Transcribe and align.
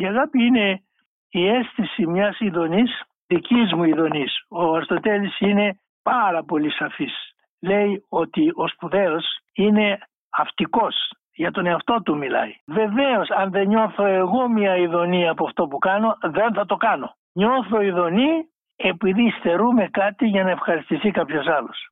Η 0.00 0.06
αγάπη 0.06 0.44
είναι 0.44 0.82
η 1.30 1.48
αίσθηση 1.48 2.06
μιας 2.06 2.40
ειδονής, 2.40 3.02
δικής 3.26 3.72
μου 3.72 3.84
ειδονής. 3.84 4.44
Ο 4.48 4.74
Αριστοτέλης 4.74 5.40
είναι 5.40 5.78
πάρα 6.02 6.44
πολύ 6.44 6.72
σαφής. 6.72 7.12
Λέει 7.60 8.04
ότι 8.08 8.50
ο 8.54 8.68
σπουδαίος 8.68 9.24
είναι 9.52 9.98
αυτικός. 10.30 11.12
Για 11.32 11.50
τον 11.50 11.66
εαυτό 11.66 12.02
του 12.02 12.16
μιλάει. 12.16 12.54
Βεβαίως 12.66 13.30
αν 13.30 13.50
δεν 13.50 13.68
νιώθω 13.68 14.04
εγώ 14.04 14.48
μια 14.48 14.76
ειδονή 14.76 15.28
από 15.28 15.46
αυτό 15.46 15.66
που 15.66 15.78
κάνω 15.78 16.16
δεν 16.20 16.54
θα 16.54 16.64
το 16.64 16.76
κάνω. 16.76 17.14
Νιώθω 17.32 17.80
ειδονή 17.80 18.48
επειδή 18.76 19.30
στερούμε 19.30 19.88
κάτι 19.88 20.26
για 20.26 20.44
να 20.44 20.50
ευχαριστηθεί 20.50 21.10
κάποιος 21.10 21.46
άλλος. 21.46 21.88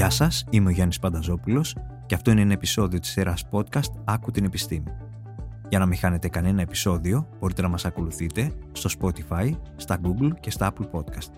Γεια 0.00 0.10
σας, 0.10 0.44
είμαι 0.50 0.68
ο 0.68 0.72
Γιάννης 0.72 0.98
Πανταζόπουλος 0.98 1.76
και 2.06 2.14
αυτό 2.14 2.30
είναι 2.30 2.40
ένα 2.40 2.52
επεισόδιο 2.52 2.98
της 2.98 3.10
σειράς 3.10 3.44
podcast 3.50 3.92
«Άκου 4.04 4.30
την 4.30 4.44
επιστήμη». 4.44 4.92
Για 5.68 5.78
να 5.78 5.86
μην 5.86 5.98
χάνετε 5.98 6.28
κανένα 6.28 6.60
επεισόδιο, 6.60 7.28
μπορείτε 7.40 7.62
να 7.62 7.68
μας 7.68 7.84
ακολουθείτε 7.84 8.52
στο 8.72 8.90
Spotify, 9.00 9.50
στα 9.76 9.98
Google 10.02 10.30
και 10.40 10.50
στα 10.50 10.72
Apple 10.72 10.98
Podcast. 10.98 11.30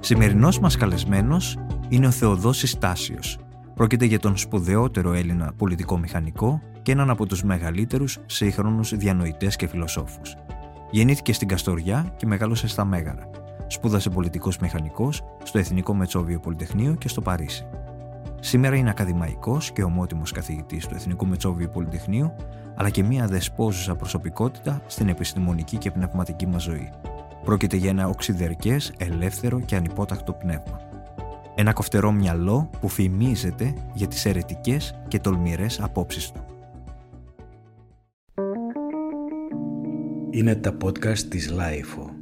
Σημερινός 0.00 0.58
μας 0.58 0.76
καλεσμένος 0.76 1.58
είναι 1.88 2.06
ο 2.06 2.10
Θεοδόσης 2.10 2.78
Τάσιος. 2.78 3.38
Πρόκειται 3.74 4.04
για 4.04 4.18
τον 4.18 4.36
σπουδαιότερο 4.36 5.12
Έλληνα 5.12 5.52
πολιτικό 5.56 5.98
μηχανικό 5.98 6.62
και 6.82 6.92
έναν 6.92 7.10
από 7.10 7.26
τους 7.26 7.42
μεγαλύτερους 7.42 8.18
σύγχρονους 8.26 8.96
διανοητές 8.96 9.56
και 9.56 9.66
φιλοσόφους. 9.66 10.36
Γεννήθηκε 10.90 11.32
στην 11.32 11.48
Καστοριά 11.48 12.14
και 12.16 12.26
μεγάλωσε 12.26 12.68
στα 12.68 12.84
Μέγαρα. 12.84 13.39
Σπούδασε 13.72 14.10
πολιτικός 14.10 14.58
μηχανικός 14.58 15.22
στο 15.42 15.58
Εθνικό 15.58 15.94
Μετσόβιο 15.94 16.40
Πολυτεχνείο 16.40 16.94
και 16.94 17.08
στο 17.08 17.20
Παρίσι. 17.20 17.66
Σήμερα 18.40 18.76
είναι 18.76 18.90
ακαδημαϊκός 18.90 19.72
και 19.72 19.82
ομότιμος 19.82 20.32
καθηγητής 20.32 20.86
του 20.86 20.94
Εθνικού 20.94 21.26
Μετσόβιου 21.26 21.70
Πολυτεχνείου, 21.72 22.32
αλλά 22.74 22.90
και 22.90 23.02
μια 23.02 23.26
δεσπόζουσα 23.26 23.96
προσωπικότητα 23.96 24.82
στην 24.86 25.08
επιστημονική 25.08 25.76
και 25.76 25.90
πνευματική 25.90 26.46
μας 26.46 26.62
ζωή. 26.62 26.90
Πρόκειται 27.44 27.76
για 27.76 27.90
ένα 27.90 28.08
οξυδερκές, 28.08 28.92
ελεύθερο 28.98 29.60
και 29.60 29.76
ανυπότακτο 29.76 30.32
πνεύμα. 30.32 30.80
Ένα 31.54 31.72
κοφτερό 31.72 32.12
μυαλό 32.12 32.70
που 32.80 32.88
φημίζεται 32.88 33.74
για 33.94 34.06
τις 34.06 34.24
αιρετικές 34.24 35.00
και 35.08 35.18
τολμηρές 35.18 35.80
απόψεις 35.80 36.30
του. 36.30 36.44
Είναι 40.30 40.54
τα 40.54 40.76
podcast 40.84 41.18
της 41.18 41.50
LiFO. 41.50 42.19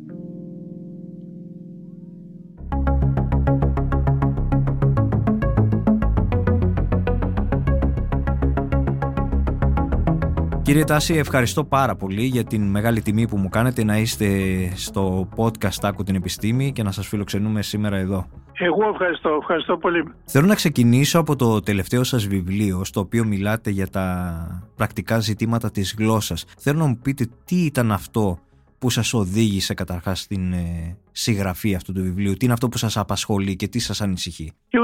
Κύριε 10.69 10.85
Τάσιο, 10.85 11.15
ευχαριστώ 11.15 11.65
πάρα 11.65 11.97
πολύ 11.97 12.23
για 12.23 12.45
την 12.45 12.71
μεγάλη 12.71 13.03
τιμή 13.03 13.29
που 13.29 13.37
μου 13.37 13.49
κάνετε 13.49 13.85
να 13.85 13.99
είστε 13.99 14.27
στο 14.75 15.29
podcast 15.37 15.79
«Άκου 15.83 16.03
την 16.03 16.15
επιστήμη» 16.15 16.73
και 16.73 16.83
να 16.83 16.93
σας 16.93 17.07
φιλοξενούμε 17.07 17.63
σήμερα 17.63 17.97
εδώ. 17.97 18.27
Εγώ 18.53 18.89
ευχαριστώ, 18.93 19.39
ευχαριστώ 19.41 19.77
πολύ. 19.77 20.05
Θέλω 20.25 20.47
να 20.47 20.55
ξεκινήσω 20.55 21.19
από 21.19 21.37
το 21.37 21.61
τελευταίο 21.61 22.05
σας 22.05 22.27
βιβλίο, 22.27 22.85
στο 22.85 23.01
οποίο 23.01 23.25
μιλάτε 23.25 23.71
για 23.71 23.89
τα 23.89 24.37
πρακτικά 24.77 25.19
ζητήματα 25.19 25.71
της 25.71 25.95
γλώσσας. 25.99 26.45
Θέλω 26.59 26.79
να 26.79 26.87
μου 26.87 26.99
πείτε 27.03 27.27
τι 27.45 27.57
ήταν 27.57 27.93
αυτό 27.93 28.39
που 28.79 28.91
σας 28.91 29.15
οδήγησε 29.15 29.75
καταρχάς 29.75 30.21
στην 30.21 30.53
ε, 30.53 30.97
συγγραφή 31.13 31.75
αυτού 31.75 31.93
του 31.93 32.03
βιβλίου, 32.03 32.33
τι 32.33 32.45
είναι 32.45 32.53
αυτό 32.55 32.69
που 32.69 32.79
σας 32.79 32.97
απασχολεί 32.97 33.57
και 33.57 33.69
τι 33.69 33.79
σας 33.79 34.01
ανησυχεί; 34.01 34.53
η, 34.69 34.79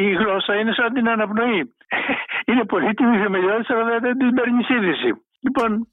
η 0.00 0.10
γλώσσα 0.12 0.54
είναι 0.54 0.72
σαν 0.72 0.92
την 0.92 1.08
αναπνοή 1.08 1.74
είναι 2.48 2.64
πολύτιμη 2.64 3.18
θεμελιώδη, 3.18 3.72
αλλά 3.72 3.98
δεν 3.98 4.18
την 4.18 4.34
παίρνεις 4.34 4.68
είδηση. 4.68 5.12
Λοιπόν, 5.40 5.88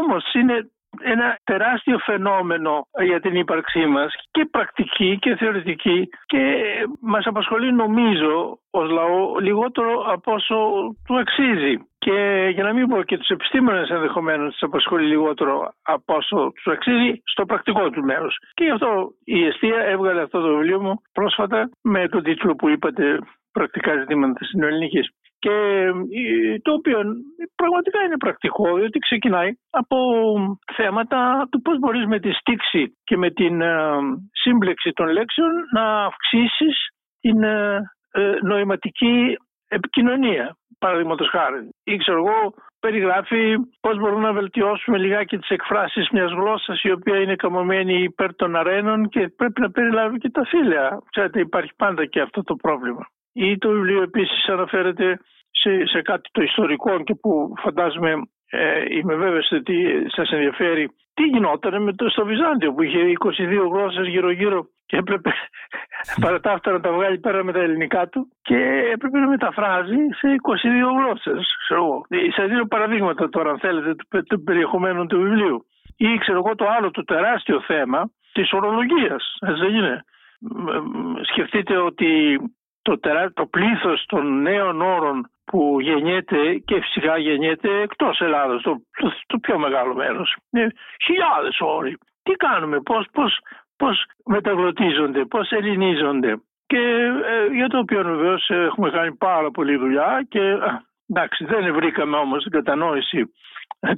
όμως 0.00 0.32
είναι 0.34 0.70
ένα 1.00 1.38
τεράστιο 1.44 1.98
φαινόμενο 1.98 2.86
για 3.02 3.20
την 3.20 3.34
ύπαρξή 3.34 3.86
μας 3.86 4.14
και 4.30 4.48
πρακτική 4.50 5.18
και 5.20 5.36
θεωρητική 5.36 6.08
και 6.26 6.62
μας 7.00 7.26
απασχολεί 7.26 7.72
νομίζω 7.72 8.58
ως 8.70 8.90
λαό 8.90 9.38
λιγότερο 9.38 10.04
από 10.12 10.32
όσο 10.32 10.56
του 11.06 11.18
αξίζει 11.18 11.76
και 12.04 12.48
για 12.54 12.62
να 12.62 12.72
μην 12.72 12.88
πω 12.88 13.02
και 13.02 13.18
τους 13.18 13.28
επιστήμονες 13.28 13.88
ενδεχομένως 13.88 14.52
τους 14.52 14.62
απασχολεί 14.62 15.06
λιγότερο 15.06 15.72
από 15.82 16.14
όσο 16.14 16.52
τους 16.54 16.72
αξίζει 16.72 17.22
στο 17.24 17.44
πρακτικό 17.44 17.90
του 17.90 18.04
μέρος 18.04 18.36
και 18.54 18.64
γι' 18.64 18.70
αυτό 18.70 19.10
η 19.24 19.44
Εστία 19.44 19.78
έβγαλε 19.78 20.22
αυτό 20.22 20.40
το 20.40 20.48
βιβλίο 20.48 20.80
μου 20.80 20.94
πρόσφατα 21.12 21.70
με 21.82 22.08
τον 22.08 22.22
τίτλο 22.22 22.54
που 22.54 22.68
είπατε 22.68 23.18
πρακτικά 23.52 23.98
ζητήματα 23.98 24.44
στην 24.44 24.62
ελληνική 24.62 25.00
και 25.38 25.50
ε, 25.50 26.58
το 26.62 26.72
οποίο 26.72 26.98
πραγματικά 27.54 28.02
είναι 28.04 28.16
πρακτικό 28.16 28.74
διότι 28.74 28.98
ξεκινάει 28.98 29.50
από 29.70 29.96
θέματα 30.76 31.48
του 31.50 31.60
πώς 31.60 31.78
μπορείς 31.78 32.06
με 32.06 32.18
τη 32.20 32.32
στήξη 32.32 32.96
και 33.04 33.16
με 33.16 33.30
την 33.30 33.60
ε, 33.60 33.74
σύμπλεξη 34.32 34.90
των 34.92 35.06
λέξεων 35.08 35.50
να 35.72 36.04
αυξήσεις 36.04 36.76
την 37.20 37.42
ε, 37.42 37.90
νοηματική 38.42 39.36
επικοινωνία 39.78 40.56
παραδείγματος 40.78 41.28
χάρη. 41.28 41.68
Ή 41.84 41.96
ξέρω 41.96 42.18
εγώ 42.18 42.54
περιγράφει 42.80 43.42
πώς 43.80 43.98
μπορούμε 43.98 44.26
να 44.26 44.32
βελτιώσουμε 44.32 44.98
λιγάκι 44.98 45.38
τις 45.38 45.48
εκφράσεις 45.48 46.08
μιας 46.12 46.30
γλώσσας 46.32 46.82
η 46.82 46.90
οποία 46.90 47.16
είναι 47.20 47.36
καμωμένη 47.36 48.02
υπέρ 48.02 48.34
των 48.34 48.56
αρένων 48.56 49.08
και 49.08 49.28
πρέπει 49.36 49.60
να 49.60 49.70
περιλάβει 49.70 50.18
και 50.18 50.30
τα 50.30 50.44
φίλια. 50.44 50.98
Ξέρετε 51.10 51.40
υπάρχει 51.40 51.72
πάντα 51.76 52.06
και 52.06 52.20
αυτό 52.20 52.42
το 52.42 52.54
πρόβλημα. 52.54 53.06
Ή 53.32 53.58
το 53.58 53.68
βιβλίο 53.68 54.02
επίσης 54.02 54.48
αναφέρεται 54.48 55.18
σε, 55.50 55.86
σε 55.86 56.02
κάτι 56.02 56.28
το 56.32 56.42
ιστορικό 56.42 57.02
και 57.02 57.14
που 57.14 57.52
φαντάζομαι 57.62 58.12
ε, 58.54 58.84
είμαι 58.88 59.14
βέβαιος 59.14 59.50
ότι 59.50 60.04
σας 60.06 60.30
ενδιαφέρει 60.30 60.90
τι 61.14 61.22
γινόταν 61.22 61.82
με 61.82 61.92
το, 61.92 62.08
στο 62.08 62.24
Βυζάντιο 62.24 62.72
που 62.72 62.82
είχε 62.82 62.98
22 63.18 63.68
γλώσσες 63.72 64.06
γύρω 64.06 64.30
γύρω 64.30 64.66
και 64.86 64.96
έπρεπε 64.96 65.32
παρά 66.20 66.40
τα 66.40 66.52
αυτά 66.52 66.72
να 66.72 66.80
τα 66.80 66.92
βγάλει 66.92 67.18
πέρα 67.18 67.44
με 67.44 67.52
τα 67.52 67.60
ελληνικά 67.60 68.08
του 68.08 68.28
και 68.42 68.56
έπρεπε 68.92 69.18
να 69.18 69.28
μεταφράζει 69.28 69.96
σε 70.18 70.28
22 70.28 70.98
γλώσσες. 70.98 71.46
Σας 72.36 72.48
δίνω 72.48 72.66
παραδείγματα 72.66 73.28
τώρα 73.28 73.50
αν 73.50 73.58
θέλετε 73.58 73.94
του, 73.94 74.22
του 74.22 74.42
περιεχομένου 74.42 75.06
του 75.06 75.20
βιβλίου. 75.20 75.66
Ή 75.96 76.18
ξέρω 76.18 76.38
εγώ 76.38 76.54
το 76.54 76.66
άλλο 76.76 76.90
το 76.90 77.04
τεράστιο 77.04 77.60
θέμα 77.60 78.10
της 78.32 78.52
ορολογίας. 78.52 79.36
Έτσι 79.40 79.60
δεν 79.60 79.74
είναι; 79.74 80.04
Σκεφτείτε 81.22 81.76
ότι 81.76 82.40
το, 82.82 82.98
τερά, 82.98 83.32
το 83.32 83.46
πλήθος 83.46 84.04
των 84.06 84.42
νέων 84.42 84.80
όρων 84.80 85.30
που 85.44 85.80
γεννιέται 85.80 86.54
και 86.54 86.80
φυσικά 86.80 87.18
γεννιέται 87.18 87.80
εκτός 87.80 88.20
Ελλάδος, 88.20 88.62
το, 88.62 88.82
το, 89.26 89.38
πιο 89.38 89.58
μεγάλο 89.58 89.94
μέρος. 89.94 90.36
Είναι 90.50 90.72
χιλιάδες 91.04 91.56
όροι. 91.60 91.98
Τι 92.22 92.32
κάνουμε, 92.32 92.80
πώς, 92.80 93.06
πώς, 93.12 93.38
πώς 93.76 94.04
μεταγλωτίζονται, 94.24 95.24
πώς 95.24 95.50
ελληνίζονται. 95.50 96.42
Και 96.66 96.78
ε, 97.24 97.54
για 97.54 97.68
το 97.68 97.78
οποίο 97.78 98.02
βεβαίως 98.02 98.50
έχουμε 98.50 98.90
κάνει 98.90 99.14
πάρα 99.14 99.50
πολλή 99.50 99.76
δουλειά 99.76 100.26
και 100.28 100.58
εντάξει 101.08 101.44
δεν 101.44 101.74
βρήκαμε 101.74 102.16
όμως 102.16 102.42
την 102.42 102.52
κατανόηση 102.52 103.32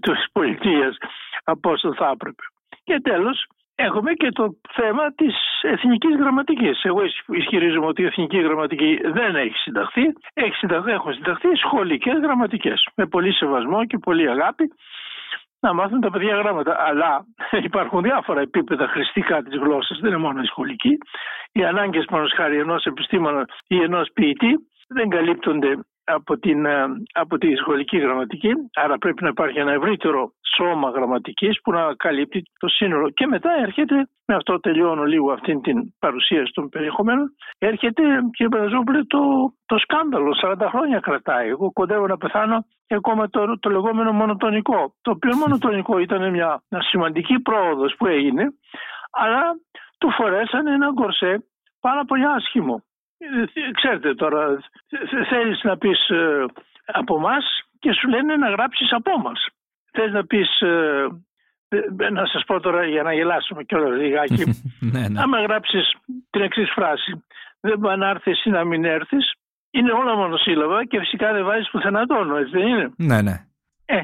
της 0.01 0.27
πολιτείας 0.33 0.97
από 1.45 1.71
όσο 1.71 1.95
θα 1.95 2.11
έπρεπε. 2.15 2.43
Και 2.85 3.01
τέλος 3.03 3.47
Έχουμε 3.77 4.13
και 4.13 4.31
το 4.31 4.57
θέμα 4.73 5.13
της 5.15 5.35
εθνικής 5.63 6.17
γραμματικής. 6.17 6.83
Εγώ 6.83 7.03
ισχυρίζομαι 7.27 7.87
ότι 7.87 8.03
η 8.03 8.05
εθνική 8.05 8.41
γραμματική 8.41 9.01
δεν 9.05 9.37
έχει 9.37 9.57
συνταχθεί. 9.57 10.03
Έχει 10.35 10.55
συνταχθεί, 10.55 10.91
έχουν 10.91 11.15
συνταχθεί 11.15 11.49
σχολικές 11.55 12.19
γραμματικές. 12.23 12.89
Με 12.95 13.07
πολύ 13.07 13.33
σεβασμό 13.33 13.87
και 13.87 13.99
πολύ 13.99 14.31
αγάπη 14.31 14.73
να 15.61 15.73
μάθουν 15.73 16.01
τα 16.01 16.11
παιδιά 16.11 16.37
γράμματα. 16.37 16.77
Αλλά 16.79 17.27
υπάρχουν 17.69 18.03
διάφορα 18.03 18.41
επίπεδα 18.41 18.87
χρηστικά 18.87 19.43
της 19.43 19.59
γλώσσας. 19.59 19.99
Δεν 19.99 20.11
είναι 20.11 20.21
μόνο 20.21 20.41
η 20.41 20.47
σχολική. 20.47 20.99
Οι 21.53 21.65
ανάγκες 21.65 22.05
πάνω 22.05 22.27
χάρη 22.35 22.59
ενός 22.59 22.85
επιστήμονα 22.85 23.45
ή 23.67 23.83
ενός 23.83 24.09
ποιητή 24.15 24.59
δεν 24.89 25.09
καλύπτονται 25.09 25.79
από, 26.05 26.39
την, 26.39 26.65
ε, 26.65 26.85
από 27.13 27.39
τη 27.39 27.55
σχολική 27.55 27.99
γραμματική, 27.99 28.51
άρα 28.75 28.99
πρέπει 28.99 29.23
να 29.23 29.29
υπάρχει 29.29 29.59
ένα 29.59 29.73
ευρύτερο 29.73 30.33
σώμα 30.57 30.91
γραμματικής 30.91 31.61
που 31.63 31.73
να 31.73 31.95
καλύπτει 31.97 32.43
το 32.59 32.69
σύνολο. 32.69 33.11
Και 33.11 33.27
μετά 33.27 33.51
έρχεται, 33.63 33.95
με 34.27 34.35
αυτό 34.35 34.61
τελειώνω 34.61 35.05
λίγο 35.05 35.33
αυτή 35.33 35.61
την 35.61 35.95
παρουσίαση 35.99 36.53
των 36.53 36.69
περιεχομένων, 36.69 37.35
έρχεται 37.59 38.03
κύριε 38.37 38.49
Πανταζόπουλε 38.49 39.05
το, 39.05 39.21
το 39.67 39.79
σκάνδαλο, 39.79 40.37
40 40.43 40.67
χρόνια 40.69 41.01
κρατάει. 41.01 41.49
Εγώ 41.49 41.73
κοντεύω 41.73 42.07
να 42.07 42.17
πεθάνω 42.17 42.65
και 42.87 42.95
ακόμα 42.95 43.29
το, 43.29 43.59
το 43.59 43.71
λεγόμενο 43.71 44.13
μονοτονικό, 44.13 44.95
το 45.03 45.11
οποίο 45.11 45.37
μονοτονικό 45.37 45.99
ήταν 45.99 46.31
μια, 46.31 46.63
μια 46.69 46.83
σημαντική 46.83 47.41
πρόοδος 47.41 47.95
που 47.99 48.07
έγινε, 48.07 48.45
αλλά 49.11 49.43
του 49.99 50.11
φορέσανε 50.11 50.75
ένα 50.75 50.95
κορσέ 50.95 51.45
πάρα 51.81 52.05
πολύ 52.05 52.27
άσχημο. 52.27 52.83
Ε, 53.55 53.71
ξέρετε 53.73 54.15
τώρα, 54.15 54.59
θέλεις 55.29 55.63
να 55.63 55.77
πεις 55.79 56.09
ε, 56.09 56.45
από 56.87 57.19
μας 57.19 57.45
και 57.79 57.93
σου 57.93 58.09
λένε 58.09 58.37
να 58.37 58.51
γράψεις 58.51 58.93
από 58.93 59.19
μας. 59.19 59.47
Θες 59.93 60.13
να 60.13 60.25
πεις 60.27 60.61
ε, 60.61 61.07
να 62.11 62.27
σας 62.27 62.45
πω 62.47 62.61
τώρα 62.61 62.87
για 62.87 63.03
να 63.03 63.13
γελάσουμε 63.15 63.63
κιόλας 63.65 63.99
λιγάκι. 64.01 64.45
ναι, 64.93 65.09
ναι. 65.09 65.21
Άμα 65.21 65.41
γράψεις 65.41 65.95
την 66.31 66.43
εξής 66.43 66.71
φράση, 66.75 67.25
δεν 67.61 67.79
μπορεί 67.79 67.99
να 67.99 68.09
έρθεις 68.09 68.45
ή 68.45 68.51
να 68.51 68.65
μην 68.65 68.85
έρθεις, 68.85 69.33
είναι 69.71 69.93
όλα 69.93 70.17
μονοσύλλαβα 70.17 70.85
και 70.85 70.99
φυσικά 70.99 71.33
δεν 71.33 71.45
βάζεις 71.45 71.71
πουθενά 71.71 72.07
τόνο, 72.07 72.37
έτσι 72.37 72.51
δεν 72.51 72.67
είναι; 72.67 72.93
Ναι, 72.97 73.23
ναι. 73.23 73.45
Ε, 73.87 74.03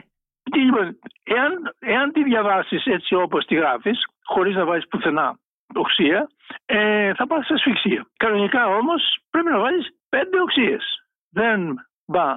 τι, 0.51 0.61
λοιπόν, 0.61 0.99
εάν, 1.23 1.75
εάν 1.79 2.13
τη 2.13 2.23
διαβάσεις 2.23 2.85
έτσι 2.85 3.15
όπως 3.15 3.45
τη 3.45 3.55
γράφεις, 3.55 3.99
χωρίς 4.25 4.55
να 4.55 4.65
βάζεις 4.65 4.89
πουθενά 4.89 5.39
οξία, 5.75 6.29
ε, 6.67 7.15
θα 7.15 7.27
πας 7.27 7.47
σε 7.47 7.55
ασφυξία. 7.55 8.07
Κανονικά 8.17 8.67
όμως 8.67 9.19
πρέπει 9.31 9.51
να 9.51 9.59
βάλεις 9.59 9.89
πέντε 10.09 10.41
οξίες. 10.41 10.85
Δεν 11.31 11.75
μπα 12.07 12.29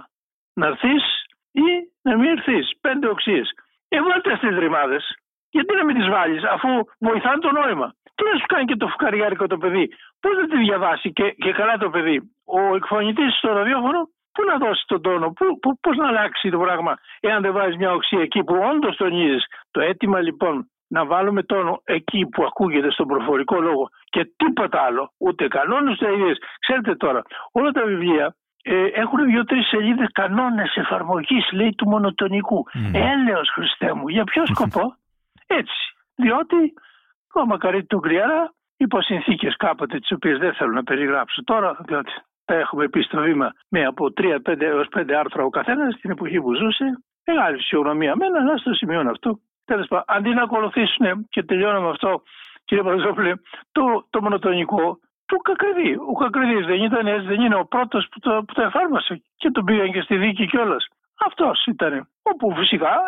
να 0.53 0.67
έρθεις 0.67 1.03
ή 1.51 1.67
να 2.01 2.17
μην 2.17 2.29
έρθεις. 2.29 2.77
Πέντε 2.81 3.07
οξίες. 3.07 3.51
Ε, 3.87 4.01
βάλτε 4.01 4.35
στις 4.35 4.57
ρημάδες. 4.57 5.15
Γιατί 5.49 5.75
να 5.75 5.85
μην 5.85 5.95
τις 5.95 6.09
βάλεις 6.09 6.43
αφού 6.43 6.69
βοηθάνε 6.99 7.39
το 7.39 7.51
νόημα. 7.51 7.93
Τι 8.15 8.23
να 8.23 8.39
σου 8.39 8.45
κάνει 8.45 8.65
και 8.65 8.75
το 8.75 8.87
φουκαριάρικο 8.87 9.47
το 9.47 9.57
παιδί. 9.57 9.93
Πώς 10.19 10.35
θα 10.35 10.47
τη 10.47 10.57
διαβάσει 10.57 11.13
και, 11.13 11.29
και 11.31 11.51
καλά 11.51 11.77
το 11.77 11.89
παιδί. 11.89 12.21
Ο 12.45 12.75
εκφωνητής 12.75 13.37
στο 13.37 13.53
ραδιόφωνο 13.53 14.09
πού 14.33 14.43
να 14.43 14.57
δώσει 14.57 14.83
τον 14.87 15.01
τόνο, 15.01 15.31
πού, 15.31 15.59
πού, 15.59 15.79
πώς 15.79 15.97
να 15.97 16.07
αλλάξει 16.07 16.49
το 16.49 16.59
πράγμα 16.59 16.97
εάν 17.19 17.41
δεν 17.41 17.53
βάζεις 17.53 17.77
μια 17.77 17.93
οξία 17.93 18.21
εκεί 18.21 18.43
που 18.43 18.55
όντως 18.71 18.95
τονίζεις. 18.95 19.45
Το 19.71 19.81
αίτημα 19.81 20.19
λοιπόν 20.19 20.71
να 20.95 21.05
βάλουμε 21.05 21.43
τόνο 21.43 21.81
εκεί 21.83 22.25
που 22.31 22.43
ακούγεται 22.43 22.91
στον 22.91 23.07
προφορικό 23.07 23.59
λόγο 23.61 23.89
και 24.05 24.33
τίποτα 24.35 24.81
άλλο, 24.81 25.11
ούτε 25.17 25.47
κανόνες 25.47 25.93
ούτε 25.93 26.13
ιδέες. 26.13 26.37
Ξέρετε 26.59 26.95
τώρα, 26.95 27.21
όλα 27.51 27.71
τα 27.71 27.83
βιβλία 27.85 28.35
ε, 28.63 28.85
έχουν 28.85 29.25
δύο-τρεις 29.25 29.67
σελίδες 29.67 30.09
κανόνες 30.11 30.75
εφαρμογής, 30.75 31.51
λέει, 31.51 31.73
του 31.77 31.87
μονοτονικού. 31.87 32.65
Mm. 32.73 32.91
Έλεος 32.93 33.49
Χριστέ 33.53 33.93
μου, 33.93 34.07
για 34.07 34.23
ποιο 34.23 34.45
σκοπό, 34.45 34.95
έτσι. 35.59 35.79
Διότι 36.15 36.73
ο 37.33 37.45
Μακαρίτη 37.45 37.85
του 37.85 37.99
Γκριάρα, 37.99 38.53
υπό 38.77 39.01
συνθήκε 39.01 39.53
κάποτε 39.57 39.99
τις 39.99 40.11
οποίες 40.11 40.37
δεν 40.37 40.53
θέλω 40.53 40.71
να 40.71 40.83
περιγράψω 40.83 41.43
τώρα, 41.43 41.77
διότι 41.87 42.11
τα 42.45 42.55
έχουμε 42.55 42.89
πει 42.89 43.01
στο 43.01 43.21
βήμα 43.21 43.53
με 43.69 43.85
από 43.85 44.05
3 44.21 44.39
έως 44.59 44.87
5 44.97 45.11
άρθρα 45.11 45.43
ο 45.43 45.49
καθένας 45.49 45.93
στην 45.93 46.11
εποχή 46.11 46.41
που 46.41 46.53
ζούσε. 46.55 46.85
Μεγάλη 47.25 47.57
φυσιογνωμία 47.57 48.15
μένα, 48.15 48.39
αλλά 48.39 48.57
στο 48.57 48.73
σημείο 48.73 48.99
αυτό. 49.09 49.39
Τέλος 49.65 49.87
πάντων, 49.87 50.05
αντί 50.07 50.29
να 50.29 50.43
ακολουθήσουν 50.43 51.27
και 51.29 51.43
τελειώνω 51.43 51.81
με 51.81 51.89
αυτό, 51.89 52.21
κύριε 52.65 52.83
Παζόπουλε, 52.83 53.33
το, 53.71 54.07
το 54.09 54.21
μονοτονικό 54.21 54.99
του 55.25 55.37
Κακριδί. 55.37 55.95
Ο 56.11 56.13
Κακριδί 56.13 56.63
δεν 56.63 56.83
ήταν 56.83 57.07
έτσι, 57.07 57.27
δεν 57.27 57.41
είναι 57.41 57.55
ο 57.55 57.65
πρώτος 57.65 58.07
που, 58.11 58.19
το, 58.19 58.43
που 58.47 58.53
το 58.53 58.61
εφάρμοσε 58.61 59.21
και 59.35 59.49
τον 59.51 59.65
πήγαν 59.65 59.91
και 59.91 60.01
στη 60.01 60.15
δίκη 60.17 60.47
κιόλας. 60.47 60.87
Αυτός 61.25 61.65
ήταν. 61.65 62.07
Όπου 62.23 62.55
φυσικά 62.55 62.99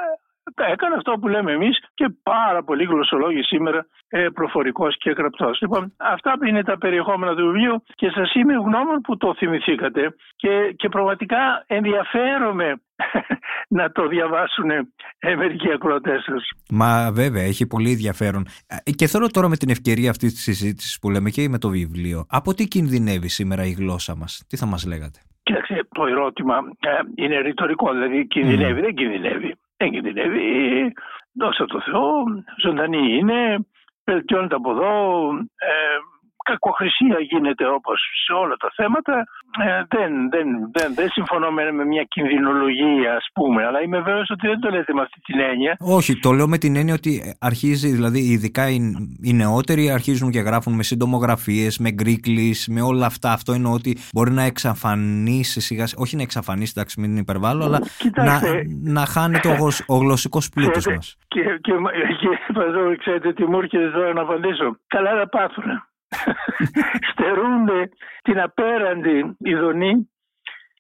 έκανε 0.54 0.96
αυτό 0.96 1.12
που 1.12 1.28
λέμε 1.28 1.52
εμείς 1.52 1.84
και 1.94 2.06
πάρα 2.24 2.64
πολλοί 2.64 2.84
γλωσσολόγοι 2.84 3.44
σήμερα 3.44 3.86
ε, 4.10 4.28
προφορικός 4.34 4.98
και 4.98 5.12
γραπτός. 5.12 5.62
Λοιπόν, 5.62 5.94
αυτά 5.98 6.34
είναι 6.48 6.64
τα 6.64 6.78
περιεχόμενα 6.78 7.36
του 7.36 7.46
βιβλίου 7.46 7.84
και 7.96 8.10
σας 8.10 8.34
είμαι 8.34 8.54
ευγνώμων 8.54 9.02
που 9.02 9.18
το 9.18 9.34
θυμηθήκατε 9.34 10.16
και, 10.36 10.74
και 10.76 10.90
πραγματικά 10.90 11.64
ενδιαφέρομαι 11.68 12.82
να 13.78 13.92
το 13.92 14.08
διαβάσουν 14.08 14.70
ε, 14.70 15.36
μερικοί 15.36 15.72
ακροατές 15.72 16.24
σας. 16.24 16.50
Μα 16.70 17.12
βέβαια, 17.12 17.44
έχει 17.44 17.68
πολύ 17.68 17.92
ενδιαφέρον. 17.92 18.46
Ε, 18.86 18.92
και 18.92 19.08
θέλω 19.08 19.28
τώρα 19.28 19.48
με 19.48 19.58
την 19.58 19.70
ευκαιρία 19.70 20.10
αυτής 20.10 20.34
της 20.34 20.44
συζήτησης 20.44 21.00
που 21.00 21.10
λέμε 21.10 21.30
και 21.30 21.50
με 21.50 21.58
το 21.58 21.70
βιβλίο, 21.70 22.26
από 22.30 22.54
τι 22.54 22.68
κινδυνεύει 22.68 23.28
σήμερα 23.28 23.64
η 23.66 23.72
γλώσσα 23.72 24.16
μας, 24.16 24.44
τι 24.48 24.58
θα 24.58 24.66
μας 24.66 24.86
λέγατε; 24.86 25.20
Κοίταξε, 25.44 25.88
το 25.92 26.06
ερώτημα 26.06 26.56
ε, 26.80 27.24
είναι 27.24 27.40
ρητορικό, 27.40 27.94
δηλαδή 27.94 28.28
κινδυνεύει, 28.28 28.82
δεν 28.82 28.94
κινδυνεύει 28.94 29.54
δεν 29.78 29.92
κινδυνεύει. 29.92 30.94
Δόξα 31.40 31.66
τω 31.66 31.82
Θεώ, 31.82 32.12
ζωντανή 32.62 33.18
είναι, 33.18 33.66
βελτιώνεται 34.04 34.56
από 34.56 34.72
εδώ, 34.72 35.30
ε, 35.56 35.98
κακοχρησία 36.50 37.18
γίνεται 37.32 37.66
όπως 37.78 38.00
σε 38.26 38.34
όλα 38.42 38.56
τα 38.64 38.70
θέματα. 38.76 39.16
Ε, 39.66 39.84
δεν, 39.96 40.12
δεν, 40.34 40.48
δεν, 40.76 40.88
δεν 41.00 41.10
συμφωνώ 41.10 41.48
με, 41.52 41.86
μια 41.94 42.04
κινδυνολογία 42.04 43.12
ας 43.16 43.28
πούμε, 43.34 43.66
αλλά 43.66 43.80
είμαι 43.82 44.00
βέβαιος 44.00 44.30
ότι 44.30 44.48
δεν 44.48 44.60
το 44.60 44.70
λέτε 44.70 44.94
με 44.94 45.02
αυτή 45.02 45.20
την 45.28 45.40
έννοια. 45.40 45.74
Όχι, 45.80 46.20
το 46.20 46.32
λέω 46.32 46.48
με 46.48 46.58
την 46.58 46.76
έννοια 46.76 46.94
ότι 46.94 47.14
αρχίζει, 47.40 47.90
δηλαδή 47.98 48.20
ειδικά 48.20 48.64
οι, 48.70 48.78
οι 49.28 49.34
νεότεροι 49.34 49.92
αρχίζουν 49.92 50.32
και 50.32 50.40
γράφουν 50.40 50.74
με 50.76 50.84
συντομογραφίες, 50.84 51.78
με 51.78 51.90
γκρίκλεις, 51.92 52.68
με 52.76 52.82
όλα 52.82 53.06
αυτά. 53.06 53.32
Αυτό 53.32 53.52
εννοώ 53.54 53.72
ότι 53.74 53.98
μπορεί 54.14 54.32
να 54.32 54.44
εξαφανίσει 54.44 55.60
σιγά, 55.62 55.86
όχι 55.98 56.16
να 56.16 56.22
εξαφανίσει, 56.22 56.74
εντάξει 56.76 57.00
μην 57.02 57.18
υπερβάλλω, 57.18 57.64
αλλά 57.64 57.80
να, 58.16 58.42
να 58.84 59.06
χάνεται 59.06 59.48
ο, 59.48 59.68
ο 59.86 59.96
γλωσσικός 59.98 60.50
πλούτος 60.50 60.86
μας. 60.88 61.18
Και, 61.28 61.42
και, 61.42 61.50
και, 61.62 61.74
και 62.22 62.98
ξέρετε 62.98 63.34
τι 63.34 63.46
μου 63.46 63.58
έρχεται 63.58 63.90
τώρα 63.90 64.14
να 64.14 64.22
απαντήσω. 64.22 64.78
Καλά 64.88 65.14
να 65.14 65.28
πάθουν 65.28 65.64
στερούνται 67.12 67.90
την 68.22 68.40
απέραντη 68.40 69.36
ειδονή 69.40 70.10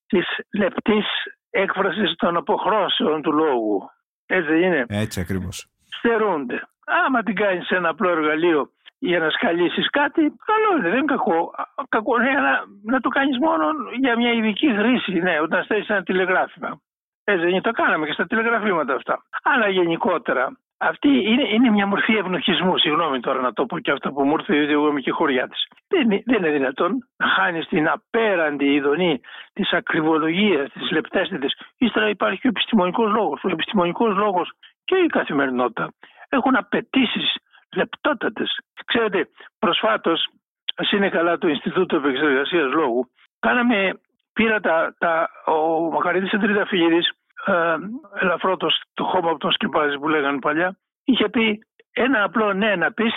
της 0.07 0.25
λεπτής 0.53 1.05
έκφρασης 1.49 2.15
των 2.15 2.37
αποχρώσεων 2.37 3.21
του 3.21 3.31
λόγου. 3.31 3.89
Έτσι 4.25 4.51
δεν 4.51 4.61
είναι; 4.61 4.85
Έτσι 4.87 5.19
ακριβώς. 5.19 5.67
Στερούνται. 5.97 6.67
Άμα 7.05 7.23
την 7.23 7.35
κάνεις 7.35 7.65
σε 7.65 7.75
ένα 7.75 7.89
απλό 7.89 8.09
εργαλείο 8.09 8.69
για 8.99 9.19
να 9.19 9.29
σκαλίσεις 9.29 9.89
κάτι, 9.89 10.21
καλό 10.21 10.77
είναι, 10.77 10.89
δεν 10.89 10.97
είναι 10.97 11.13
κακό. 11.15 11.51
κακό 11.89 12.17
ναι, 12.17 12.29
αλλά 12.29 12.63
να 12.83 12.99
το 12.99 13.09
κάνεις 13.09 13.37
μόνο 13.39 13.65
για 13.99 14.17
μια 14.17 14.31
ειδική 14.31 14.75
χρήση, 14.77 15.11
ναι, 15.19 15.39
όταν 15.39 15.63
στέλνεις 15.63 15.89
ένα 15.89 16.03
τηλεγράφημα. 16.03 16.81
Έτσι 17.23 17.41
δεν 17.41 17.51
είναι, 17.51 17.61
το 17.61 17.71
κάναμε 17.71 18.05
και 18.05 18.11
στα 18.11 18.25
τηλεγραφήματα 18.25 18.93
αυτά. 18.93 19.25
Αλλά 19.43 19.69
γενικότερα 19.69 20.57
αυτή 20.77 21.07
είναι, 21.07 21.47
είναι 21.49 21.69
μια 21.69 21.87
μορφή 21.87 22.15
ευνοχισμού. 22.15 22.77
Συγγνώμη 22.77 23.19
τώρα 23.19 23.41
να 23.41 23.53
το 23.53 23.65
πω 23.65 23.79
και 23.79 23.91
αυτό 23.91 24.11
που 24.11 24.23
μου 24.25 24.35
ήρθε, 24.39 24.53
διότι 24.53 24.71
εγώ 24.71 24.87
είμαι 24.87 24.99
και 24.99 25.11
χωριά 25.11 25.47
της. 25.47 25.67
Δεν, 25.87 26.07
δεν 26.07 26.37
είναι 26.37 26.49
δυνατόν 26.49 27.07
να 27.17 27.27
χάνεις 27.27 27.67
την 27.67 27.87
απέραντη 27.87 28.73
ειδονή 28.73 29.19
της 29.53 29.73
ακριβολογίας, 29.73 30.71
της 30.71 30.91
λεπτέστητης. 30.91 31.53
Ύστερα 31.77 32.09
υπάρχει 32.09 32.39
και 32.39 32.47
ο 32.47 32.49
επιστημονικός 32.49 33.11
λόγος. 33.11 33.43
Ο 33.43 33.49
επιστημονικός 33.49 34.15
λόγος 34.15 34.51
και 34.85 34.95
η 34.95 35.07
καθημερινότητα 35.07 35.91
έχουν 36.29 36.55
απαιτήσεις 36.55 37.35
λεπτότατες. 37.75 38.59
Ξέρετε, 38.85 39.29
προσφάτως, 39.59 40.27
ας 40.75 40.91
είναι 40.91 41.09
καλά 41.09 41.37
το 41.37 41.47
Ινστιτούτο 41.47 41.95
Επεξεργασίας 41.95 42.73
Λόγου, 42.73 43.09
κάναμε, 43.39 43.99
πήρα 44.33 44.59
τα, 44.59 44.95
τα 44.97 45.29
ο 45.45 45.89
Μακαρίτη 45.91 46.29
Εντρίδα 46.31 46.65
ε, 47.45 47.75
ελαφρό 48.21 48.57
το, 48.57 48.67
το 48.93 49.03
χώμα 49.03 49.31
που 49.31 49.37
τον 49.37 49.51
σκεπάζεις 49.51 49.99
που 49.99 50.07
λέγανε 50.07 50.39
παλιά, 50.39 50.77
είχε 51.03 51.29
πει 51.29 51.59
ένα 51.93 52.23
απλό 52.23 52.53
ναι 52.53 52.75
να 52.75 52.91
πεις 52.91 53.13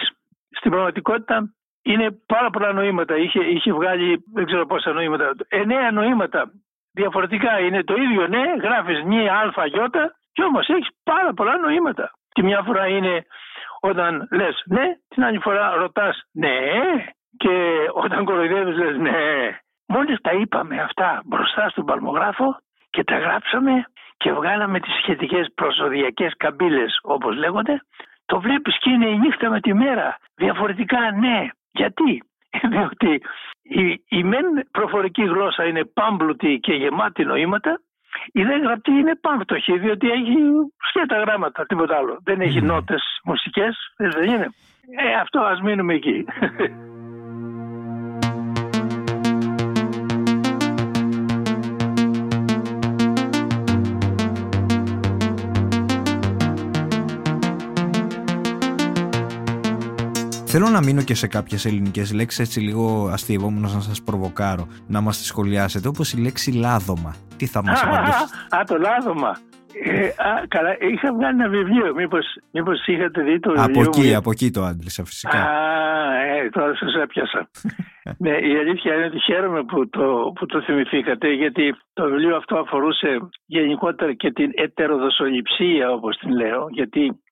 στην 0.51 0.71
πραγματικότητα 0.71 1.53
είναι 1.83 2.11
πάρα 2.27 2.51
πολλά 2.51 2.73
νοήματα. 2.73 3.17
Είχε, 3.17 3.45
είχε 3.45 3.73
βγάλει 3.73 4.25
δεν 4.35 4.45
ξέρω 4.47 4.67
πόσα 4.67 4.93
νοήματα. 4.93 5.35
Εννέα 5.49 5.91
νοήματα 5.91 6.51
διαφορετικά 6.93 7.59
είναι 7.59 7.85
το 7.85 7.95
ίδιο 7.95 8.27
ναι, 8.27 8.43
γράφεις 8.63 9.03
μία 9.03 9.35
αλφα 9.35 9.67
γιώτα 9.67 10.15
και 10.33 10.43
όμως 10.43 10.69
έχεις 10.69 10.89
πάρα 11.05 11.33
πολλά 11.33 11.57
νοήματα. 11.57 12.11
Τη 12.35 12.43
μια 12.43 12.63
φορά 12.63 12.87
είναι 12.87 13.27
όταν 13.81 14.29
λες 14.31 14.63
ναι, 14.67 14.85
την 15.09 15.25
άλλη 15.25 15.39
φορά 15.39 15.75
ρωτάς 15.75 16.23
ναι 16.33 16.59
και 17.37 17.55
όταν 17.93 18.25
κοροϊδεύεις 18.25 18.77
λες 18.77 18.97
ναι. 18.97 19.13
Μόλις 19.87 20.21
τα 20.21 20.33
είπαμε 20.33 20.81
αυτά 20.81 21.23
μπροστά 21.25 21.69
στον 21.69 21.85
παλμογράφο 21.85 22.57
και 22.91 23.05
τα 23.05 23.19
γράψαμε 23.19 23.85
και 24.19 24.33
βγάλαμε 24.33 24.81
τις 24.81 24.95
σχετικές 25.03 25.47
προσωδιακές 25.55 26.33
καμπύλες 26.37 26.99
όπως 27.03 27.37
λέγονται, 27.37 27.81
το 28.27 28.41
βλέπεις 28.41 28.79
και 28.79 28.91
είναι 28.91 29.09
η 29.09 29.19
νύχτα 29.19 29.51
με 29.51 29.61
τη 29.61 29.75
μέρα. 29.75 30.17
Διαφορετικά 30.35 30.99
ναι. 31.13 31.49
Γιατί; 31.73 32.23
Διότι 32.73 33.21
η, 33.63 34.05
η 34.09 34.23
μεν 34.25 34.47
προφορική 34.71 35.23
γλώσσα 35.25 35.65
είναι 35.65 35.85
πάμπλουτη 35.85 36.59
και 36.63 36.73
γεμάτη 36.73 37.25
νοήματα, 37.25 37.81
η 38.33 38.43
δε 38.43 38.59
γραπτή 38.59 38.91
είναι 38.91 39.15
πάμπτωχη, 39.21 39.79
διότι 39.79 40.11
έχει 40.11 40.37
σχέτα 40.89 41.19
γράμματα, 41.19 41.67
τίποτα 41.67 41.97
άλλο. 41.97 42.19
Δεν 42.25 42.41
έχει 42.41 42.59
mm. 42.63 42.67
νότες 42.67 43.03
μουσικές, 43.25 43.77
δεν 43.97 44.29
είναι. 44.29 44.49
Ε, 44.97 45.15
αυτό 45.15 45.41
ας 45.41 45.61
μείνουμε 45.61 45.95
εκεί. 45.95 46.25
Θέλω 60.61 60.71
να 60.71 60.83
μείνω 60.83 61.03
και 61.03 61.15
σε 61.15 61.27
κάποιες 61.27 61.65
ελληνικές 61.65 62.13
λέξεις, 62.13 62.39
έτσι 62.39 62.61
λίγο 62.61 63.09
αστείευόμενος 63.13 63.75
να 63.75 63.81
σας 63.81 64.03
προβοκάρω, 64.03 64.67
να 64.87 65.01
μας 65.01 65.19
τις 65.19 65.27
σχολιάσετε, 65.27 65.89
όπως 65.89 66.13
η 66.13 66.21
λέξη 66.23 66.53
λάδωμα. 66.53 67.15
Τι 67.37 67.47
θα 67.47 67.63
μας 67.63 67.83
απαντήσετε. 67.83 68.25
Α, 68.57 68.65
το 68.65 68.79
λάδωμα. 68.79 69.39
Ε, 69.85 70.07
α, 70.07 70.47
καλά, 70.49 70.77
είχα 70.93 71.15
βγάλει 71.15 71.41
ένα 71.41 71.49
βιβλίο. 71.49 71.95
Μήπως, 71.95 72.27
μήπως 72.53 72.87
είχατε 72.87 73.23
δει 73.23 73.41
το 73.41 73.53
από 73.57 73.81
βιβλίο 73.81 74.05
εκεί, 74.05 74.15
από 74.15 74.31
εκεί 74.31 74.51
το 74.51 74.63
άντλησα 74.63 75.05
φυσικά. 75.05 75.39
Α, 75.39 76.15
ε, 76.25 76.49
τώρα 76.49 76.75
σας 76.75 76.95
έπιασα. 77.03 77.51
ναι, 78.25 78.31
η 78.31 78.57
αλήθεια 78.59 78.95
είναι 78.95 79.05
ότι 79.05 79.19
χαίρομαι 79.19 79.63
που 79.65 79.89
το, 79.89 80.33
που 80.35 80.47
το 80.47 80.63
θυμηθήκατε 80.63 81.33
γιατί 81.33 81.75
το 81.93 82.05
βιβλίο 82.05 82.37
αυτό 82.37 82.57
αφορούσε 82.59 83.19
γενικότερα 83.47 84.13
και 84.15 84.33
την 84.33 84.51
ετεροδοσοληψία 84.55 85.91
όπως 85.91 86.17
την 86.17 86.31
λέω 86.31 86.67
γιατί 86.71 87.23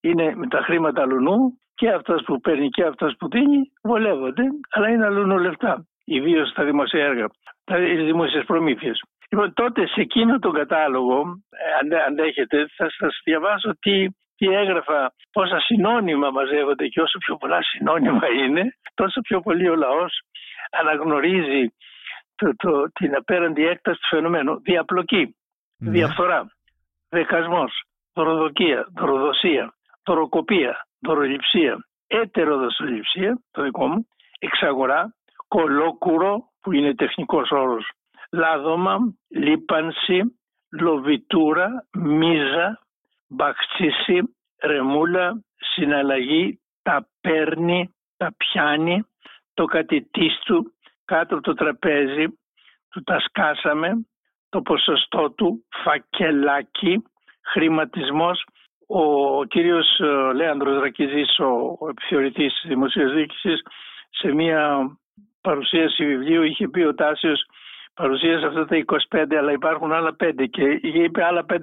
είναι 0.00 0.32
με 0.36 0.46
τα 0.48 0.60
χρήματα 0.62 1.02
αλουνού 1.02 1.61
και 1.74 1.88
αυτός 1.88 2.22
που 2.22 2.40
παίρνει 2.40 2.68
και 2.68 2.84
αυτός 2.84 3.14
που 3.18 3.28
δίνει 3.28 3.72
βολεύονται, 3.82 4.42
αλλά 4.70 4.88
είναι 4.88 5.04
αλουνού 5.04 5.38
λεφτά, 5.38 5.86
ιδίω 6.04 6.46
στα 6.46 6.64
δημοσία 6.64 7.04
έργα, 7.04 7.26
τα 7.64 7.76
δημόσιες 7.78 8.44
προμήθειες. 8.44 9.00
Λοιπόν, 9.30 9.52
τότε 9.52 9.86
σε 9.86 10.00
εκείνο 10.00 10.38
τον 10.38 10.52
κατάλογο, 10.52 11.42
ε, 11.50 11.96
αν 11.98 12.02
αντέχετε, 12.08 12.66
θα 12.76 12.90
σας 12.90 13.20
διαβάσω 13.24 13.70
τι, 13.80 14.06
τι 14.36 14.46
έγραφα, 14.46 15.12
πόσα 15.32 15.60
συνώνυμα 15.60 16.30
μαζεύονται 16.30 16.86
και 16.86 17.00
όσο 17.00 17.18
πιο 17.18 17.36
πολλά 17.36 17.62
συνώνυμα 17.62 18.26
είναι, 18.44 18.76
τόσο 18.94 19.20
πιο 19.20 19.40
πολύ 19.40 19.68
ο 19.68 19.74
λαός 19.74 20.20
αναγνωρίζει 20.70 21.74
το, 22.34 22.56
το, 22.56 22.90
την 22.92 23.16
απέραντη 23.16 23.66
έκταση 23.66 24.00
του 24.00 24.16
φαινομένου. 24.16 24.60
Διαπλοκή, 24.60 25.36
ναι. 25.78 25.90
διαφθορά, 25.90 26.46
δεκασμός, 27.08 27.82
δωροδοκία, 28.12 28.86
δωροδοσία, 28.94 29.74
δωροκοπία, 30.04 30.86
δωροληψία, 31.02 31.86
έτεροδοσοληψία, 32.06 33.42
το 33.50 33.62
δικό 33.62 33.86
μου, 33.86 34.06
εξαγορά, 34.38 35.14
κολόκουρο, 35.48 36.50
που 36.60 36.72
είναι 36.72 36.94
τεχνικός 36.94 37.50
όρος, 37.50 37.90
λάδωμα, 38.30 38.98
λίπανση, 39.28 40.22
λοβιτούρα, 40.80 41.86
μίζα, 41.92 42.78
μπαξίση, 43.26 44.34
ρεμούλα, 44.62 45.42
συναλλαγή, 45.56 46.60
τα 46.82 47.08
παίρνει, 47.20 47.94
τα 48.16 48.34
πιάνει, 48.36 49.04
το 49.54 49.64
κατητής 49.64 50.38
του 50.44 50.72
κάτω 51.04 51.34
από 51.34 51.42
το 51.42 51.54
τραπέζι, 51.54 52.26
του 52.90 53.02
τα 53.02 53.20
σκάσαμε, 53.20 54.06
το 54.48 54.62
ποσοστό 54.62 55.30
του, 55.30 55.64
φακελάκι, 55.84 57.02
χρηματισμός. 57.52 58.44
Ο 58.94 59.44
κύριος 59.44 59.98
ε, 59.98 60.32
Λέανδρος 60.34 60.80
Ρακίζης, 60.80 61.38
ο 61.38 61.88
επιθεωρητής 61.88 62.52
της 62.52 62.68
Δημοσίας 62.68 63.12
Διοίκησης, 63.12 63.62
σε 64.10 64.32
μια 64.32 64.62
παρουσίαση 65.40 66.06
βιβλίου 66.06 66.42
είχε 66.42 66.68
πει 66.68 66.80
ο 66.80 66.94
Τάσιος 66.94 67.40
παρουσίασε 67.94 68.46
αυτά 68.46 68.64
τα 68.64 68.84
25 69.10 69.34
αλλά 69.38 69.52
υπάρχουν 69.52 69.92
άλλα 69.92 70.16
5 70.24 70.30
και 70.50 70.62
είπε 70.82 71.24
άλλα 71.24 71.44
5, 71.52 71.56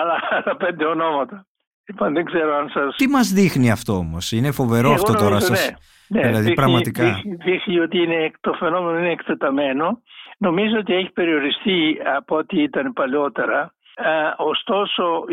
άλλα, 0.00 0.16
άλλα 0.30 0.56
5 0.60 0.86
ονόματα. 0.86 1.46
Λοιπόν, 1.88 2.12
δεν 2.12 2.24
ξέρω 2.24 2.56
αν 2.56 2.68
σας... 2.68 2.96
Τι 2.96 3.08
μας 3.08 3.28
δείχνει 3.28 3.70
αυτό 3.70 3.92
όμως, 3.92 4.32
είναι 4.32 4.50
φοβερό 4.50 4.90
αυτό 4.90 5.12
τώρα 5.12 5.40
σας. 5.40 5.70
Ναι. 5.70 5.76
Ναι, 6.12 6.20
δηλαδή 6.20 6.40
δείχνει, 6.40 6.54
πραγματικά. 6.54 7.04
Δείχνει, 7.04 7.34
δείχνει 7.34 7.78
ότι 7.78 7.98
είναι, 7.98 8.30
το 8.40 8.52
φαινόμενο 8.52 8.98
είναι 8.98 9.10
εκτεταμένο. 9.10 10.02
Νομίζω 10.38 10.76
ότι 10.78 10.94
έχει 10.94 11.10
περιοριστεί 11.10 11.96
από 12.16 12.36
ό,τι 12.36 12.62
ήταν 12.62 12.92
παλαιότερα. 12.92 13.74
Ε, 14.02 14.32
ωστόσο 14.36 15.24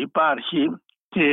υπάρχει 0.00 0.70
και 1.08 1.26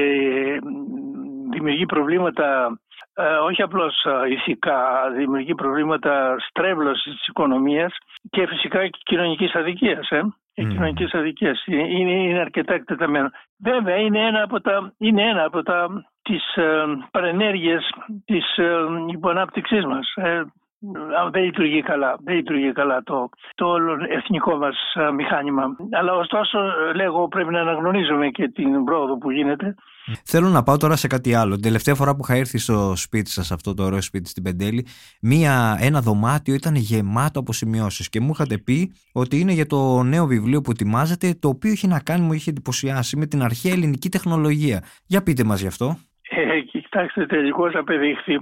δημιουργεί 1.52 1.86
προβλήματα 1.86 2.80
ε, 3.14 3.24
όχι 3.24 3.62
απλώς 3.62 4.06
ε, 4.06 4.32
ηθικά, 4.32 5.12
δημιουργεί 5.16 5.56
προβλήματα 5.56 6.36
στρέβλωσης 6.40 7.16
της 7.16 7.28
οικονομίας 7.28 7.94
και 8.30 8.48
φυσικά 8.48 8.88
και 8.88 9.00
κοινωνικής 9.04 9.56
αδικίας. 9.56 10.10
Ε 10.10 10.22
και 10.54 10.64
κοινωνικής 10.64 11.14
αδικίας. 11.14 11.64
Είναι, 11.66 12.12
είναι 12.12 12.40
αρκετά 12.40 12.74
εκτεταμένο. 12.74 13.30
Βέβαια 13.60 13.96
είναι 13.96 14.20
ένα 14.28 14.44
από 14.44 14.62
τα, 14.62 14.94
είναι 14.98 15.22
ένα 15.24 15.44
από 15.44 15.64
τα 15.64 16.06
τις 16.22 16.56
ε, 16.56 16.84
παρενέργειες 17.12 17.94
της 18.26 18.58
ε, 18.58 18.76
υποανάπτυξής 19.12 19.86
μας. 19.86 20.14
Ε, 20.16 20.42
δεν 21.32 21.44
λειτουργεί 21.44 21.82
καλά, 21.82 22.18
δεν 22.24 22.36
λειτουργεί 22.36 22.72
καλά 22.72 23.04
το, 23.04 23.30
το 23.56 23.66
όλο 23.66 23.98
εθνικό 24.10 24.58
μας 24.58 24.76
ε, 24.94 25.12
μηχάνημα. 25.12 25.64
Αλλά 25.92 26.14
ωστόσο 26.14 26.60
λέγω 26.96 27.28
πρέπει 27.28 27.52
να 27.52 27.60
αναγνωρίζουμε 27.60 28.28
και 28.28 28.48
την 28.48 28.84
πρόοδο 28.84 29.18
που 29.18 29.32
γίνεται. 29.32 29.76
Θέλω 30.26 30.48
να 30.48 30.64
πάω 30.64 30.78
τώρα 30.78 30.96
σε 30.96 31.08
κάτι 31.08 31.34
άλλο. 31.34 31.54
Την 31.54 31.64
τελευταία 31.64 31.96
φορά 31.96 32.16
που 32.16 32.20
είχα 32.24 32.34
έρθει 32.34 32.58
στο 32.58 32.94
σπίτι 32.96 33.30
σας, 33.30 33.52
αυτό 33.52 33.74
το 33.74 33.84
ωραίο 33.84 34.02
σπίτι 34.02 34.30
στην 34.30 34.44
Πεντέλη, 34.44 34.86
μία, 35.22 35.78
ένα 35.82 36.02
δωμάτιο 36.02 36.54
ήταν 36.54 36.76
γεμάτο 36.76 37.40
από 37.40 37.54
σημειώσεις 37.54 38.10
και 38.10 38.20
μου 38.20 38.32
είχατε 38.34 38.58
πει 38.58 38.92
ότι 39.14 39.40
είναι 39.40 39.52
για 39.52 39.66
το 39.66 40.04
νέο 40.04 40.26
βιβλίο 40.26 40.62
που 40.62 40.72
ετοιμάζετε, 40.72 41.34
το 41.42 41.48
οποίο 41.48 41.72
έχει 41.72 41.88
να 41.88 42.00
κάνει, 42.00 42.26
μου 42.26 42.34
είχε 42.34 42.50
εντυπωσιάσει, 42.50 43.18
με 43.18 43.26
την 43.26 43.42
αρχαία 43.42 43.72
ελληνική 43.72 44.10
τεχνολογία. 44.10 44.84
Για 45.08 45.24
πείτε 45.24 45.44
μας 45.44 45.62
γι' 45.62 45.68
αυτό. 45.68 45.98
Ε, 46.30 46.60
κοιτάξτε, 46.60 47.26
τελικώς 47.26 47.76
απεδείχθη, 47.76 48.40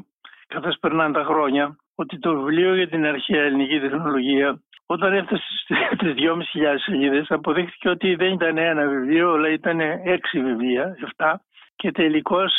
καθώς 0.54 0.78
περνάνε 0.80 1.14
τα 1.14 1.24
χρόνια, 1.24 1.76
ότι 1.96 2.20
το 2.20 2.36
βιβλίο 2.36 2.76
για 2.76 2.90
την 2.90 3.06
αρχαία 3.06 3.44
ελληνική 3.44 3.80
τεχνολογία 3.80 4.62
όταν 4.86 5.14
έφτασε 5.14 5.44
στις 5.64 5.78
2.500 6.56 6.76
σελίδες 6.86 7.26
αποδείχθηκε 7.30 7.90
ότι 7.90 8.16
δεν 8.16 8.32
ήταν 8.34 8.58
ένα 8.58 8.88
βιβλίο 8.88 9.34
αλλά 9.34 9.50
ήταν 9.50 9.80
έξι 10.04 10.42
βιβλία, 10.44 10.96
7 11.18 11.34
και 11.76 11.92
τελικώς 11.92 12.54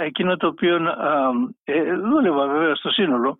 εκείνο 0.00 0.36
το 0.36 0.46
οποίο 0.46 0.76
ε, 1.64 1.94
δούλευα 1.94 2.46
βέβαια 2.46 2.74
στο 2.74 2.90
σύνολο 2.90 3.38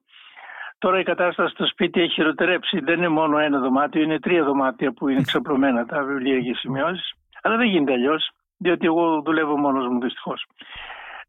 Τώρα 0.80 0.98
η 0.98 1.02
κατάσταση 1.02 1.54
στο 1.54 1.66
σπίτι 1.66 2.00
έχει 2.00 2.12
χειροτερέψει. 2.12 2.78
Δεν 2.80 2.96
είναι 2.98 3.08
μόνο 3.08 3.38
ένα 3.38 3.58
δωμάτιο, 3.58 4.02
είναι 4.02 4.18
τρία 4.18 4.44
δωμάτια 4.44 4.92
που 4.92 5.08
είναι 5.08 5.22
ξαπλωμένα 5.22 5.86
τα 5.86 6.02
βιβλία 6.02 6.40
και 6.40 6.54
σημειώσεις. 6.54 7.12
Αλλά 7.42 7.56
δεν 7.56 7.66
γίνεται 7.66 7.92
αλλιώς, 7.92 8.30
διότι 8.56 8.86
εγώ 8.86 9.22
δουλεύω 9.24 9.56
μόνος 9.56 9.86
μου 9.86 10.00
δυστυχώς. 10.00 10.46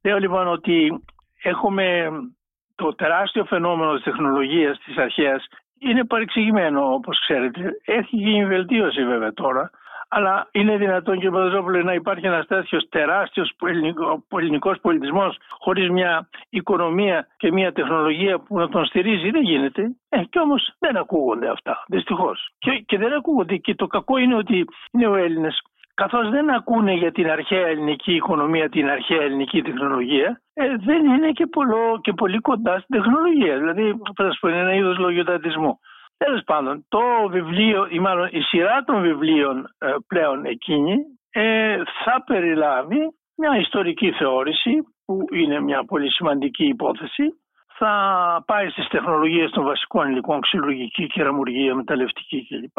Λέω 0.03 0.17
λοιπόν 0.19 0.47
ότι 0.47 1.03
έχουμε 1.41 2.09
το 2.81 2.95
τεράστιο 2.95 3.45
φαινόμενο 3.45 3.93
της 3.93 4.03
τεχνολογίας 4.03 4.79
της 4.85 4.97
αρχαίας 4.97 5.47
είναι 5.79 6.05
παρεξηγημένο 6.05 6.93
όπως 6.93 7.19
ξέρετε. 7.19 7.71
Έχει 7.85 8.15
γίνει 8.15 8.45
βελτίωση 8.45 9.05
βέβαια 9.05 9.33
τώρα. 9.33 9.69
Αλλά 10.13 10.47
είναι 10.51 10.77
δυνατόν 10.77 11.19
και 11.19 11.29
Παδοζόπουλο 11.29 11.83
να 11.83 11.93
υπάρχει 11.93 12.25
ένας 12.25 12.47
τέτοιος 12.47 12.87
τεράστιος 12.89 13.55
ελληνικός 14.29 14.77
πολιτισμός 14.81 15.37
χωρίς 15.59 15.89
μια 15.89 16.29
οικονομία 16.49 17.27
και 17.37 17.51
μια 17.51 17.71
τεχνολογία 17.71 18.39
που 18.39 18.57
να 18.57 18.69
τον 18.69 18.85
στηρίζει. 18.85 19.29
Δεν 19.29 19.41
γίνεται. 19.41 19.95
Ε, 20.09 20.23
και 20.29 20.39
όμως 20.39 20.73
δεν 20.79 20.97
ακούγονται 20.97 21.49
αυτά, 21.49 21.83
δυστυχώς. 21.87 22.49
Και, 22.59 22.71
και 22.85 22.97
δεν 22.97 23.13
ακούγονται. 23.13 23.55
Και 23.55 23.75
το 23.75 23.87
κακό 23.87 24.17
είναι 24.17 24.35
ότι 24.35 24.65
είναι 24.91 25.07
ο 25.07 25.15
Έλληνες 25.15 25.61
καθώς 26.01 26.29
δεν 26.29 26.49
ακούνε 26.49 26.93
για 26.93 27.11
την 27.11 27.29
αρχαία 27.29 27.67
ελληνική 27.67 28.13
οικονομία, 28.13 28.69
την 28.69 28.89
αρχαία 28.89 29.21
ελληνική 29.21 29.61
τεχνολογία, 29.61 30.41
ε, 30.53 30.75
δεν 30.77 31.05
είναι 31.05 31.31
και, 31.31 31.45
πολλο, 31.45 31.99
και 32.01 32.13
πολύ 32.13 32.39
κοντά 32.39 32.79
στην 32.79 32.95
τεχνολογία. 32.97 33.57
Δηλαδή, 33.57 33.95
θα 34.15 34.23
σας 34.25 34.37
πω, 34.39 34.47
είναι 34.47 34.59
ένα 34.59 34.73
είδος 34.73 34.97
λογιοτατισμού. 34.97 35.79
Τέλος 36.17 36.41
πάντων, 36.45 36.85
το 36.87 37.01
βιβλίο, 37.29 37.87
ή 37.89 37.99
μάλλον 37.99 38.27
η 38.31 38.41
σειρά 38.41 38.83
των 38.83 39.01
βιβλίων 39.01 39.75
ε, 39.77 39.95
πλέον 40.07 40.45
εκείνη, 40.45 40.95
ε, 41.31 41.77
θα 42.03 42.23
περιλάβει 42.25 42.99
μια 43.35 43.57
ιστορική 43.59 44.11
θεώρηση, 44.11 44.71
που 45.05 45.25
είναι 45.31 45.59
μια 45.59 45.83
πολύ 45.83 46.11
σημαντική 46.11 46.65
υπόθεση, 46.65 47.23
θα 47.77 47.93
πάει 48.45 48.69
στις 48.69 48.87
τεχνολογίες 48.87 49.51
των 49.51 49.63
βασικών 49.63 50.09
υλικών, 50.09 50.41
ξυλουργική, 50.41 51.07
κεραμουργία, 51.07 51.75
μεταλλευτική 51.75 52.47
κλπ. 52.47 52.77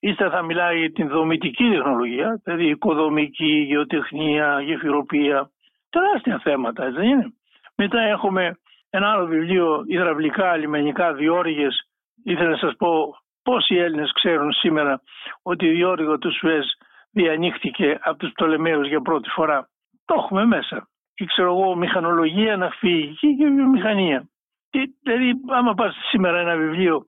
Ύστερα 0.00 0.30
θα 0.30 0.42
μιλάει 0.42 0.78
για 0.78 0.92
την 0.92 1.08
δομητική 1.08 1.68
τεχνολογία, 1.70 2.40
δηλαδή 2.44 2.68
οικοδομική, 2.68 3.64
γεωτεχνία, 3.68 4.60
γεφυροπία, 4.60 5.50
τεράστια 5.90 6.38
θέματα, 6.38 6.90
δεν 6.90 7.04
είναι. 7.08 7.32
Μετά 7.74 8.00
έχουμε 8.00 8.58
ένα 8.90 9.10
άλλο 9.10 9.26
βιβλίο, 9.26 9.84
υδραυλικά, 9.86 10.56
λιμενικά, 10.56 11.12
διόρυγες. 11.12 11.88
Ήθελα 12.24 12.50
να 12.50 12.56
σας 12.56 12.74
πω 12.76 13.16
πόσοι 13.42 13.74
Έλληνες 13.74 14.12
ξέρουν 14.12 14.52
σήμερα 14.52 15.02
ότι 15.42 15.66
η 15.66 15.70
διόρυγο 15.70 16.18
του 16.18 16.32
Σουέζ 16.32 16.64
διανοίχθηκε 17.10 17.98
από 18.02 18.18
τους 18.18 18.32
Πτολεμαίους 18.32 18.88
για 18.88 19.00
πρώτη 19.00 19.28
φορά. 19.28 19.68
Το 20.04 20.14
έχουμε 20.18 20.44
μέσα. 20.44 20.88
Και 21.14 21.24
ξέρω 21.24 21.48
εγώ 21.52 21.74
μηχανολογία, 21.74 22.56
ναυπηγική 22.56 23.36
και 23.36 23.46
βιομηχανία. 23.46 24.28
Και, 24.70 24.90
δηλαδή 25.02 25.32
άμα 25.48 25.74
πας 25.74 25.94
σήμερα 26.10 26.38
ένα 26.38 26.56
βιβλίο 26.56 27.04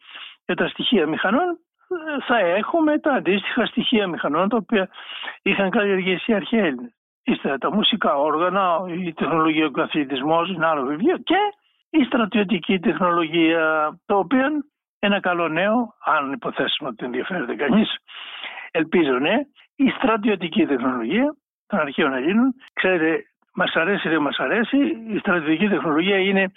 για 0.47 0.55
τα 0.55 0.69
στοιχεία 0.69 1.07
μηχανών 1.07 1.59
θα 2.27 2.39
έχουμε 2.39 2.99
τα 2.99 3.13
αντίστοιχα 3.13 3.67
στοιχεία 3.67 4.07
μηχανών 4.07 4.49
τα 4.49 4.57
οποία 4.57 4.89
είχαν 5.43 5.71
καλλιεργήσει 5.71 6.31
οι 6.31 6.35
αρχαίοι 6.35 6.61
Έλληνες. 6.61 6.95
Ύστερα 7.25 7.59
τα 7.59 7.73
μουσικά 7.73 8.15
όργανα, 8.17 8.85
η 8.89 9.13
τεχνολογία 9.13 9.71
του 9.71 9.83
αθλητισμού, 9.83 10.41
ένα 10.55 10.69
άλλο 10.69 10.87
βιβλίο 10.87 11.17
και 11.17 11.37
η 11.91 12.05
στρατιωτική 12.05 12.79
τεχνολογία, 12.79 13.99
το 14.07 14.19
οποίο 14.19 14.47
ένα 14.99 15.21
καλό 15.21 15.49
νέο, 15.49 15.95
αν 16.05 16.33
υποθέσουμε 16.33 16.89
ότι 16.89 17.05
ενδιαφέρεται 17.05 17.55
κανείς, 17.55 17.97
ελπίζω 18.71 19.19
ναι, 19.19 19.35
η 19.77 19.89
στρατιωτική 19.89 20.67
τεχνολογία 20.67 21.37
των 21.67 21.79
αρχαίων 21.79 22.13
Ελλήνων. 22.13 22.55
Ξέρετε, 22.73 23.25
μας 23.55 23.75
αρέσει 23.75 24.09
δεν 24.09 24.23
μας 24.23 24.39
αρέσει, 24.39 24.77
η 25.09 25.19
στρατιωτική 25.19 25.69
τεχνολογία 25.69 26.19
είναι 26.19 26.53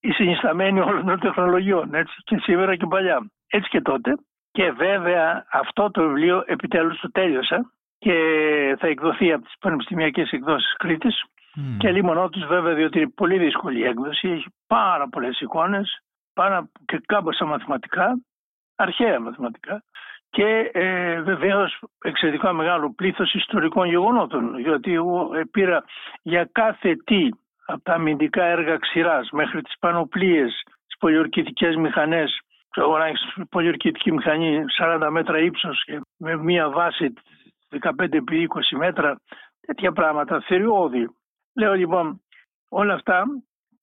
η 0.00 0.10
συνισταμένη 0.10 0.80
όλων 0.80 1.06
των 1.06 1.20
τεχνολογιών, 1.20 1.94
έτσι, 1.94 2.14
και 2.24 2.36
σήμερα 2.38 2.76
και 2.76 2.86
παλιά. 2.86 3.30
Έτσι 3.48 3.68
και 3.68 3.80
τότε, 3.80 4.14
και 4.54 4.70
βέβαια 4.70 5.46
αυτό 5.50 5.90
το 5.90 6.02
βιβλίο 6.02 6.42
επιτέλους 6.46 7.00
το 7.00 7.10
τέλειωσα 7.10 7.72
και 7.98 8.16
θα 8.78 8.86
εκδοθεί 8.86 9.32
από 9.32 9.44
τις 9.44 9.54
πανεπιστημιακές 9.60 10.30
εκδόσεις 10.30 10.76
Κρήτης 10.76 11.24
mm. 11.56 11.76
και 11.78 11.90
λίμωνό 11.90 12.28
τους 12.28 12.46
βέβαια 12.46 12.74
διότι 12.74 12.98
είναι 12.98 13.12
πολύ 13.14 13.38
δύσκολη 13.38 13.78
η 13.78 13.84
έκδοση, 13.84 14.28
έχει 14.28 14.46
πάρα 14.66 15.08
πολλές 15.08 15.40
εικόνες, 15.40 16.02
πάρα 16.32 16.70
και 16.84 17.00
κάμποσα 17.06 17.44
μαθηματικά, 17.44 18.20
αρχαία 18.74 19.20
μαθηματικά 19.20 19.82
και 20.30 20.70
ε, 20.72 21.20
βεβαίως 21.20 21.78
εξαιρετικά 22.04 22.52
μεγάλο 22.52 22.94
πλήθος 22.94 23.34
ιστορικών 23.34 23.88
γεγονότων 23.88 24.58
γιατί 24.58 24.94
εγώ 24.94 25.30
πήρα 25.50 25.84
για 26.22 26.48
κάθε 26.52 26.96
τι 27.04 27.28
από 27.66 27.82
τα 27.82 27.92
αμυντικά 27.92 28.44
έργα 28.44 28.76
ξηράς 28.76 29.30
μέχρι 29.30 29.62
τις 29.62 29.78
πανοπλίες, 29.78 30.62
τις 30.86 30.96
πολιορκητικές 30.98 31.76
μηχανές 31.76 32.40
εγώ 32.74 32.98
να 32.98 33.06
έχεις 33.06 33.34
πολιορκητική 33.50 34.12
μηχανή 34.12 34.64
40 34.80 35.08
μέτρα 35.10 35.38
ύψος 35.38 35.84
και 35.84 36.00
με 36.16 36.36
μία 36.36 36.70
βάση 36.70 37.12
15 37.80 38.12
επί 38.12 38.48
20 38.54 38.76
μέτρα 38.78 39.20
τέτοια 39.66 39.92
πράγματα, 39.92 40.40
θηριώδη. 40.40 41.08
Λέω 41.54 41.74
λοιπόν 41.74 42.20
όλα 42.68 42.94
αυτά 42.94 43.24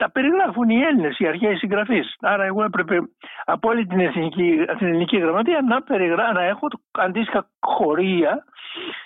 τα 0.02 0.12
περιγράφουν 0.12 0.70
οι 0.70 0.82
Έλληνες, 0.82 1.20
οι 1.20 1.28
αρχαίοι 1.28 1.56
συγγραφείς. 1.56 2.16
Άρα 2.20 2.44
εγώ 2.44 2.64
έπρεπε 2.64 2.98
από 3.46 3.70
όλη 3.70 3.86
την, 3.86 4.00
εθνική, 4.00 4.66
την 4.78 4.88
ελληνική 4.88 5.18
γραμματεία 5.18 5.62
να, 5.62 5.82
περιγρά, 5.82 6.32
να 6.32 6.44
έχω 6.44 6.68
αντίστοιχα 6.92 7.50
χωρία 7.60 8.44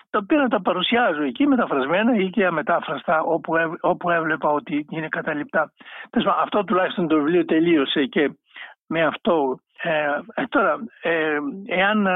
τα 0.10 0.20
οποία 0.24 0.38
να 0.38 0.48
τα 0.48 0.62
παρουσιάζω 0.62 1.22
εκεί 1.22 1.48
μεταφρασμένα 1.48 2.15
ή 2.15 2.30
και 2.30 2.46
αμετάφραστα 2.46 3.22
όπου, 3.22 3.54
όπου 3.82 4.10
έβλεπα 4.10 4.50
ότι 4.50 4.86
είναι 4.89 5.08
καταληπτά. 5.08 5.72
Αυτό 6.42 6.63
τουλάχιστον 6.63 7.08
το 7.08 7.15
βιβλίο 7.15 7.46
τελείωσε 7.46 8.06
και 8.06 8.32
με 8.88 9.06
αυτό. 9.06 9.60
Ε, 9.82 10.41
ε 10.41 10.46
τώρα, 10.50 10.77
ε, 11.01 11.38
εάν 11.65 12.08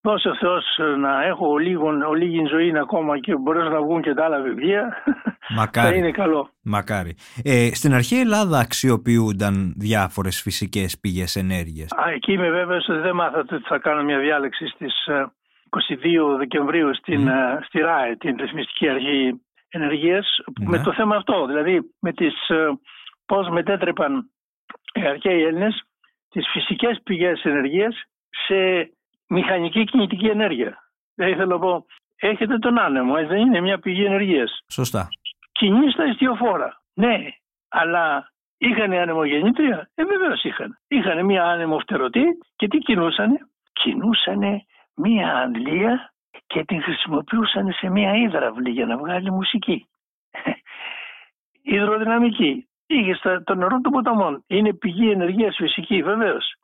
δώσει 0.00 0.28
ο 0.28 0.36
Θεός 0.36 0.64
να 0.98 1.24
έχω 1.24 1.56
λίγο, 1.56 1.90
λίγη 2.16 2.46
ζωή 2.46 2.78
ακόμα 2.78 3.18
και 3.18 3.36
μπορέσω 3.36 3.68
να 3.68 3.80
βγουν 3.82 4.02
και 4.02 4.14
τα 4.14 4.24
άλλα 4.24 4.40
βιβλία, 4.40 5.02
Μακάρι. 5.58 5.88
θα 5.88 5.94
είναι 5.94 6.10
καλό. 6.10 6.48
Μακάρι. 6.62 7.16
Ε, 7.44 7.68
στην 7.74 7.94
αρχή 7.94 8.16
Ελλάδα 8.18 8.58
αξιοποιούνταν 8.58 9.74
διάφορες 9.76 10.40
φυσικές 10.42 10.98
πηγές 11.00 11.36
ενέργειας. 11.36 11.90
Α, 11.92 12.10
εκεί 12.14 12.32
είμαι 12.32 12.50
βέβαιος 12.50 12.88
ότι 12.88 13.00
δεν 13.00 13.14
μάθατε 13.14 13.54
ότι 13.54 13.64
θα 13.66 13.78
κάνω 13.78 14.02
μια 14.02 14.18
διάλεξη 14.18 14.66
στις 14.66 14.94
22 15.74 16.36
Δεκεμβρίου 16.38 16.94
στην, 16.94 17.28
mm. 17.28 17.58
στη 17.66 17.78
ΡΑΕ, 17.78 18.16
την 18.16 18.36
Ρυθμιστική 18.36 18.88
Αρχή 18.88 19.40
Ενεργείας, 19.68 20.26
ναι. 20.60 20.68
με 20.68 20.78
το 20.78 20.92
θέμα 20.92 21.16
αυτό, 21.16 21.46
δηλαδή 21.46 21.80
με 22.00 22.12
τις, 22.12 22.48
ε, 22.48 22.78
πώς 23.26 23.48
μετέτρεπαν 23.48 24.30
οι 24.92 25.06
αρχαίοι 25.06 25.42
Έλληνες 25.42 25.82
τις 26.34 26.48
φυσικές 26.52 27.00
πηγές 27.02 27.44
ενεργείας 27.44 28.02
σε 28.46 28.90
μηχανική 29.26 29.84
κινητική 29.84 30.26
ενέργεια. 30.26 30.78
Δηλαδή 31.14 31.34
θέλω 31.34 31.48
να 31.48 31.58
πω, 31.58 31.86
έχετε 32.16 32.58
τον 32.58 32.78
άνεμο, 32.78 33.14
δεν 33.14 33.38
είναι 33.38 33.60
μια 33.60 33.78
πηγή 33.78 34.04
ενεργείας. 34.04 34.64
Σωστά. 34.70 35.08
Κινεί 35.52 35.90
στα 35.90 36.04
ιστιοφόρα. 36.06 36.82
Ναι, 36.94 37.16
αλλά 37.68 38.32
είχαν 38.58 38.92
ανεμογεννήτρια; 38.92 39.90
Ε, 39.94 40.04
βεβαίως 40.04 40.44
είχαν. 40.44 40.78
Είχαν 40.88 41.24
μια 41.24 41.44
άνεμο 41.44 41.78
φτερωτή 41.78 42.24
και 42.56 42.68
τι 42.68 42.78
κινούσανε; 42.78 43.38
Κινούσανε 43.72 44.64
μια 44.94 45.36
αντλία 45.36 46.12
και 46.46 46.64
την 46.64 46.82
χρησιμοποιούσαν 46.82 47.72
σε 47.72 47.88
μια 47.88 48.14
υδραυλή 48.14 48.70
για 48.70 48.86
να 48.86 48.96
βγάλει 48.96 49.30
μουσική. 49.30 49.86
Υδροδυναμική. 51.74 52.68
Είχε 52.86 53.18
το 53.44 53.54
νερό 53.54 53.80
των 53.80 53.92
ποταμών. 53.92 54.44
Είναι 54.46 54.74
πηγή 54.74 55.10
ενεργείας 55.10 55.56
φυσική, 55.56 56.02
βεβαίως. 56.02 56.54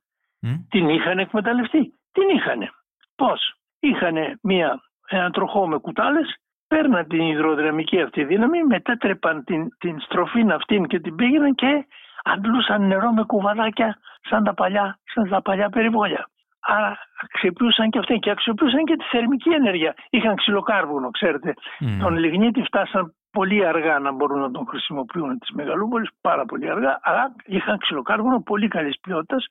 Την 0.71 0.89
είχαν 0.89 1.19
εκμεταλλευτεί. 1.19 1.95
Την 2.13 2.29
είχαν. 2.29 2.71
Πώς; 3.17 3.55
Είχαν 3.81 4.17
μια, 4.43 4.81
ένα 5.09 5.31
τροχό 5.31 5.69
με 5.69 5.79
κουτάλες, 5.79 6.37
παίρναν 6.69 7.07
την 7.09 7.21
υδροδυναμική 7.21 8.01
αυτή 8.01 8.25
δύναμη, 8.25 8.65
μετέτρεπαν 8.65 9.45
την, 9.45 9.69
την 9.79 10.01
στροφή 10.01 10.47
αυτήν 10.53 10.87
και 10.87 11.01
την 11.01 11.15
πήγαιναν 11.15 11.55
και 11.55 11.87
αντλούσαν 12.23 12.87
νερό 12.87 13.13
με 13.13 13.23
κουβαδάκια 13.23 13.99
σαν 14.21 14.45
τα 14.45 14.55
παλιά, 14.55 14.99
σαν 15.15 15.29
τα 15.29 15.43
παλιά 15.43 15.69
περιβόλια. 15.69 16.29
Άρα 16.61 16.99
αξιοποιούσαν 17.25 17.91
και 17.91 17.99
αυτοί 17.99 18.19
και 18.19 18.31
αξιοποιούσαν 18.31 18.85
και 18.85 18.97
τη 18.97 19.05
θερμική 19.05 19.51
ενέργεια. 19.51 19.95
Είχαν 20.11 20.37
ξυλοκάρβουνο, 20.37 21.11
ξέρετε. 21.11 21.55
Mm. 21.81 21.99
Τον 22.01 22.19
λιγνίτη 22.19 22.63
φτάσαν 22.63 23.15
πολύ 23.31 23.67
αργά 23.67 23.99
να 23.99 24.13
μπορούν 24.13 24.41
να 24.41 24.51
τον 24.51 24.67
χρησιμοποιούν 24.67 25.39
τις 25.39 25.51
μεγαλούπολες, 25.51 26.11
πάρα 26.21 26.45
πολύ 26.45 26.71
αργά, 26.71 26.99
αλλά 27.03 27.35
είχαν 27.45 27.79
ξυλοκάρβουνο 27.79 28.43
πολύ 28.43 28.69
καλής 28.69 29.01
ποιότητας. 29.01 29.47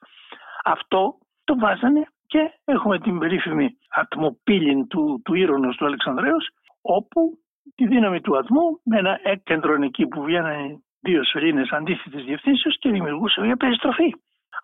Αυτό 0.63 1.17
το 1.43 1.57
βάζανε 1.57 2.07
και 2.27 2.51
έχουμε 2.65 2.99
την 2.99 3.19
περίφημη 3.19 3.77
ατμοπύλην 3.89 4.87
του, 4.87 5.21
του 5.25 5.33
Ήρωνος 5.33 5.75
του 5.75 5.85
Αλεξανδρέως, 5.85 6.49
όπου 6.81 7.37
τη 7.75 7.87
δύναμη 7.87 8.21
του 8.21 8.37
ατμού 8.37 8.79
με 8.83 8.97
ένα 8.97 9.19
έκεντρο 9.23 9.83
εκεί 9.83 10.07
που 10.07 10.23
βγαίνανε 10.23 10.79
δύο 11.01 11.23
σωλήνες 11.23 11.69
αντίθετης 11.69 12.23
διευθύνσεως 12.23 12.77
και 12.79 12.89
δημιουργούσε 12.89 13.41
μια 13.41 13.55
περιστροφή. 13.55 14.15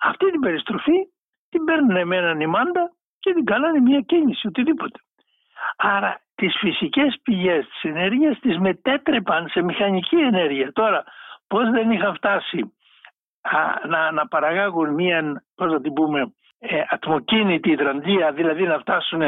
Αυτή 0.01 0.31
την 0.31 0.39
περιστροφή 0.39 0.97
την 1.49 1.63
παίρνουν 1.63 2.07
με 2.07 2.15
έναν 2.15 2.39
ημάντα 2.39 2.91
και 3.19 3.33
την 3.33 3.45
κάνανε 3.45 3.79
μια 3.79 4.01
κίνηση, 4.01 4.47
οτιδήποτε. 4.47 4.99
Άρα 5.77 6.21
τις 6.35 6.55
φυσικές 6.59 7.19
πηγές 7.23 7.65
της 7.65 7.83
ενέργειας 7.91 8.39
τις 8.39 8.57
μετέτρεπαν 8.57 9.47
σε 9.47 9.61
μηχανική 9.61 10.15
ενέργεια. 10.15 10.71
Τώρα 10.71 11.03
πώς 11.47 11.69
δεν 11.69 11.91
είχαν 11.91 12.15
φτάσει 12.15 12.73
να, 13.89 14.11
να 14.11 14.27
παραγάγουν 14.27 14.93
μια, 14.93 15.43
πώς 15.55 15.71
να 15.71 15.81
την 15.81 15.93
πούμε, 15.93 16.33
ε, 16.59 16.81
ατμοκίνητη 16.89 17.69
υδραντία, 17.71 18.31
δηλαδή 18.31 18.63
να 18.63 18.79
φτάσουν 18.79 19.21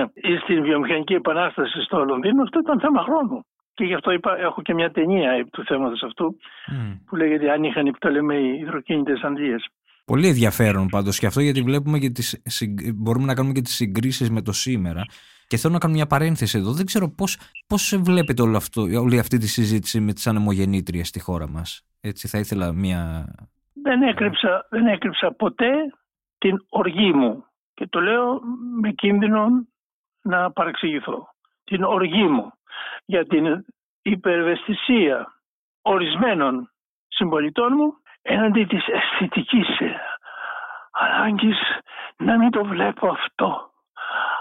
στην 0.44 0.62
βιομηχανική 0.62 1.14
επανάσταση 1.14 1.82
στο 1.82 2.04
Λονδίνο, 2.04 2.44
αυτό 2.44 2.60
ήταν 2.60 2.80
θέμα 2.80 3.02
χρόνου. 3.02 3.46
Και 3.74 3.84
γι' 3.84 3.94
αυτό 3.94 4.12
είπα, 4.12 4.38
έχω 4.40 4.62
και 4.62 4.74
μια 4.74 4.92
ταινία 4.92 5.48
του 5.52 5.64
θέματος 5.66 6.04
αυτού 6.04 6.36
που 7.06 7.16
λέγεται 7.16 7.52
«Αν 7.52 7.64
είχαν 7.64 7.86
οι 7.86 7.92
Πτολεμαίοι 7.92 8.60
υδροκίνητες 8.62 9.22
αντλίες». 9.22 9.66
Πολύ 10.06 10.28
ενδιαφέρον 10.28 10.88
πάντως 10.88 11.20
και 11.20 11.26
αυτό 11.26 11.40
γιατί 11.40 11.62
βλέπουμε 11.62 11.98
και 12.00 12.10
τις, 12.10 12.42
μπορούμε 12.96 13.26
να 13.26 13.34
κάνουμε 13.34 13.54
και 13.54 13.62
τις 13.62 13.76
συγκρίσεις 13.76 14.30
με 14.30 14.42
το 14.42 14.52
σήμερα. 14.52 15.02
Και 15.48 15.58
θέλω 15.58 15.74
να 15.74 15.80
κάνω 15.80 15.94
μια 15.94 16.08
παρένθεση 16.08 16.58
εδώ. 16.58 16.72
Δεν 16.72 16.86
ξέρω 16.86 17.10
πώς, 17.10 17.38
πώς 17.68 17.96
βλέπετε 18.00 18.42
όλο 18.42 18.58
αυτό, 18.58 18.82
όλη 18.82 19.20
αυτή 19.20 19.38
τη 19.38 19.48
συζήτηση 19.48 20.00
με 20.00 20.14
τις 20.14 20.28
ανεμογεννήτριες 20.28 21.08
στη 21.08 21.20
χώρα 21.20 21.50
μας. 21.50 21.86
Έτσι 22.02 22.28
θα 22.28 22.38
ήθελα 22.38 22.74
μια... 22.74 23.26
Δεν 23.74 24.02
έκρυψα, 24.02 24.68
δεν 24.70 24.88
έκρυψα 24.88 25.32
ποτέ 25.32 25.72
την 26.38 26.66
οργή 26.70 27.14
μου. 27.14 27.46
Και 27.74 27.88
το 27.88 28.00
λέω 28.00 28.42
με 28.82 28.92
κίνδυνο 28.92 29.48
να 30.22 30.52
παρεξηγηθώ. 30.52 31.28
Την 31.64 31.84
οργή 31.84 32.28
μου 32.28 32.52
για 33.06 33.26
την 33.26 33.66
υπερευαισθησία 34.02 35.42
ορισμένων 35.82 36.72
συμπολιτών 37.08 37.74
μου 37.76 37.94
έναντι 38.22 38.66
της 38.66 38.86
αισθητικής 38.88 39.68
ανάγκης 40.92 41.58
να 42.18 42.38
μην 42.38 42.52
το 42.52 42.66
βλέπω 42.66 43.08
αυτό. 43.08 43.67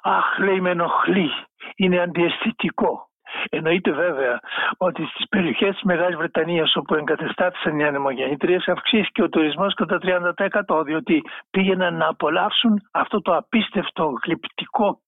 Αχ, 0.09 0.38
λέει 0.38 0.61
με 0.61 0.71
ενοχλεί, 0.71 1.31
είναι 1.77 2.01
αντιαισθητικό. 2.01 3.09
Εννοείται 3.51 3.92
βέβαια 3.92 4.40
ότι 4.77 5.05
στις 5.05 5.29
περιοχές 5.29 5.75
της 5.75 5.83
Μεγάλης 5.83 6.16
Βρετανίας 6.16 6.77
όπου 6.77 6.95
εγκατεστάθησαν 6.95 7.79
οι 7.79 7.85
ανεμογεννήτριες 7.85 8.69
αυξήθηκε 8.69 9.23
ο 9.23 9.29
τουρισμός 9.29 9.75
κατά 9.75 9.99
30% 10.69 10.85
διότι 10.85 11.23
πήγαιναν 11.51 11.97
να 11.97 12.07
απολαύσουν 12.09 12.81
αυτό 12.92 13.23
το 13.23 13.37
απίστευτο 13.37 14.12
γλυπτικό 14.25 15.01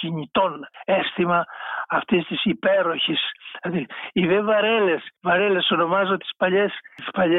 κινητών 0.00 0.66
αίσθημα 0.84 1.44
αυτής 1.88 2.26
της 2.26 2.44
υπέροχης. 2.44 3.20
Δηλαδή, 3.62 3.86
οι 4.12 4.26
δε 4.26 4.42
βαρέλες, 4.42 5.02
βαρέλες 5.22 5.70
ονομάζω 5.70 6.16
τις 6.16 6.30
παλιές, 6.36 6.72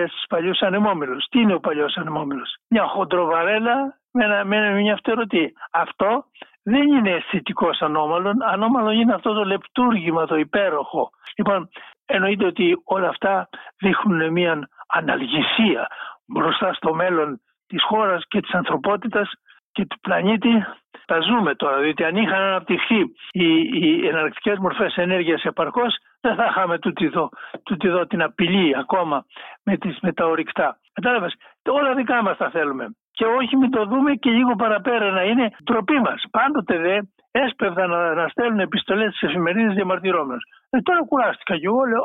τους 0.10 0.26
παλιούς 0.30 0.62
ανεμόμυλους. 0.62 1.26
Τι 1.26 1.40
είναι 1.40 1.54
ο 1.54 1.60
παλιός 1.60 1.98
ανεμόμυλος, 1.98 2.56
Μια 2.70 2.84
χοντροβαρέλα 2.84 4.00
με, 4.12 4.44
με 4.44 4.72
μια 4.72 4.96
φτερωτή. 4.96 5.54
Αυτό 5.72 6.26
δεν 6.66 6.88
είναι 6.88 7.12
αισθητικός 7.12 7.82
ανώμαλο. 7.82 8.34
Ανώμαλο 8.46 8.92
είναι 8.92 9.14
αυτό 9.14 9.34
το 9.34 9.44
λεπτούργημα, 9.44 10.26
το 10.26 10.36
υπέροχο. 10.36 11.10
Λοιπόν, 11.38 11.70
εννοείται 12.06 12.46
ότι 12.46 12.82
όλα 12.84 13.08
αυτά 13.08 13.50
δείχνουν 13.78 14.32
μια 14.32 14.70
αναλγησία 14.88 15.88
μπροστά 16.26 16.74
στο 16.74 16.94
μέλλον 16.94 17.42
της 17.68 17.84
χώρας 17.84 18.24
και 18.28 18.42
της 18.42 18.54
ανθρωπότητας 18.54 19.32
και 19.72 19.86
του 19.86 20.00
πλανήτη. 20.00 20.66
Τα 21.06 21.20
ζούμε 21.20 21.56
τώρα, 21.56 21.80
διότι 21.80 22.04
αν 22.04 22.16
είχαν 22.16 22.42
αναπτυχθεί 22.42 23.00
οι, 23.32 23.48
οι 23.74 24.08
εναλλακτικές 24.08 24.58
μορφές 24.58 24.96
ενέργειας 24.96 25.44
επαρκώς, 25.44 25.96
δεν 26.22 26.36
θα 26.36 26.46
είχαμε 26.46 26.80
τούτη 26.80 27.06
εδώ, 27.06 27.30
τούτη 27.64 27.88
εδώ 27.88 28.08
την 28.08 28.22
απειλή 28.22 28.78
ακόμα 28.78 29.26
με, 29.64 29.78
τις, 29.78 29.98
με 30.02 30.14
τα 30.14 30.26
ορυκτά. 30.26 30.80
Κατάλαβες, 30.94 31.36
όλα 31.70 31.94
δικά 31.94 32.24
μας 32.24 32.38
τα 32.38 32.50
θέλουμε 32.50 32.96
και 33.18 33.26
όχι 33.40 33.54
μην 33.58 33.72
το 33.72 33.86
δούμε 33.86 34.12
και 34.14 34.30
λίγο 34.30 34.56
παραπέρα 34.56 35.12
να 35.12 35.24
είναι 35.24 35.48
τροπή 35.64 35.98
μας. 36.00 36.20
Πάντοτε 36.32 36.78
δε 36.78 36.96
έσπευδαν 37.32 37.90
να, 37.90 38.14
να 38.14 38.28
στέλνουν 38.28 38.60
επιστολές 38.60 39.16
στις 39.16 39.30
εφημερίδες 39.30 39.74
διαμαρτυρόμενος. 39.74 40.44
Ε, 40.70 40.82
τώρα 40.82 41.06
κουράστηκα 41.06 41.58
και 41.58 41.66
εγώ 41.66 41.84
λέω 41.84 42.04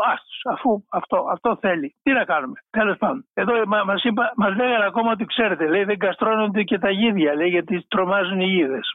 αφού 0.54 0.70
αυτό, 0.90 1.16
αυτό 1.32 1.58
θέλει. 1.60 1.94
Τι 2.02 2.12
να 2.12 2.24
κάνουμε. 2.24 2.56
Τέλος 2.70 2.96
πάντων. 2.98 3.24
Εδώ 3.34 3.52
μα, 3.66 3.84
μας, 3.84 4.04
είπα, 4.04 4.32
μας 4.36 4.56
λέγανε 4.56 4.84
ακόμα 4.84 5.10
ότι 5.10 5.24
ξέρετε 5.24 5.66
λέει 5.66 5.84
δεν 5.84 5.98
καστρώνονται 5.98 6.62
και 6.62 6.78
τα 6.78 6.90
γίδια 6.90 7.34
λέει 7.34 7.48
γιατί 7.48 7.84
τρομάζουν 7.88 8.40
οι 8.40 8.46
γίδες. 8.46 8.86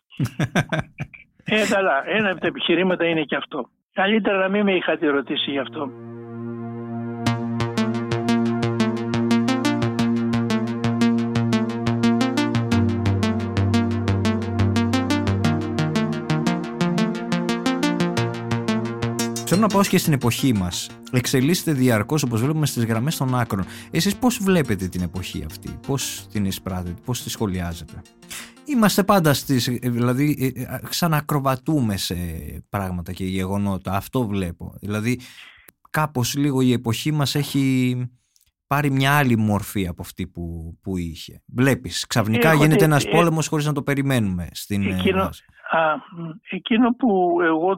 ε 1.56 1.67
καλά. 1.73 2.04
Ένα 2.08 2.30
από 2.32 2.39
τα 2.39 2.47
επιχειρήματα 2.47 3.06
είναι 3.06 3.23
και 3.23 3.36
αυτό. 3.36 3.69
Καλύτερα 3.93 4.38
να 4.38 4.49
μην 4.49 4.63
με 4.63 4.75
είχατε 4.75 5.08
ρωτήσει 5.08 5.51
γι' 5.51 5.60
αυτό. 5.60 5.89
Θέλω 19.56 19.68
να 19.68 19.74
πάω 19.74 19.84
και 19.84 19.98
στην 19.98 20.13
εποχή 20.13 20.54
μας. 20.54 20.89
Εξελίσσεται 21.12 21.74
διαρκώς 21.74 22.24
όπως 22.24 22.41
βλέπουμε 22.41 22.65
στις 22.65 22.86
γραμμές 22.86 23.18
των 23.18 23.36
άκρων. 23.36 23.65
Εσείς 23.91 24.15
πώς 24.15 24.38
βλέπετε 24.41 24.88
την 24.88 25.02
εποχή 25.02 25.44
αυτή, 25.46 25.80
πώς 25.88 26.28
την 26.32 26.46
εισπράτετε, 26.46 27.02
πώς 27.06 27.24
τη 27.24 27.30
σχολιάζετε; 27.30 28.02
Είμαστε 28.65 29.04
πάντα 29.04 29.34
στις, 29.34 29.70
δηλαδή 29.82 30.54
ε, 30.56 30.62
ε, 30.62 30.80
ξανακροβατούμε 30.89 31.98
σε 31.98 32.15
πράγματα 32.70 33.12
και 33.12 33.26
γεγονότα, 33.26 33.91
αυτό 33.91 34.28
βλέπω. 34.28 34.76
Δηλαδή 34.80 35.20
κάπως 35.89 36.36
λίγο 36.36 36.62
η 36.62 36.72
εποχή 36.72 37.12
μας 37.12 37.36
έχει 37.36 37.96
πάρει 38.68 38.91
μια 38.91 39.12
άλλη 39.18 39.38
μορφή 39.38 39.88
από 39.88 40.02
αυτή 40.02 40.28
που, 40.28 40.78
που 40.82 40.98
είχε. 40.98 41.41
Βλέπεις, 41.46 42.06
ξαφνικά 42.08 42.50
Έχω, 42.50 42.62
γίνεται 42.62 42.86
ένας 42.86 43.06
ε, 43.06 43.10
πόλεμος 43.10 43.48
χωρίς 43.48 43.65
να 43.65 43.74
το 43.74 43.84
περιμένουμε 43.84 44.48
στην 44.52 44.91
εκείνο, 44.91 45.30
α, 45.78 45.96
εκείνο 46.50 46.90
που 46.92 47.40
εγώ 47.42 47.78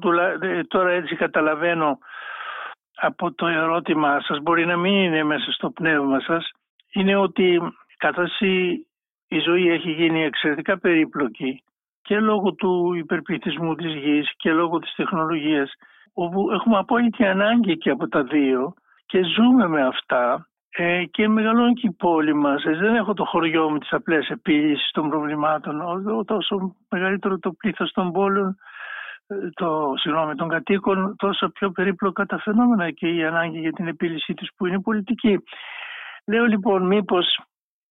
τώρα 0.68 0.92
έτσι 0.92 1.16
καταλαβαίνω 1.16 1.98
από 2.96 3.34
το 3.34 3.48
ερώτημά 3.48 4.22
σας, 4.22 4.40
μπορεί 4.42 4.66
να 4.66 4.78
μην 4.78 4.94
είναι 4.94 5.24
μέσα 5.24 5.52
στο 5.52 5.70
πνεύμα 5.70 6.20
σας, 6.20 6.52
είναι 6.94 7.16
ότι 7.16 7.62
καθώς 7.98 8.40
η 9.28 9.40
ζωή 9.40 9.70
έχει 9.70 9.92
γίνει 9.92 10.24
εξαιρετικά 10.24 10.80
περίπλοκη 10.80 11.64
και 12.02 12.20
λόγω 12.20 12.54
του 12.54 12.94
υπερπληθυσμού 12.94 13.76
της 13.76 13.94
γης 13.94 14.32
και 14.36 14.52
λόγω 14.52 14.80
της 14.80 14.94
τεχνολογίας 14.96 15.72
όπου 16.14 16.52
έχουμε 16.52 16.78
απόλυτη 16.78 17.26
ανάγκη 17.26 17.78
και 17.78 17.90
από 17.90 18.08
τα 18.08 18.24
δύο 18.24 18.74
και 19.06 19.24
ζούμε 19.24 19.68
με 19.68 19.86
αυτά 19.86 20.48
ε, 20.70 21.04
και 21.06 21.28
μεγαλώνει 21.28 21.74
και 21.74 21.88
η 21.88 21.92
πόλη 21.92 22.34
μας. 22.34 22.64
Ε, 22.64 22.76
δεν 22.76 22.96
έχω 22.96 23.14
το 23.14 23.26
χωριό 23.26 23.70
μου 23.70 23.78
τις 23.78 23.94
απλές 23.94 24.30
επίλυσης 24.30 24.92
των 24.92 25.10
προβλημάτων. 25.10 26.04
Τόσο 26.26 26.76
μεγαλύτερο 26.90 27.40
το 27.40 27.52
πλήθος 27.52 27.92
των 27.92 28.12
πόλεων, 28.12 28.58
ε, 29.28 29.36
το, 29.54 29.94
συγγνώμη, 29.96 30.36
των 30.36 30.50
κατοίκων, 30.50 31.16
τόσο 31.18 31.50
πιο 31.50 31.72
περίπλοκα 31.72 32.26
τα 32.26 32.40
φαινόμενα 32.40 32.92
και 32.92 33.08
η 33.08 33.24
ανάγκη 33.24 33.60
για 33.60 33.72
την 33.72 33.88
επίλυσή 33.88 34.34
τους 34.34 34.50
που 34.58 34.66
είναι 34.66 34.82
πολιτική. 34.82 35.44
Λέω 36.26 36.46
λοιπόν 36.46 36.86
μήπως 36.86 37.40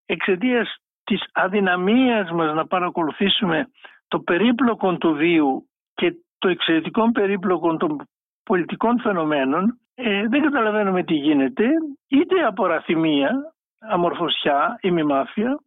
εξαιτίας 0.06 0.76
της 1.04 1.22
αδυναμίας 1.32 2.30
μας 2.30 2.54
να 2.54 2.66
παρακολουθήσουμε 2.66 3.68
το 4.08 4.20
περίπλοκο 4.20 4.96
του 4.96 5.14
βίου 5.14 5.68
και 5.94 6.14
το 6.38 6.48
εξαιρετικό 6.48 7.12
περίπλοκο 7.12 7.76
των 7.76 8.08
πολιτικών 8.46 9.00
φαινομένων 9.00 9.78
ε, 9.94 10.26
δεν 10.28 10.42
καταλαβαίνουμε 10.42 11.02
τι 11.04 11.14
γίνεται 11.14 11.64
είτε 12.08 12.44
από 12.46 12.66
ραθυμία, 12.66 13.30
αμορφωσιά 13.78 14.78
ή 14.80 14.90
μη 14.90 15.02
μάφια 15.02 15.58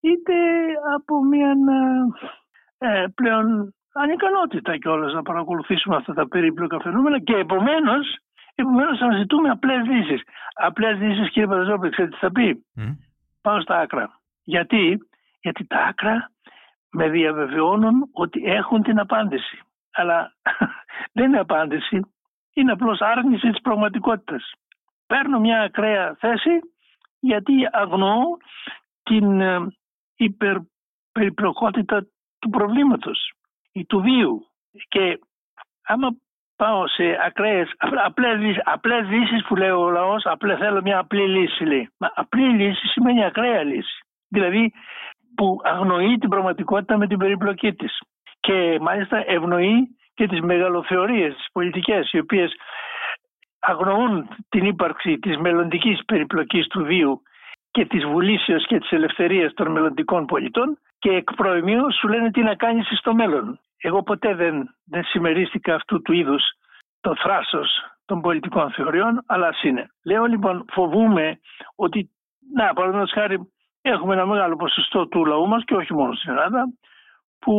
είτε 0.00 0.34
από 0.94 1.24
μια 1.24 1.54
ε, 2.78 3.04
πλέον 3.14 3.74
ανικανότητα 3.92 4.78
κιόλας 4.78 5.12
να 5.12 5.22
παρακολουθήσουμε 5.22 5.96
αυτά 5.96 6.12
τα 6.14 6.28
περίπλοκα 6.28 6.80
φαινόμενα 6.80 7.20
και 7.20 7.36
επομένως, 7.36 8.16
επομένως 8.54 9.00
να 9.00 9.16
ζητούμε 9.16 9.48
απλές 9.50 9.86
λύσεις. 9.86 10.22
Απλές 10.54 10.98
λύσεις 10.98 11.30
κύριε 11.30 11.48
Παδαζόπη, 11.48 11.90
ξέρετε 11.90 12.14
τι 12.14 12.20
θα 12.20 12.32
πει; 12.32 12.64
Mm. 12.76 12.96
Πάω 13.42 13.60
στα 13.60 13.78
άκρα. 13.78 14.20
Γιατί, 14.44 14.98
γιατί 15.40 15.66
τα 15.66 15.78
άκρα 15.78 16.30
με 16.90 17.08
διαβεβαιώνουν 17.08 18.08
ότι 18.12 18.42
έχουν 18.44 18.82
την 18.82 18.98
απάντηση. 18.98 19.58
Αλλά 19.92 20.32
δεν 21.14 21.24
είναι 21.24 21.38
απάντηση, 21.38 22.00
είναι 22.56 22.72
απλώς 22.72 23.00
άρνηση 23.00 23.50
της 23.50 23.60
πραγματικότητας. 23.60 24.52
Παίρνω 25.06 25.40
μια 25.40 25.62
ακραία 25.62 26.16
θέση 26.18 26.60
γιατί 27.20 27.52
αγνοώ 27.72 28.36
την 29.02 29.40
ε, 29.40 29.66
υπερπεριπλοκότητα 30.16 32.06
του 32.38 32.48
προβλήματος 32.50 33.32
ή 33.72 33.84
του 33.84 34.00
βίου. 34.00 34.46
Και 34.88 35.18
άμα 35.86 36.08
πάω 36.56 36.88
σε 36.88 37.18
ακραίες, 37.26 37.72
απλές, 38.04 38.60
απλές 38.64 39.08
λύσεις 39.08 39.44
που 39.46 39.56
λέει 39.56 39.70
ο 39.70 39.90
λαός, 39.90 40.24
απλέ, 40.24 40.56
θέλω 40.56 40.82
μια 40.82 40.98
απλή 40.98 41.28
λύση 41.28 41.64
λέει. 41.64 41.90
Μα 41.98 42.12
απλή 42.14 42.48
λύση 42.48 42.86
σημαίνει 42.86 43.24
ακραία 43.24 43.62
λύση 43.62 44.06
δηλαδή 44.28 44.72
που 45.34 45.60
αγνοεί 45.62 46.18
την 46.18 46.28
πραγματικότητα 46.28 46.96
με 46.96 47.06
την 47.06 47.18
περιπλοκή 47.18 47.74
της 47.74 47.98
και 48.40 48.78
μάλιστα 48.80 49.24
ευνοεί 49.26 49.96
και 50.16 50.26
τις 50.26 50.40
μεγαλοθεωρίες, 50.40 51.34
τις 51.34 51.46
πολιτικές 51.52 52.12
οι 52.12 52.18
οποίες 52.18 52.52
αγνοούν 53.58 54.28
την 54.48 54.64
ύπαρξη 54.64 55.18
της 55.18 55.36
μελλοντικής 55.36 56.04
περιπλοκής 56.04 56.66
του 56.66 56.84
βίου 56.84 57.22
και 57.70 57.86
της 57.86 58.04
βουλήσεως 58.04 58.66
και 58.66 58.78
της 58.78 58.90
ελευθερίας 58.90 59.52
των 59.54 59.72
μελλοντικών 59.72 60.26
πολιτών 60.26 60.78
και 60.98 61.10
εκ 61.10 61.34
προημίου 61.34 61.92
σου 61.92 62.08
λένε 62.08 62.30
τι 62.30 62.42
να 62.42 62.54
κάνεις 62.54 62.86
στο 62.98 63.14
μέλλον. 63.14 63.60
Εγώ 63.76 64.02
ποτέ 64.02 64.34
δεν, 64.34 64.74
δεν 64.84 65.04
συμμερίστηκα 65.04 65.74
αυτού 65.74 66.02
του 66.02 66.12
είδους 66.12 66.42
το 67.00 67.14
θράσος 67.16 67.70
των 68.04 68.20
πολιτικών 68.20 68.70
θεωριών, 68.70 69.22
αλλά 69.26 69.54
είναι. 69.62 69.86
Λέω 70.04 70.24
λοιπόν 70.24 70.64
φοβούμε 70.72 71.38
ότι, 71.74 72.10
να 72.54 72.72
παραδείγματος 72.72 73.12
χάρη 73.12 73.52
έχουμε 73.82 74.14
ένα 74.14 74.26
μεγάλο 74.26 74.56
ποσοστό 74.56 75.08
του 75.08 75.24
λαού 75.24 75.48
μας 75.48 75.64
και 75.64 75.74
όχι 75.74 75.94
μόνο 75.94 76.14
στην 76.14 76.30
Ελλάδα 76.30 76.72
που 77.38 77.54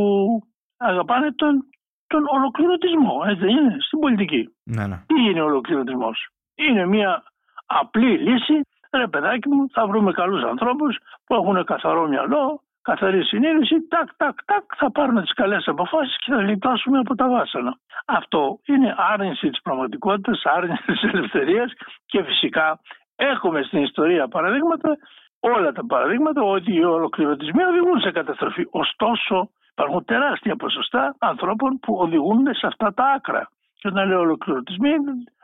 αγαπάνε 0.77 1.31
τον, 1.31 1.63
τον 2.07 2.23
ολοκληρωτισμό, 2.27 3.23
έτσι 3.27 3.45
δεν 3.45 3.57
είναι, 3.57 3.75
στην 3.79 3.99
πολιτική. 3.99 4.55
Ναι, 4.63 4.87
ναι. 4.87 5.03
Τι 5.07 5.21
είναι 5.29 5.41
ο 5.41 5.45
ολοκληρωτισμός; 5.45 6.27
Είναι 6.55 6.85
μια 6.85 7.23
απλή 7.65 8.17
λύση, 8.17 8.61
ρε 8.91 9.07
παιδάκι 9.07 9.49
μου, 9.49 9.69
θα 9.71 9.87
βρούμε 9.87 10.11
καλούς 10.11 10.43
ανθρώπους 10.43 10.97
που 11.25 11.33
έχουν 11.33 11.63
καθαρό 11.63 12.07
μυαλό, 12.07 12.61
καθαρή 12.81 13.23
συνείδηση, 13.23 13.87
τάκ, 13.87 14.07
τάκ, 14.17 14.45
τάκ, 14.45 14.63
θα 14.77 14.91
πάρουν 14.91 15.21
τις 15.21 15.33
καλές 15.33 15.67
αποφάσεις 15.67 16.17
και 16.17 16.31
θα 16.31 16.41
λιτώσουμε 16.41 16.99
από 16.99 17.15
τα 17.15 17.29
βάσανα. 17.29 17.77
Αυτό 18.05 18.59
είναι 18.65 18.95
άρνηση 18.97 19.49
της 19.49 19.61
πραγματικότητας, 19.61 20.41
άρνηση 20.43 20.83
της 20.85 21.01
ελευθερίας 21.01 21.71
και 22.05 22.23
φυσικά 22.23 22.79
έχουμε 23.15 23.61
στην 23.63 23.83
ιστορία 23.83 24.27
παραδείγματα 24.27 24.97
όλα 25.39 25.71
τα 25.71 25.85
παραδείγματα 25.85 26.41
ότι 26.41 26.73
οι 26.73 26.83
ολοκληρωτισμοί 26.83 27.63
οδηγούν 27.63 27.99
σε 27.99 28.11
καταστροφή. 28.11 28.67
Ωστόσο, 28.69 29.49
υπάρχουν 29.77 30.05
τεράστια 30.05 30.55
ποσοστά 30.55 31.15
ανθρώπων 31.19 31.79
που 31.79 31.95
οδηγούν 31.99 32.53
σε 32.53 32.67
αυτά 32.67 32.93
τα 32.93 33.03
άκρα. 33.15 33.49
Και 33.79 33.87
όταν 33.87 34.07
λέω 34.07 34.19
ολοκληρωτισμοί, 34.19 34.93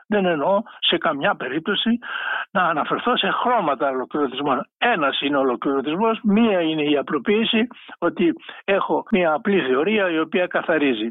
δεν 0.06 0.24
εννοώ 0.24 0.62
σε 0.78 0.96
καμιά 0.98 1.34
περίπτωση 1.34 1.98
να 2.50 2.62
αναφερθώ 2.62 3.16
σε 3.16 3.30
χρώματα 3.30 3.88
ολοκληρωτισμών. 3.88 4.66
Ένας 4.78 5.20
είναι 5.20 5.36
ο 5.36 5.40
ολοκληρωτισμός, 5.40 6.20
μία 6.22 6.60
είναι 6.60 6.82
η 6.82 6.96
απλοποίηση, 6.96 7.66
ότι 7.98 8.32
έχω 8.64 9.02
μία 9.10 9.32
απλή 9.32 9.60
θεωρία 9.60 10.10
η 10.10 10.18
οποία 10.18 10.46
καθαρίζει. 10.46 11.08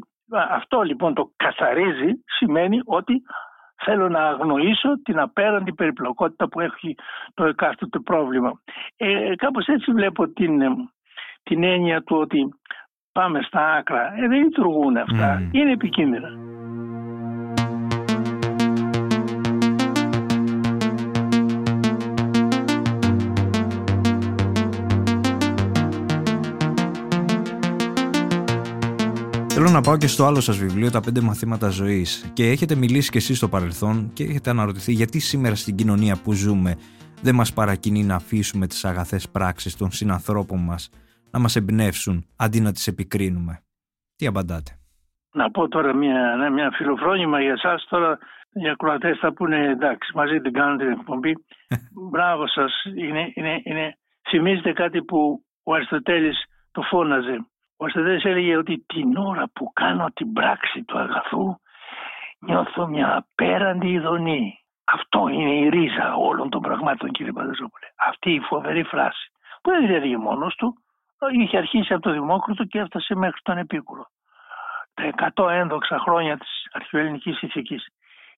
Αυτό 0.50 0.82
λοιπόν 0.82 1.14
το 1.14 1.30
καθαρίζει 1.36 2.10
σημαίνει 2.24 2.80
ότι 2.84 3.22
θέλω 3.84 4.08
να 4.08 4.20
αγνοήσω 4.20 5.02
την 5.02 5.18
απέραντη 5.18 5.72
περιπλοκότητα 5.72 6.48
που 6.48 6.60
έχει 6.60 6.94
το 7.34 7.44
εκάστοτε 7.44 7.98
πρόβλημα. 7.98 8.60
Ε, 8.96 9.34
κάπως 9.36 9.66
έτσι 9.66 9.92
βλέπω 9.92 10.28
την, 10.28 10.60
την 11.42 11.62
έννοια 11.62 12.02
του 12.02 12.16
ότι 12.16 12.48
πάμε 13.14 13.40
στα 13.42 13.72
άκρα. 13.78 14.14
Ε, 14.16 14.28
δεν 14.28 14.42
λειτουργούν 14.42 14.96
αυτά. 14.96 15.42
Είναι 15.50 15.72
επικίνδυνα. 15.72 16.28
Θέλω 29.48 29.70
να 29.70 29.80
πάω 29.80 29.96
και 29.96 30.06
στο 30.06 30.24
άλλο 30.24 30.40
σας 30.40 30.56
βιβλίο, 30.56 30.90
Τα 30.90 31.00
πέντε 31.00 31.20
μαθήματα 31.20 31.68
ζωής. 31.68 32.30
Και 32.32 32.50
έχετε 32.50 32.74
μιλήσει 32.74 33.10
κι 33.10 33.16
εσείς 33.16 33.36
στο 33.36 33.48
παρελθόν 33.48 34.10
και 34.12 34.24
έχετε 34.24 34.50
αναρωτηθεί 34.50 34.92
γιατί 34.92 35.18
σήμερα 35.18 35.54
στην 35.54 35.76
κοινωνία 35.76 36.16
που 36.24 36.32
ζούμε 36.32 36.76
δεν 37.22 37.34
μας 37.34 37.52
παρακινεί 37.52 38.02
να 38.02 38.14
αφήσουμε 38.14 38.66
τις 38.66 38.84
αγαθές 38.84 39.28
πράξεις 39.28 39.76
των 39.76 39.92
συνανθρώπων 39.92 40.58
μας 40.58 40.90
να 41.34 41.40
μας 41.40 41.56
εμπνεύσουν 41.56 42.26
αντί 42.38 42.60
να 42.60 42.72
τις 42.72 42.86
επικρίνουμε. 42.86 43.62
Τι 44.16 44.26
απαντάτε; 44.26 44.70
Να 45.32 45.50
πω 45.50 45.68
τώρα 45.68 45.94
μια, 45.94 46.34
ναι, 46.38 46.50
μια 46.50 46.70
φιλοφρόνημα 46.70 47.40
για 47.40 47.52
εσάς 47.52 47.86
τώρα. 47.88 48.18
Οι 48.52 48.68
ακροατές 48.68 49.18
θα 49.18 49.32
πούνε 49.32 49.68
εντάξει, 49.68 50.12
μαζί 50.14 50.40
την 50.40 50.52
κάνετε 50.52 50.84
την 50.84 50.92
εκπομπή. 50.92 51.34
Μπράβο 52.10 52.48
σας. 52.48 52.82
Είναι, 52.96 53.32
είναι, 53.34 53.60
είναι, 53.64 53.98
θυμίζετε 54.28 54.72
κάτι 54.72 55.02
που 55.02 55.44
ο 55.62 55.74
Αριστοτέλης 55.74 56.44
το 56.72 56.82
φώναζε. 56.82 57.46
Ο 57.76 57.84
Αστεδές 57.84 58.24
έλεγε 58.24 58.56
ότι 58.56 58.84
την 58.86 59.16
ώρα 59.16 59.50
που 59.52 59.70
κάνω 59.72 60.06
την 60.14 60.32
πράξη 60.32 60.82
του 60.84 60.98
αγαθού 60.98 61.56
νιώθω 62.38 62.86
μια 62.86 63.16
απέραντη 63.16 63.88
ειδονή. 63.88 64.58
Αυτό 64.84 65.28
είναι 65.28 65.54
η 65.54 65.68
ρίζα 65.68 66.14
όλων 66.14 66.50
των 66.50 66.60
πραγμάτων 66.60 67.10
κύριε 67.10 67.32
Πανταζόπουλε. 67.32 67.86
Αυτή 68.08 68.30
η 68.30 68.40
φοβερή 68.40 68.82
φράση 68.82 69.30
που 69.62 69.70
δεν 69.70 69.86
διέδιγε 69.86 70.16
μόνος 70.16 70.54
του, 70.54 70.83
είχε 71.28 71.56
αρχίσει 71.56 71.92
από 71.92 72.02
το 72.02 72.12
Δημόκριτο 72.12 72.64
και 72.64 72.78
έφτασε 72.78 73.14
μέχρι 73.14 73.40
τον 73.42 73.58
Επίκουρο. 73.58 74.06
Τα 74.94 75.32
100 75.34 75.50
ένδοξα 75.50 75.98
χρόνια 75.98 76.38
της 76.38 76.68
αρχαιοελληνικής 76.72 77.42
ηθικής. 77.42 77.86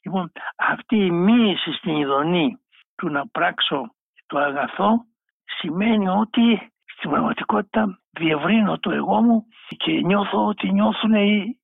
Λοιπόν, 0.05 0.33
αυτή 0.57 0.97
η 0.97 1.11
μοίηση 1.11 1.73
στην 1.73 1.97
ειδονή 1.97 2.59
του 2.97 3.09
να 3.09 3.27
πράξω 3.27 3.95
το 4.27 4.39
αγαθό 4.39 5.05
σημαίνει 5.45 6.09
ότι 6.09 6.73
στην 6.97 7.11
πραγματικότητα 7.11 7.99
διευρύνω 8.11 8.79
το 8.79 8.91
εγώ 8.91 9.23
μου 9.23 9.47
και 9.77 9.93
νιώθω 9.93 10.47
ότι, 10.47 10.73
νιώθουν, 10.73 11.15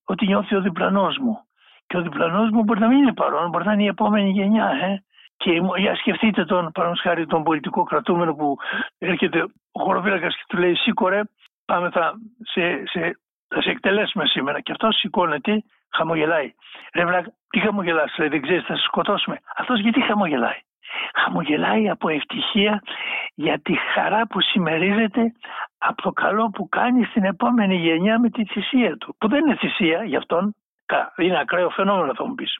ότι 0.04 0.26
νιώθει 0.26 0.54
ο 0.54 0.60
διπλανός 0.60 1.18
μου. 1.18 1.38
και 1.86 1.96
ο 1.96 2.02
διπλανός 2.02 2.50
μου 2.50 2.62
μπορεί 2.62 2.80
να 2.80 2.88
μην 2.88 2.98
είναι 2.98 3.12
παρόν, 3.12 3.50
μπορεί 3.50 3.64
να 3.64 3.72
είναι 3.72 3.82
η 3.82 3.86
επόμενη 3.86 4.30
γενιά. 4.30 4.66
Ε. 4.66 5.04
Και 5.42 5.60
για 5.76 5.94
σκεφτείτε 5.94 6.44
τον, 6.44 6.70
παραδείγματος 6.72 7.26
τον 7.28 7.42
πολιτικό 7.42 7.82
κρατούμενο 7.82 8.34
που 8.34 8.56
έρχεται 8.98 9.42
ο 9.72 9.82
χωροφύλακας 9.82 10.36
και 10.36 10.44
του 10.48 10.58
λέει: 10.58 10.74
Σήκωρε, 10.74 11.20
πάμε 11.64 11.90
θα 11.90 12.14
σε, 12.42 12.86
σε, 12.86 13.18
θα 13.48 13.62
σε 13.62 13.70
εκτελέσουμε 13.70 14.26
σήμερα. 14.26 14.60
Και 14.60 14.72
αυτός 14.72 14.96
σηκώνεται, 14.96 15.62
χαμογελάει. 15.96 16.52
Ρε 16.94 17.04
βλάκα, 17.06 17.32
τι 17.48 17.60
χαμογελάς, 17.60 18.14
δεν 18.16 18.42
ξέρεις, 18.42 18.64
θα 18.64 18.76
σε 18.76 18.82
σκοτώσουμε. 18.82 19.38
Αυτός 19.56 19.80
γιατί 19.80 20.00
χαμογελάει; 20.00 20.58
Χαμογελάει 21.14 21.88
από 21.88 22.08
ευτυχία 22.08 22.82
για 23.34 23.60
τη 23.60 23.74
χαρά 23.94 24.26
που 24.26 24.40
συμμερίζεται 24.40 25.32
από 25.78 26.02
το 26.02 26.10
καλό 26.10 26.50
που 26.50 26.68
κάνει 26.68 27.04
στην 27.04 27.24
επόμενη 27.24 27.76
γενιά 27.76 28.18
με 28.20 28.30
τη 28.30 28.44
θυσία 28.44 28.96
του. 28.96 29.14
Που 29.18 29.28
δεν 29.28 29.46
είναι 29.46 29.56
θυσία 29.56 30.04
για 30.04 30.18
αυτόν, 30.18 30.54
είναι 31.16 31.38
ακραίο 31.40 31.70
φαινόμενο 31.70 32.14
θα 32.14 32.26
μου 32.26 32.34
πεις. 32.34 32.56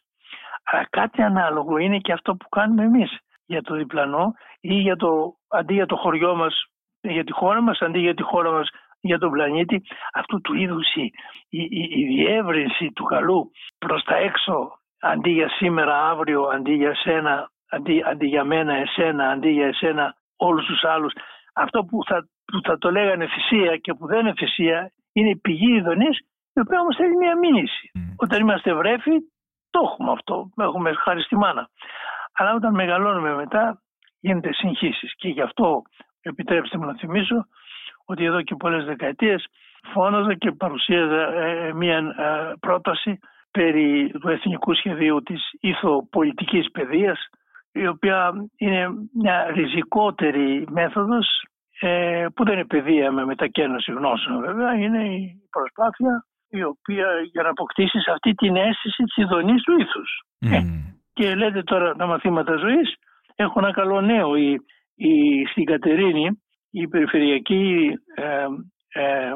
Αλλά 0.65 0.87
κάτι 0.91 1.23
ανάλογο 1.23 1.77
είναι 1.77 1.99
και 1.99 2.13
αυτό 2.13 2.35
που 2.37 2.49
κάνουμε 2.49 2.83
εμείς 2.85 3.19
για 3.47 3.63
το 3.63 3.75
διπλανό 3.75 4.35
ή 4.61 4.75
για 4.75 4.97
το, 4.97 5.35
αντί 5.49 5.75
για 5.75 5.87
το 5.87 5.97
χωριό 5.97 6.35
μας, 6.35 6.65
για 7.01 7.25
τη 7.25 7.33
χώρα 7.33 7.61
μας, 7.61 7.81
αντί 7.81 7.99
για 7.99 8.15
τη 8.15 8.23
χώρα 8.23 8.51
μας 8.51 8.69
για 9.01 9.19
τον 9.19 9.31
πλανήτη, 9.31 9.83
αυτού 10.13 10.41
του 10.41 10.55
είδους 10.55 10.95
η, 10.95 11.13
η, 11.49 11.63
η 12.01 12.07
διεύρυνση 12.07 12.93
του 12.93 13.05
καλού 13.05 13.51
προς 13.79 14.03
τα 14.03 14.17
έξω, 14.17 14.79
αντί 15.01 15.31
για 15.31 15.49
σήμερα, 15.49 16.09
αύριο, 16.11 16.43
αντί 16.43 16.73
για 16.73 16.95
σένα, 16.95 17.51
αντί, 17.71 18.03
αντί 18.07 18.27
για 18.27 18.45
μένα, 18.45 18.75
εσένα, 18.75 19.31
αντί 19.31 19.51
για 19.51 19.67
εσένα, 19.67 20.15
όλους 20.37 20.67
τους 20.67 20.85
άλλους. 20.85 21.13
Αυτό 21.55 21.85
που 21.85 21.99
θα, 22.07 22.29
που 22.45 22.61
θα 22.65 22.79
το 22.79 22.91
λέγανε 22.91 23.27
θυσία 23.27 23.77
και 23.77 23.95
που 23.95 24.07
δεν 24.07 24.21
είναι 24.21 24.35
θυσία 24.37 24.93
είναι 25.13 25.31
η 25.31 25.37
πηγή 25.37 25.73
ειδονής 25.75 26.19
η 26.53 26.61
οποία 26.61 26.81
όμως 26.81 26.97
θέλει 26.97 27.17
μια 27.17 27.39
μήνυση. 27.39 27.91
Mm. 27.95 28.01
Όταν 28.17 28.41
είμαστε 28.41 28.75
βρέφοι 28.75 29.11
το 29.73 29.81
έχουμε 29.93 30.13
αυτό, 30.13 30.51
έχουμε 30.57 30.93
χάρη 30.93 31.23
στη 31.23 31.37
μάνα. 31.37 31.69
Αλλά 32.33 32.55
όταν 32.55 32.75
μεγαλώνουμε 32.75 33.35
μετά 33.35 33.83
γίνεται 34.21 34.53
συγχύσεις 34.53 35.15
και 35.17 35.29
γι' 35.29 35.41
αυτό 35.41 35.83
επιτρέψτε 36.21 36.79
μου 36.79 36.85
να 36.85 36.95
θυμίσω 36.95 37.47
ότι 38.05 38.25
εδώ 38.25 38.43
και 38.43 38.55
πολλές 38.55 38.85
δεκαετίες 38.85 39.47
φώναζα 39.93 40.35
και 40.35 40.53
παρουσίαζα 40.53 41.33
ε, 41.35 41.73
μια 41.73 41.97
ε, 41.97 42.53
πρόταση 42.61 43.19
περί 43.51 44.11
του 44.21 44.29
εθνικού 44.29 44.75
σχεδίου 44.75 45.23
της 45.23 45.51
ηθοπολιτικής 45.61 46.71
παιδείας 46.71 47.19
η 47.73 47.87
οποία 47.87 48.33
είναι 48.57 48.89
μια 49.15 49.51
ριζικότερη 49.51 50.67
μέθοδος 50.71 51.45
ε, 51.81 52.27
που 52.35 52.45
δεν 52.45 52.55
είναι 52.55 52.67
παιδεία 52.67 53.13
με 53.13 53.25
μετακένωση 53.25 53.93
γνώσεων 53.93 54.41
βέβαια, 54.41 54.75
είναι 54.75 55.05
η 55.05 55.49
προσπάθεια 55.51 56.25
η 56.53 56.63
οποία 56.63 57.07
για 57.33 57.43
να 57.43 57.49
αποκτήσεις 57.49 58.09
αυτή 58.09 58.33
την 58.35 58.57
αίσθηση 58.57 59.03
της 59.03 59.17
ειδονής 59.17 59.63
του 59.63 59.73
ήθους. 59.79 60.11
Ε, 60.39 60.61
και 61.13 61.35
λέτε 61.35 61.63
τώρα 61.63 61.95
τα 61.95 62.07
μαθήματα 62.07 62.57
ζωής, 62.57 62.95
έχω 63.35 63.59
ένα 63.59 63.73
καλό 63.73 64.01
νέο. 64.01 64.37
Η, 64.37 64.61
η, 64.95 65.11
στην 65.51 65.65
Κατερίνη 65.65 66.29
η 66.71 66.89
περιφερειακή 66.89 67.93
ε, 68.15 68.47
ε, 68.89 69.33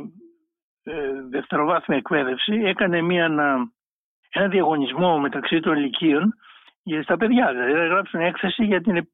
δευτεροβάθμια 1.30 1.98
εκπαίδευση 1.98 2.52
έκανε 2.52 3.02
μια, 3.02 3.24
ένα 4.30 4.48
διαγωνισμό 4.48 5.18
μεταξύ 5.18 5.60
των 5.60 5.76
ηλικίων 5.76 6.34
για 6.82 7.02
στα 7.02 7.16
παιδιά. 7.16 7.52
Δηλαδή 7.52 7.72
έγραψαν 7.72 8.20
έκθεση 8.20 8.64
για 8.64 8.80
την 8.80 9.08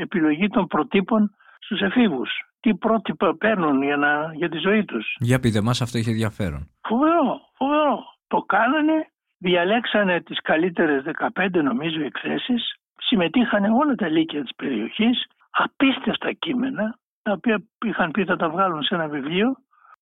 επιλογή 0.00 0.48
των 0.48 0.66
προτύπων 0.66 1.30
στους 1.58 1.80
εφήβους. 1.80 2.30
Τι 2.60 2.74
πρότυπα 2.74 3.36
παίρνουν 3.36 3.82
για, 3.82 3.96
να, 3.96 4.32
για 4.34 4.48
τη 4.48 4.58
ζωή 4.58 4.84
τους. 4.84 5.16
Για 5.18 5.40
πείτε 5.40 5.60
μας, 5.60 5.80
αυτό 5.80 5.98
έχει 5.98 6.10
ενδιαφέρον. 6.10 6.70
Φοβερό, 6.88 7.40
φοβερό. 7.56 8.04
Το 8.26 8.38
κάνανε, 8.38 9.06
διαλέξανε 9.38 10.20
τις 10.20 10.40
καλύτερες 10.42 11.04
15 11.34 11.62
νομίζω 11.62 12.00
εκθέσεις, 12.00 12.62
συμμετείχαν 12.98 13.64
όλα 13.64 13.94
τα 13.94 14.08
λύκεια 14.08 14.42
της 14.42 14.54
περιοχής, 14.56 15.26
απίστευτα 15.50 16.32
κείμενα, 16.32 16.98
τα 17.22 17.32
οποία 17.32 17.62
είχαν 17.86 18.10
πει 18.10 18.24
θα 18.24 18.36
τα 18.36 18.48
βγάλουν 18.48 18.82
σε 18.82 18.94
ένα 18.94 19.08
βιβλίο 19.08 19.56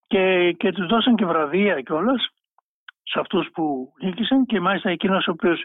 και, 0.07 0.53
και 0.53 0.73
τους 0.73 0.87
δώσαν 0.87 1.17
και 1.17 1.25
βραβεία 1.25 1.81
κιόλας 1.81 2.29
σε 3.03 3.21
αυτούς 3.21 3.49
που 3.55 3.93
νίκησαν 4.03 4.47
και 4.47 4.61
μάλιστα 4.61 4.91
εκείνος 4.91 5.27
ο 5.27 5.31
οποίος 5.31 5.65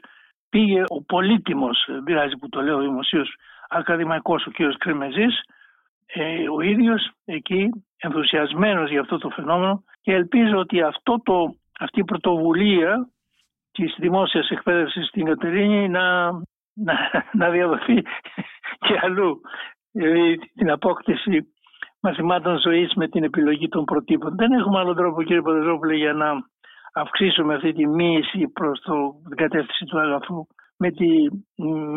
πήγε 0.49 0.83
ο 0.87 1.03
πολύτιμος, 1.03 1.85
δεν 1.87 2.03
πειράζει 2.03 2.35
που 2.35 2.49
το 2.49 2.61
λέω 2.61 2.79
δημοσίως, 2.79 3.35
ακαδημαϊκός 3.69 4.45
ο 4.45 4.51
κύριος 4.51 4.77
Κρεμεζής, 4.77 5.41
ε, 6.13 6.49
ο 6.49 6.61
ίδιος 6.61 7.11
εκεί 7.25 7.69
ενθουσιασμένος 7.97 8.89
για 8.89 9.01
αυτό 9.01 9.17
το 9.17 9.29
φαινόμενο 9.29 9.83
και 10.01 10.13
ελπίζω 10.13 10.57
ότι 10.57 10.81
αυτό 10.81 11.21
το, 11.23 11.55
αυτή 11.79 11.99
η 11.99 12.03
πρωτοβουλία 12.03 13.09
της 13.71 13.95
δημόσιας 13.99 14.49
εκπαίδευσης 14.49 15.07
στην 15.07 15.25
Κατερίνη 15.25 15.89
να, 15.89 16.31
να, 16.73 16.95
να 17.33 17.49
διαδοθεί 17.49 18.01
και 18.85 18.99
αλλού. 19.01 19.41
Δηλαδή 19.91 20.37
την 20.37 20.71
απόκτηση 20.71 21.53
μαθημάτων 21.99 22.59
ζωής 22.59 22.93
με 22.95 23.07
την 23.07 23.23
επιλογή 23.23 23.67
των 23.67 23.85
προτύπων. 23.85 24.35
Δεν 24.35 24.51
έχουμε 24.51 24.79
άλλο 24.79 24.93
τρόπο 24.93 25.23
κύριε 25.23 25.41
Παδεζόπουλε 25.41 25.95
για 25.95 26.13
να 26.13 26.31
αυξήσουμε 26.93 27.55
αυτή 27.55 27.73
τη 27.73 27.87
μίση 27.87 28.47
προς 28.47 28.79
το, 28.79 28.93
την 29.27 29.37
κατεύθυνση 29.37 29.85
του 29.85 29.99
αγαθού. 29.99 30.47
Με, 30.77 30.91
τη, 30.91 31.07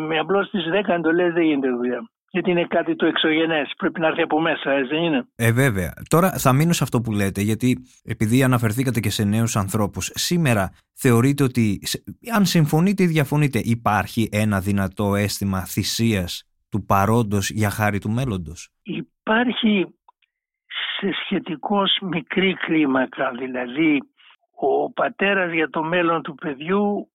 με 0.07 0.19
απλώς 0.19 0.49
τις 0.49 0.63
10 0.71 0.87
εντολές 0.87 1.33
δεν 1.33 1.43
γίνεται 1.43 1.69
δουλειά 1.69 2.09
γιατί 2.35 2.51
είναι 2.51 2.65
κάτι 2.65 2.95
το 2.95 3.05
εξωγενές. 3.05 3.73
Πρέπει 3.77 3.99
να 3.99 4.07
έρθει 4.07 4.21
από 4.21 4.41
μέσα, 4.41 4.71
έτσι 4.71 4.93
δεν 4.93 5.03
είναι; 5.03 5.27
Ε, 5.35 5.51
βέβαια. 5.51 5.93
Τώρα 6.09 6.29
θα 6.31 6.53
μείνω 6.53 6.73
σε 6.73 6.83
αυτό 6.83 7.01
που 7.01 7.11
λέτε, 7.11 7.41
γιατί 7.41 7.77
επειδή 8.03 8.43
αναφερθήκατε 8.43 8.99
και 8.99 9.09
σε 9.09 9.23
νέους 9.23 9.55
ανθρώπους, 9.55 10.11
σήμερα 10.13 10.71
θεωρείτε 10.93 11.43
ότι, 11.43 11.79
αν 12.35 12.45
συμφωνείτε 12.45 13.03
ή 13.03 13.05
διαφωνείτε, 13.07 13.59
υπάρχει 13.63 14.29
ένα 14.31 14.59
δυνατό 14.59 15.15
αίσθημα 15.15 15.59
θυσίας 15.65 16.43
του 16.69 16.85
παρόντος 16.85 17.49
για 17.49 17.69
χάρη 17.69 17.99
του 17.99 18.09
μέλλοντος; 18.09 18.69
Υπάρχει 18.83 19.85
σε 20.99 21.09
σχετικώς 21.23 21.97
μικρή 22.01 22.53
κλίμακα, 22.53 23.31
δηλαδή 23.39 24.01
ο 24.59 24.91
πατέρας 24.91 25.53
για 25.53 25.69
το 25.69 25.83
μέλλον 25.83 26.21
του 26.21 26.35
παιδιού 26.35 27.09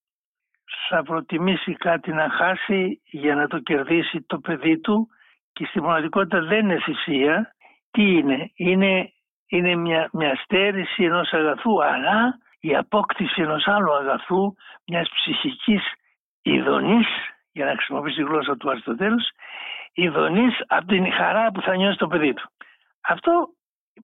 θα 0.89 1.03
προτιμήσει 1.03 1.73
κάτι 1.73 2.13
να 2.13 2.31
χάσει 2.31 3.01
για 3.05 3.35
να 3.35 3.47
το 3.47 3.59
κερδίσει 3.59 4.23
το 4.23 4.39
παιδί 4.39 4.79
του 4.79 5.09
και 5.53 5.65
στη 5.65 5.81
μοναδικότητα 5.81 6.41
δεν 6.41 6.59
είναι 6.59 6.81
θυσία. 6.81 7.55
Τι 7.91 8.03
είναι, 8.03 8.51
είναι, 8.55 9.13
είναι 9.47 9.75
μια, 9.75 10.09
μια 10.13 10.37
στέρηση 10.37 11.05
ενός 11.05 11.33
αγαθού 11.33 11.85
αλλά 11.85 12.39
η 12.61 12.77
απόκτηση 12.77 13.43
ενός 13.43 13.67
άλλου 13.67 13.95
αγαθού, 13.95 14.55
μιας 14.87 15.09
ψυχικής 15.15 15.83
ειδονής, 16.43 17.07
για 17.53 17.65
να 17.65 17.73
χρησιμοποιήσει 17.73 18.17
τη 18.17 18.23
γλώσσα 18.23 18.57
του 18.57 18.71
Αριστοτέλους, 18.71 19.29
ειδονής 19.93 20.55
από 20.67 20.87
την 20.87 21.13
χαρά 21.13 21.51
που 21.53 21.61
θα 21.61 21.77
νιώσει 21.77 21.99
το 21.99 22.07
παιδί 22.07 22.35
του. 22.35 22.51
Αυτό 23.01 23.49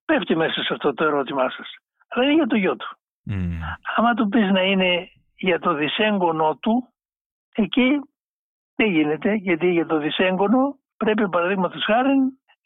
πέφτει 0.04 0.36
μέσα 0.36 0.62
σε 0.62 0.72
αυτό 0.72 0.94
το 0.94 1.04
ερώτημά 1.04 1.50
σας. 1.50 1.74
Αλλά 2.08 2.24
είναι 2.24 2.34
για 2.34 2.46
το 2.46 2.56
γιο 2.56 2.76
του. 2.76 2.96
Mm. 3.30 3.58
Άμα 3.96 4.14
του 4.14 4.28
πεις 4.28 4.50
να 4.50 4.62
είναι 4.62 5.10
για 5.36 5.58
το 5.58 5.74
δυσέγγωνο 5.74 6.56
του, 6.56 6.88
εκεί 7.54 8.00
δεν 8.74 8.90
γίνεται, 8.90 9.34
γιατί 9.34 9.70
για 9.70 9.86
το 9.86 9.98
δυσέγγωνο 9.98 10.78
πρέπει 10.96 11.28
παραδείγματος 11.28 11.84
χάρη 11.84 12.14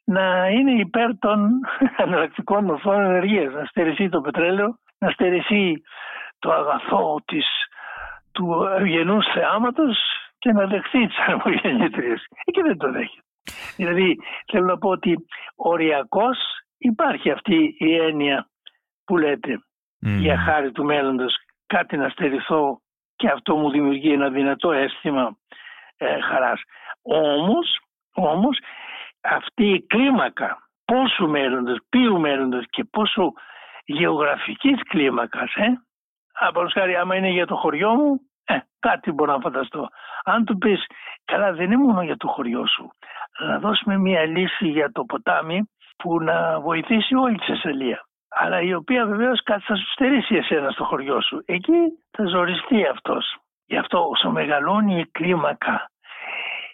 να 0.04 0.48
είναι 0.48 0.72
υπέρ 0.72 1.18
των 1.18 1.60
αναλλακτικών 2.04 2.64
μορφών 2.64 3.00
ενεργείας. 3.00 3.52
Να 3.52 3.64
στερηθεί 3.64 4.08
το 4.08 4.20
πετρέλαιο, 4.20 4.78
να 4.98 5.10
στερηθεί 5.10 5.82
το 6.38 6.52
αγαθό 6.52 7.20
της, 7.24 7.46
του 8.32 8.68
ευγενούς 8.78 9.24
θεάματος 9.34 9.98
και 10.38 10.52
να 10.52 10.66
δεχθεί 10.66 11.06
τις 11.06 11.18
αρμογεννήτριες. 11.26 12.26
Εκεί 12.44 12.62
δεν 12.62 12.78
το 12.78 12.90
δέχεται. 12.90 13.24
Δηλαδή 13.76 14.16
θέλω 14.46 14.66
να 14.66 14.78
πω 14.78 14.88
ότι 14.88 15.16
οριακώς 15.56 16.38
υπάρχει 16.78 17.30
αυτή 17.30 17.74
η 17.78 17.96
έννοια 17.96 18.48
που 19.04 19.16
λέτε 19.16 19.58
για 20.00 20.38
χάρη 20.38 20.72
του 20.72 20.84
μέλλοντος 20.84 21.34
κάτι 21.74 21.96
να 21.96 22.08
στερηθώ 22.08 22.80
και 23.16 23.28
αυτό 23.28 23.56
μου 23.56 23.70
δημιουργεί 23.70 24.12
ένα 24.12 24.28
δυνατό 24.28 24.72
αίσθημα 24.72 25.36
ε, 25.96 26.20
χαράς. 26.20 26.60
Όμως, 27.02 27.80
όμως 28.14 28.58
αυτή 29.20 29.64
η 29.70 29.82
κλίμακα 29.82 30.68
πόσου 30.84 31.28
μέλλοντος, 31.28 31.78
ποιου 31.88 32.20
μέλλοντος 32.20 32.64
και 32.70 32.84
πόσο 32.84 33.32
γεωγραφικής 33.84 34.82
κλίμακας, 34.88 35.54
ε, 35.54 35.66
από 36.32 36.66
χάρη 36.72 36.96
άμα 36.96 37.16
είναι 37.16 37.30
για 37.30 37.46
το 37.46 37.56
χωριό 37.56 37.94
μου, 37.94 38.20
ε, 38.44 38.58
κάτι 38.78 39.12
μπορώ 39.12 39.32
να 39.32 39.40
φανταστώ. 39.40 39.88
Αν 40.24 40.44
του 40.44 40.58
πεις, 40.58 40.86
καλά 41.24 41.52
δεν 41.52 41.64
είναι 41.64 41.76
μόνο 41.76 42.02
για 42.02 42.16
το 42.16 42.28
χωριό 42.28 42.66
σου, 42.66 42.90
να 43.38 43.58
δώσουμε 43.58 43.98
μια 43.98 44.24
λύση 44.24 44.68
για 44.68 44.92
το 44.92 45.04
ποτάμι 45.04 45.70
που 45.96 46.20
να 46.20 46.60
βοηθήσει 46.60 47.14
όλη 47.14 47.36
τη 47.38 47.44
Θεσσαλία 47.46 48.04
αλλά 48.30 48.60
η 48.60 48.74
οποία 48.74 49.06
βεβαίως 49.06 49.42
κάτι 49.42 49.62
θα 49.62 49.76
σου 49.76 49.90
στερήσει 49.90 50.34
εσένα 50.34 50.70
στο 50.70 50.84
χωριό 50.84 51.22
σου. 51.22 51.42
Εκεί 51.46 51.78
θα 52.10 52.24
ζοριστεί 52.24 52.86
αυτός. 52.86 53.36
Γι' 53.66 53.76
αυτό 53.76 54.08
όσο 54.08 54.30
μεγαλώνει 54.30 55.00
η 55.00 55.06
κλίμακα 55.06 55.90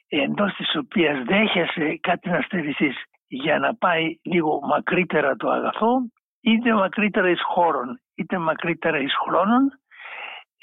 εντός 0.09 0.55
της 0.55 0.77
οποίας 0.77 1.23
δέχεσαι 1.25 1.99
κάτι 2.01 2.29
να 2.29 2.41
στερηθείς 2.41 3.05
για 3.27 3.59
να 3.59 3.75
πάει 3.75 4.19
λίγο 4.23 4.61
μακρύτερα 4.63 5.37
το 5.37 5.51
αγαθό, 5.51 6.11
είτε 6.41 6.73
μακρύτερα 6.73 7.31
εις 7.31 7.43
χώρων, 7.43 8.01
είτε 8.15 8.39
μακρύτερα 8.39 8.99
εις 8.99 9.15
χρόνων, 9.25 9.81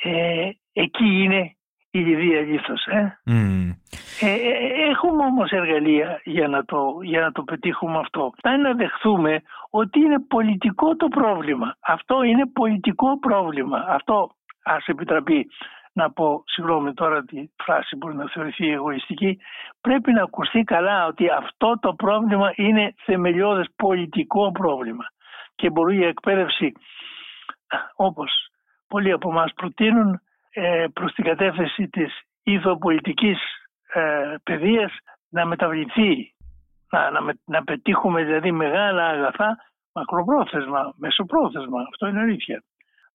ε, 0.03 0.49
εκεί 0.73 1.23
είναι 1.23 1.55
η 1.93 1.99
Λιδία 1.99 2.41
Λίθος. 2.41 2.85
Ε; 2.85 3.17
Ε, 4.21 4.35
έχουμε 4.89 5.25
όμως 5.25 5.51
εργαλεία 5.51 6.21
για 6.23 6.47
να, 6.47 6.65
το, 6.65 6.99
για 7.01 7.21
να 7.21 7.31
το 7.31 7.43
πετύχουμε 7.43 7.97
αυτό. 7.97 8.33
Θα 8.41 8.57
να 8.57 8.73
δεχθούμε 8.73 9.41
ότι 9.69 9.99
είναι 9.99 10.19
πολιτικό 10.19 10.95
το 10.95 11.07
πρόβλημα. 11.07 11.75
Αυτό 11.79 12.23
είναι 12.23 12.45
πολιτικό 12.53 13.19
πρόβλημα. 13.19 13.85
Αυτό 13.87 14.29
ας 14.63 14.87
επιτραπεί 14.87 15.47
να 15.93 16.11
πω, 16.11 16.43
συγγνώμη 16.45 16.93
τώρα 16.93 17.23
τη 17.23 17.49
φράση 17.63 17.95
μπορεί 17.95 18.15
να 18.15 18.29
θεωρηθεί 18.29 18.69
εγωιστική, 18.69 19.37
πρέπει 19.81 20.11
να 20.11 20.23
ακουστεί 20.23 20.63
καλά 20.63 21.05
ότι 21.05 21.29
αυτό 21.29 21.79
το 21.79 21.93
πρόβλημα 21.93 22.53
είναι 22.55 22.93
θεμελιώδες 23.05 23.67
πολιτικό 23.75 24.51
πρόβλημα 24.51 25.03
και 25.55 25.69
μπορεί 25.69 25.97
η 25.97 26.05
εκπαίδευση 26.05 26.71
όπως 27.95 28.31
πολλοί 28.87 29.11
από 29.11 29.29
εμάς 29.29 29.53
προτείνουν 29.53 30.11
ε, 30.13 30.19
προς 30.93 31.13
την 31.13 31.23
κατεύθυνση 31.23 31.87
της 31.87 32.21
ηθοπολιτικής 32.43 33.37
ε, 33.93 34.35
παιδείας 34.43 34.91
να 35.29 35.45
μεταβληθεί, 35.45 36.33
να, 36.91 37.11
να, 37.11 37.33
να 37.45 37.63
πετύχουμε 37.63 38.23
δηλαδή 38.23 38.51
μεγάλα 38.51 39.07
αγαθά 39.07 39.57
μακροπρόθεσμα, 39.93 40.93
μεσοπρόθεσμα. 40.97 41.81
Αυτό 41.81 42.07
είναι 42.07 42.19
αλήθεια. 42.19 42.63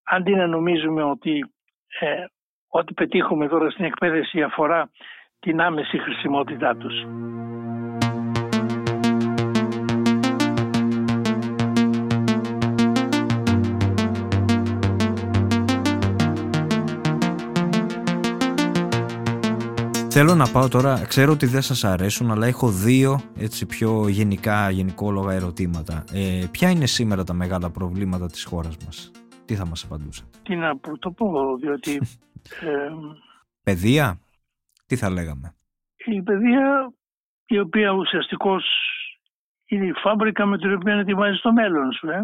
Αντί 0.03 0.35
να 0.35 0.47
νομίζουμε 0.47 1.03
ότι 1.03 1.53
ε, 1.99 2.25
ό,τι 2.67 2.93
πετύχουμε 2.93 3.47
τώρα 3.47 3.69
στην 3.69 3.85
εκπαίδευση 3.85 4.41
αφορά 4.41 4.89
την 5.39 5.61
άμεση 5.61 5.97
χρησιμότητά 5.97 6.75
τους. 6.75 6.93
Θέλω 20.11 20.35
να 20.35 20.51
πάω 20.51 20.67
τώρα, 20.67 21.05
ξέρω 21.07 21.31
ότι 21.31 21.45
δεν 21.45 21.61
σας 21.61 21.83
αρέσουν, 21.83 22.31
αλλά 22.31 22.47
έχω 22.47 22.69
δύο 22.69 23.19
έτσι 23.37 23.65
πιο 23.65 24.07
γενικά, 24.07 24.69
γενικόλογα 24.69 25.33
ερωτήματα. 25.33 26.03
Ε, 26.13 26.45
ποια 26.51 26.69
είναι 26.69 26.85
σήμερα 26.85 27.23
τα 27.23 27.33
μεγάλα 27.33 27.69
προβλήματα 27.71 28.25
της 28.25 28.43
χώρας 28.43 28.77
μας, 28.85 29.11
τι 29.45 29.55
θα 29.55 29.65
μας 29.65 29.83
απαντούσε. 29.83 30.23
Τι 30.43 30.55
να 30.55 30.79
το 30.99 31.11
πω, 31.11 31.55
διότι... 31.61 32.01
ε, 32.69 32.89
παιδεία, 33.63 34.19
τι 34.85 34.95
θα 34.95 35.09
λέγαμε; 35.09 35.55
Η 36.05 36.21
παιδεία 36.21 36.93
η 37.45 37.59
οποία 37.59 37.91
ουσιαστικώς 37.91 38.63
είναι 39.65 39.85
η 39.85 39.93
φάμπρικα 40.03 40.45
με 40.45 40.57
την 40.57 40.73
οποία 40.73 40.93
ετοιμάζει 40.93 41.39
το 41.39 41.53
μέλλον 41.53 41.91
σου. 41.91 42.09
Ε; 42.09 42.23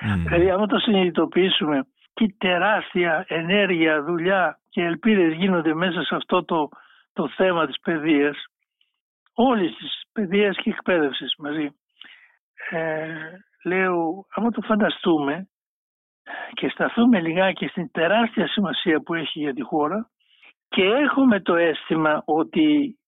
Mm. 0.00 0.22
δηλαδή 0.24 0.50
άμα 0.50 0.66
το 0.66 0.78
συνειδητοποιήσουμε 0.78 1.86
τι 2.14 2.32
τεράστια 2.32 3.24
ενέργεια, 3.28 4.02
δουλειά 4.02 4.60
και 4.76 4.82
ελπίδες 4.82 5.32
γίνονται 5.32 5.74
μέσα 5.74 6.02
σε 6.02 6.14
αυτό 6.14 6.44
το, 6.44 6.68
το 7.12 7.28
θέμα 7.28 7.66
της 7.66 7.80
παιδείας, 7.80 8.44
όλης 9.34 9.76
της 9.76 10.02
παιδείας 10.12 10.56
και 10.56 10.70
εκπαίδευσης 10.70 11.34
μαζί. 11.38 11.68
Ε, 12.70 13.06
λέω, 13.64 14.26
άμα 14.34 14.50
το 14.50 14.60
φανταστούμε 14.60 15.48
και 16.52 16.68
σταθούμε 16.68 17.20
λιγάκι 17.20 17.66
στην 17.66 17.90
τεράστια 17.90 18.48
σημασία 18.48 19.00
που 19.00 19.14
έχει 19.14 19.38
για 19.38 19.54
τη 19.54 19.62
χώρα 19.62 20.10
και 20.68 20.84
έχουμε 20.84 21.40
το 21.40 21.54
αίσθημα 21.54 22.22
ότι 22.24 22.98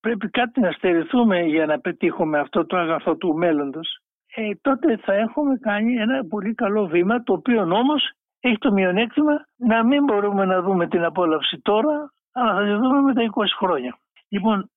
πρέπει 0.00 0.30
κάτι 0.30 0.60
να 0.60 0.72
στερηθούμε 0.72 1.40
για 1.40 1.66
να 1.66 1.80
πετύχουμε 1.80 2.38
αυτό 2.38 2.66
το 2.66 2.76
αγαθό 2.76 3.16
του 3.16 3.36
μέλλοντος, 3.36 3.98
ε, 4.34 4.50
τότε 4.60 4.96
θα 4.96 5.14
έχουμε 5.14 5.56
κάνει 5.56 5.94
ένα 5.94 6.24
πολύ 6.28 6.54
καλό 6.54 6.86
βήμα, 6.86 7.22
το 7.22 7.32
οποίο 7.32 7.62
όμως 7.62 8.12
έχει 8.40 8.58
το 8.58 8.72
μειονέκτημα 8.72 9.46
να 9.56 9.84
μην 9.84 10.04
μπορούμε 10.04 10.44
να 10.44 10.62
δούμε 10.62 10.88
την 10.88 11.04
απόλαυση 11.04 11.60
τώρα, 11.60 12.12
αλλά 12.32 12.54
θα 12.54 12.62
τη 12.64 12.72
δούμε 12.72 13.00
μετά 13.00 13.30
20 13.34 13.44
χρόνια. 13.58 13.98
Λοιπόν, 14.28 14.70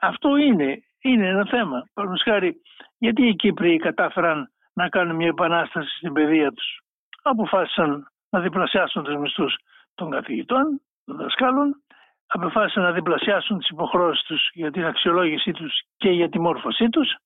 αυτό 0.00 0.36
είναι, 0.36 0.82
είναι 1.00 1.26
ένα 1.28 1.46
θέμα. 1.46 1.88
Παραδείγματος 1.94 2.22
χάρη, 2.22 2.60
γιατί 2.98 3.26
οι 3.26 3.34
Κύπροι 3.34 3.76
κατάφεραν 3.76 4.50
να 4.72 4.88
κάνουν 4.88 5.16
μια 5.16 5.26
επανάσταση 5.26 5.96
στην 5.96 6.12
παιδεία 6.12 6.52
τους; 6.52 6.80
Αποφάσισαν 7.22 8.06
να 8.30 8.40
διπλασιάσουν 8.40 9.04
τους 9.04 9.16
μισθούς 9.16 9.56
των 9.94 10.10
καθηγητών, 10.10 10.80
των 11.04 11.16
δασκάλων, 11.16 11.82
αποφάσισαν 12.26 12.82
να 12.82 12.92
διπλασιάσουν 12.92 13.58
τις 13.58 13.68
υποχρώσεις 13.68 14.24
τους 14.24 14.50
για 14.52 14.70
την 14.70 14.84
αξιολόγησή 14.84 15.52
τους 15.52 15.82
και 15.96 16.10
για 16.10 16.28
τη 16.28 16.38
μόρφωσή 16.38 16.88
τους 16.88 17.16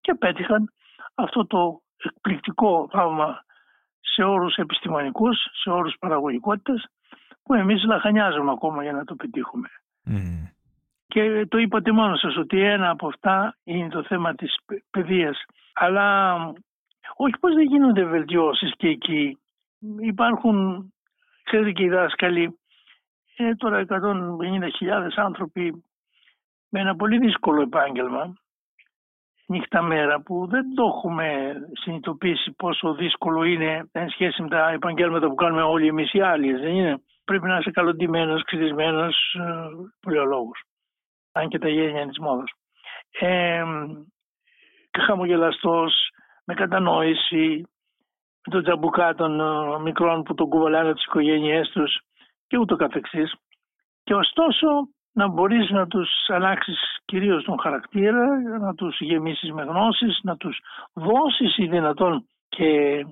και 0.00 0.14
πέτυχαν 0.14 0.72
αυτό 1.14 1.46
το 1.46 1.80
εκπληκτικό 1.96 2.88
θαύμα 2.92 3.43
σε 4.04 4.22
όρους 4.22 4.54
επιστημονικούς, 4.56 5.36
σε 5.62 5.70
όρους 5.70 5.96
παραγωγικότητας 5.98 6.84
που 7.42 7.54
εμείς 7.54 7.84
λαχανιάζουμε 7.84 8.50
ακόμα 8.50 8.82
για 8.82 8.92
να 8.92 9.04
το 9.04 9.14
πετύχουμε. 9.14 9.68
Mm. 10.06 10.48
Και 11.06 11.46
το 11.48 11.58
είπατε 11.58 11.92
μόνος 11.92 12.20
σας 12.20 12.36
ότι 12.36 12.60
ένα 12.60 12.90
από 12.90 13.06
αυτά 13.06 13.56
είναι 13.64 13.88
το 13.88 14.02
θέμα 14.02 14.34
της 14.34 14.56
παιδείας. 14.90 15.44
Αλλά 15.74 16.36
όχι 17.16 17.38
πως 17.40 17.54
δεν 17.54 17.66
γίνονται 17.66 18.04
βελτιώσεις 18.04 18.72
και 18.76 18.88
εκεί. 18.88 19.38
Υπάρχουν, 20.00 20.86
ξέρετε 21.42 21.72
και 21.72 21.82
οι 21.82 21.88
δάσκαλοι, 21.88 22.58
είναι 23.36 23.56
τώρα 23.56 23.84
150.000 23.88 25.16
άνθρωποι 25.16 25.84
με 26.68 26.80
ένα 26.80 26.96
πολύ 26.96 27.18
δύσκολο 27.18 27.62
επάγγελμα 27.62 28.34
νύχτα 29.46 29.82
μέρα 29.82 30.20
που 30.20 30.46
δεν 30.46 30.74
το 30.74 30.84
έχουμε 30.84 31.54
συνειδητοποιήσει 31.72 32.52
πόσο 32.52 32.94
δύσκολο 32.94 33.44
είναι 33.44 33.88
εν 33.92 34.08
σχέση 34.08 34.42
με 34.42 34.48
τα 34.48 34.70
επαγγέλματα 34.70 35.28
που 35.28 35.34
κάνουμε 35.34 35.62
όλοι 35.62 35.86
εμείς 35.86 36.12
οι 36.12 36.20
άλλοι. 36.20 36.52
Δεν 36.52 36.74
είναι; 36.74 37.02
Πρέπει 37.24 37.46
να 37.46 37.58
είσαι 37.58 37.70
καλοντημένος, 37.70 38.44
ξυρισμένος, 38.44 39.34
ε, 39.34 39.68
πολιολόγος. 40.00 40.62
Αν 41.32 41.48
και 41.48 41.58
τα 41.58 41.68
γένεια 41.68 42.06
της 42.06 42.18
μόδας. 42.18 42.50
Ε, 43.20 43.64
χαμογελαστός, 45.06 45.94
με 46.44 46.54
κατανόηση, 46.54 47.62
με 48.46 48.52
το 48.52 48.62
τζαμπουκά 48.62 49.14
των 49.14 49.40
ε, 49.40 49.78
μικρών 49.78 50.22
που 50.22 50.34
τον 50.34 50.48
κουβαλάνε 50.48 50.94
τις 50.94 51.04
οικογένειές 51.04 51.68
τους 51.68 52.00
και 52.46 52.58
ούτω 52.58 52.76
καθεξής. 52.76 53.34
Και 54.04 54.14
ωστόσο 54.14 54.88
να 55.14 55.28
μπορείς 55.28 55.70
να 55.70 55.86
τους 55.86 56.10
αλλάξεις 56.26 56.98
κυρίως 57.04 57.44
τον 57.44 57.60
χαρακτήρα, 57.60 58.40
να 58.60 58.74
τους 58.74 59.00
γεμίσεις 59.00 59.52
με 59.52 59.62
γνώσεις, 59.62 60.20
να 60.22 60.36
τους 60.36 60.60
δώσεις 60.92 61.56
ή 61.56 61.66
δυνατόν 61.66 62.26
και 62.48 63.04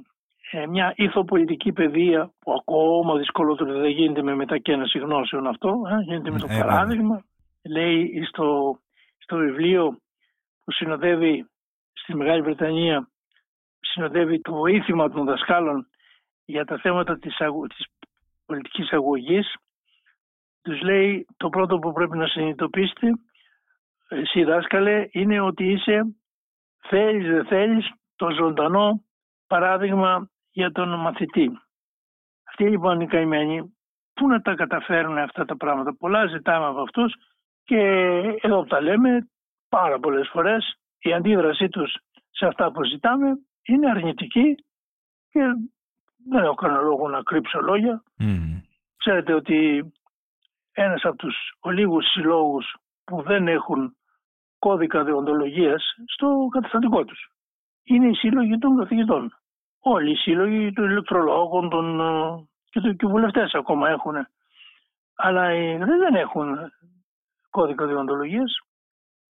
ε, 0.51 0.67
μια 0.67 0.93
ηθοπολιτική 0.97 1.73
παιδεία 1.73 2.33
που 2.39 2.53
ακόμα 2.53 3.17
δυσκολότερο 3.17 3.79
δεν 3.79 3.91
γίνεται 3.91 4.23
με 4.23 4.35
μετακαίνωση 4.35 4.99
γνώσεων 4.99 5.47
αυτό, 5.47 5.83
ε, 5.91 6.03
γίνεται 6.03 6.31
με 6.31 6.39
το 6.39 6.47
ε, 6.51 6.59
παράδειγμα. 6.59 7.25
Λέει 7.65 8.25
στο, 8.29 8.79
στο 9.19 9.37
βιβλίο 9.37 9.99
που 10.65 10.73
συνοδεύει 10.73 11.47
στη 11.93 12.17
Μεγάλη 12.17 12.43
Βρετανία 12.43 13.09
συνοδεύει 13.81 14.41
το 14.41 14.53
βοήθημα 14.53 15.11
των 15.11 15.25
δασκάλων 15.25 15.87
για 16.45 16.65
τα 16.65 16.79
θέματα 16.79 17.19
της, 17.19 17.41
αγω... 17.41 17.67
της 17.67 17.87
πολιτικής 18.47 18.93
αγωγής 18.93 19.55
τους 20.63 20.81
λέει 20.81 21.27
το 21.37 21.49
πρώτο 21.49 21.79
που 21.79 21.93
πρέπει 21.93 22.17
να 22.17 22.27
συνειδητοποιήσετε 22.27 23.13
εσύ 24.09 24.45
δάσκαλε 24.45 25.09
είναι 25.11 25.41
ότι 25.41 25.65
είσαι 25.65 26.17
θέλεις 26.89 27.29
δεν 27.29 27.47
θέλεις 27.47 27.91
το 28.17 28.31
ζωντανό 28.31 29.05
παράδειγμα 29.47 30.31
για 30.51 30.73
τον 30.73 31.01
μαθητή. 31.01 31.51
Αυτοί 32.49 32.69
λοιπόν 32.69 33.01
οι 33.01 33.07
καημένοι 33.07 33.77
πού 34.13 34.29
να 34.29 34.41
τα 34.41 34.55
καταφέρουν 34.55 35.19
αυτά 35.19 35.45
τα 35.45 35.57
πράγματα; 35.57 35.97
Πολλά 35.97 36.27
ζητάμε 36.27 36.67
από 36.67 36.81
αυτούς 36.81 37.15
και 37.65 37.79
εδώ 38.41 38.65
τα 38.65 38.81
λέμε 38.81 39.29
πάρα 39.69 39.99
πολλές 39.99 40.29
φορές 40.33 40.75
η 40.99 41.13
αντίδρασή 41.13 41.69
τους 41.69 41.97
σε 42.31 42.47
αυτά 42.47 42.73
που 42.73 42.85
ζητάμε 42.85 43.39
είναι 43.63 43.91
αρνητική 43.91 44.55
και 45.31 45.41
δεν 46.29 46.45
έχω 46.45 46.55
κανένα 46.55 46.81
λόγο 46.81 47.09
να 47.09 47.23
κρύψω 47.23 47.61
λόγια. 47.61 48.03
Ξέρετε 48.97 49.35
ότι 49.35 49.93
ένας 50.73 51.05
από 51.05 51.17
τους 51.17 51.37
ολίγους 51.61 52.11
συλλόγους 52.11 52.77
που 53.05 53.23
δεν 53.23 53.49
έχουν 53.49 53.97
κώδικα 54.59 55.05
δεοντολογίας 55.05 55.95
στο 56.07 56.49
καταστατικό 56.51 57.05
τους. 57.05 57.31
Είναι 57.85 58.09
οι 58.09 58.15
σύλλογοι 58.15 58.59
των 58.59 58.79
καθηγητών. 58.79 59.33
Όλοι 59.81 60.11
οι 60.11 60.17
σύλλογοι 60.17 60.73
των 60.73 60.91
ηλεκτρολόγων 60.91 61.69
των, 61.69 62.01
ε, 62.01 62.47
και, 62.71 62.81
το, 62.81 62.93
και 62.93 63.07
βουλευτές 63.07 63.55
ακόμα 63.55 63.89
έχουν. 63.89 64.15
Αλλά 65.15 65.49
δεν 65.79 66.15
έχουν 66.15 66.73
κώδικα 67.51 67.87
δεοντολογίας. 67.87 68.59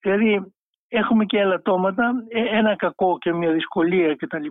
Δηλαδή 0.01 0.55
έχουμε 0.89 1.25
και 1.25 1.39
ελαττώματα, 1.39 2.13
ε, 2.29 2.59
ένα 2.59 2.77
κακό 2.77 3.19
και 3.19 3.33
μια 3.33 3.53
δυσκολία 3.53 4.17
κτλ. 4.17 4.47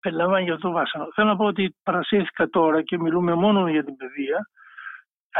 Περιλαμβάνει 0.00 0.44
για 0.44 0.54
αυτό 0.54 0.68
το 0.68 0.74
βάσανο. 0.74 1.08
Θέλω 1.14 1.28
να 1.28 1.36
πω 1.36 1.44
ότι 1.44 1.76
παρασύρθηκα 1.82 2.48
τώρα 2.48 2.82
και 2.82 2.98
μιλούμε 2.98 3.34
μόνο 3.34 3.68
για 3.68 3.84
την 3.84 3.96
παιδεία 3.96 4.48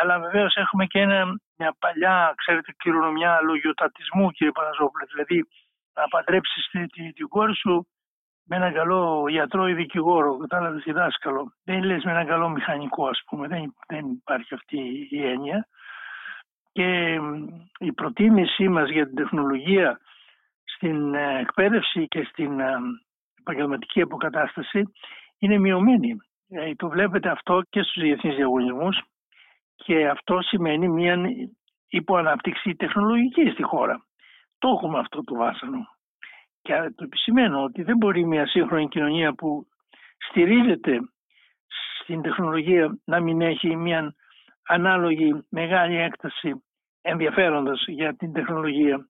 αλλά 0.00 0.20
βεβαίως 0.20 0.54
έχουμε 0.54 0.86
και 0.86 1.00
ένα, 1.00 1.24
μια 1.56 1.76
παλιά, 1.78 2.32
ξέρετε, 2.36 2.72
κληρονομιά 2.76 3.40
λογιοτατισμού, 3.42 4.30
κύριε 4.30 4.52
Παναζόπουλε. 4.52 5.04
Δηλαδή, 5.12 5.48
να 5.94 6.08
παντρέψεις 6.08 6.68
την, 6.70 6.88
την, 6.88 7.12
την 7.14 7.28
κόρη 7.28 7.54
σου 7.54 7.86
με 8.48 8.56
έναν 8.56 8.72
καλό 8.72 9.24
γιατρό 9.28 9.68
ή 9.68 9.74
δικηγόρο, 9.74 10.36
κατάλαβες 10.36 10.82
διδάσκαλο. 10.82 11.52
Δεν 11.64 11.82
λες 11.82 12.04
με 12.04 12.10
έναν 12.10 12.26
καλό 12.26 12.48
μηχανικό, 12.48 13.06
ας 13.06 13.22
πούμε. 13.26 13.46
Δεν, 13.48 13.74
δεν 13.86 14.06
υπάρχει 14.06 14.54
αυτή 14.54 15.08
η 15.10 15.26
έννοια. 15.26 15.68
Και 16.72 17.18
η 17.78 17.92
προτίμησή 17.92 18.68
μας 18.68 18.90
για 18.90 19.06
την 19.06 19.14
τεχνολογία 19.14 20.00
στην 20.64 21.14
ε, 21.14 21.38
εκπαίδευση 21.40 22.08
και 22.08 22.24
στην 22.24 22.60
ε, 22.60 22.76
επαγγελματική 23.40 24.00
αποκατάσταση 24.00 24.92
είναι 25.38 25.58
μειωμένη. 25.58 26.16
Ε, 26.48 26.74
το 26.74 26.88
βλέπετε 26.88 27.28
αυτό 27.28 27.62
και 27.70 27.82
στους 27.82 28.02
διεθνείς 28.02 28.34
διαγωνισμούς 28.36 29.00
και 29.84 30.08
αυτό 30.08 30.40
σημαίνει 30.40 30.88
μια 30.88 31.18
υποανάπτυξη 31.88 32.74
τεχνολογικής 32.74 33.52
στη 33.52 33.62
χώρα. 33.62 34.06
Το 34.58 34.68
έχουμε 34.68 34.98
αυτό 34.98 35.24
το 35.24 35.34
βάσανο. 35.34 35.86
Και 36.62 36.72
το 36.72 37.04
επισημαίνω 37.04 37.62
ότι 37.62 37.82
δεν 37.82 37.96
μπορεί 37.96 38.24
μια 38.24 38.46
σύγχρονη 38.46 38.88
κοινωνία 38.88 39.32
που 39.34 39.66
στηρίζεται 40.28 41.00
στην 42.02 42.22
τεχνολογία 42.22 42.98
να 43.04 43.20
μην 43.20 43.40
έχει 43.40 43.76
μια 43.76 44.14
ανάλογη 44.62 45.46
μεγάλη 45.48 45.96
έκταση 45.96 46.62
ενδιαφέροντας 47.02 47.84
για 47.86 48.16
την 48.16 48.32
τεχνολογία 48.32 49.08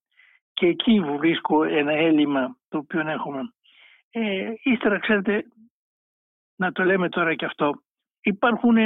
και 0.52 0.66
εκεί 0.66 1.00
βρίσκω 1.00 1.64
ένα 1.64 1.92
έλλειμμα 1.92 2.56
το 2.68 2.78
οποίο 2.78 3.08
έχουμε. 3.08 3.40
Ε, 4.10 4.52
ύστερα 4.62 4.98
ξέρετε 4.98 5.44
να 6.56 6.72
το 6.72 6.84
λέμε 6.84 7.08
τώρα 7.08 7.34
και 7.34 7.44
αυτό 7.44 7.74
υπάρχουν 8.20 8.76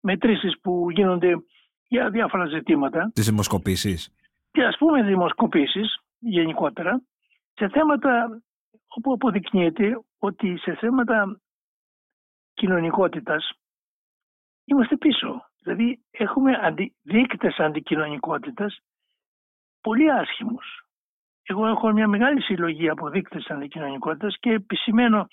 μετρήσεις 0.00 0.60
που 0.60 0.90
γίνονται 0.90 1.34
για 1.86 2.10
διάφορα 2.10 2.46
ζητήματα. 2.46 3.10
Τις 3.14 3.26
δημοσκοπήσεις. 3.26 4.14
Και 4.50 4.64
ας 4.64 4.76
πούμε 4.78 5.02
δημοσκοπήσεις 5.02 5.96
γενικότερα 6.18 7.02
σε 7.54 7.68
θέματα 7.68 8.42
όπου 8.88 9.12
αποδεικνύεται 9.12 10.00
ότι 10.18 10.58
σε 10.58 10.74
θέματα 10.74 11.40
κοινωνικότητας 12.54 13.50
είμαστε 14.64 14.96
πίσω. 14.96 15.50
Δηλαδή 15.62 16.00
έχουμε 16.10 16.52
αντι, 16.62 16.94
δείκτες 17.02 17.58
αντικοινωνικότητας 17.58 18.80
πολύ 19.80 20.12
άσχημους. 20.12 20.84
Εγώ 21.42 21.66
έχω 21.66 21.92
μια 21.92 22.08
μεγάλη 22.08 22.42
συλλογή 22.42 22.88
από 22.88 23.08
δείκτες 23.08 23.46
αντικοινωνικότητας 23.46 24.36
και 24.40 24.50
επισημαίνω, 24.50 25.26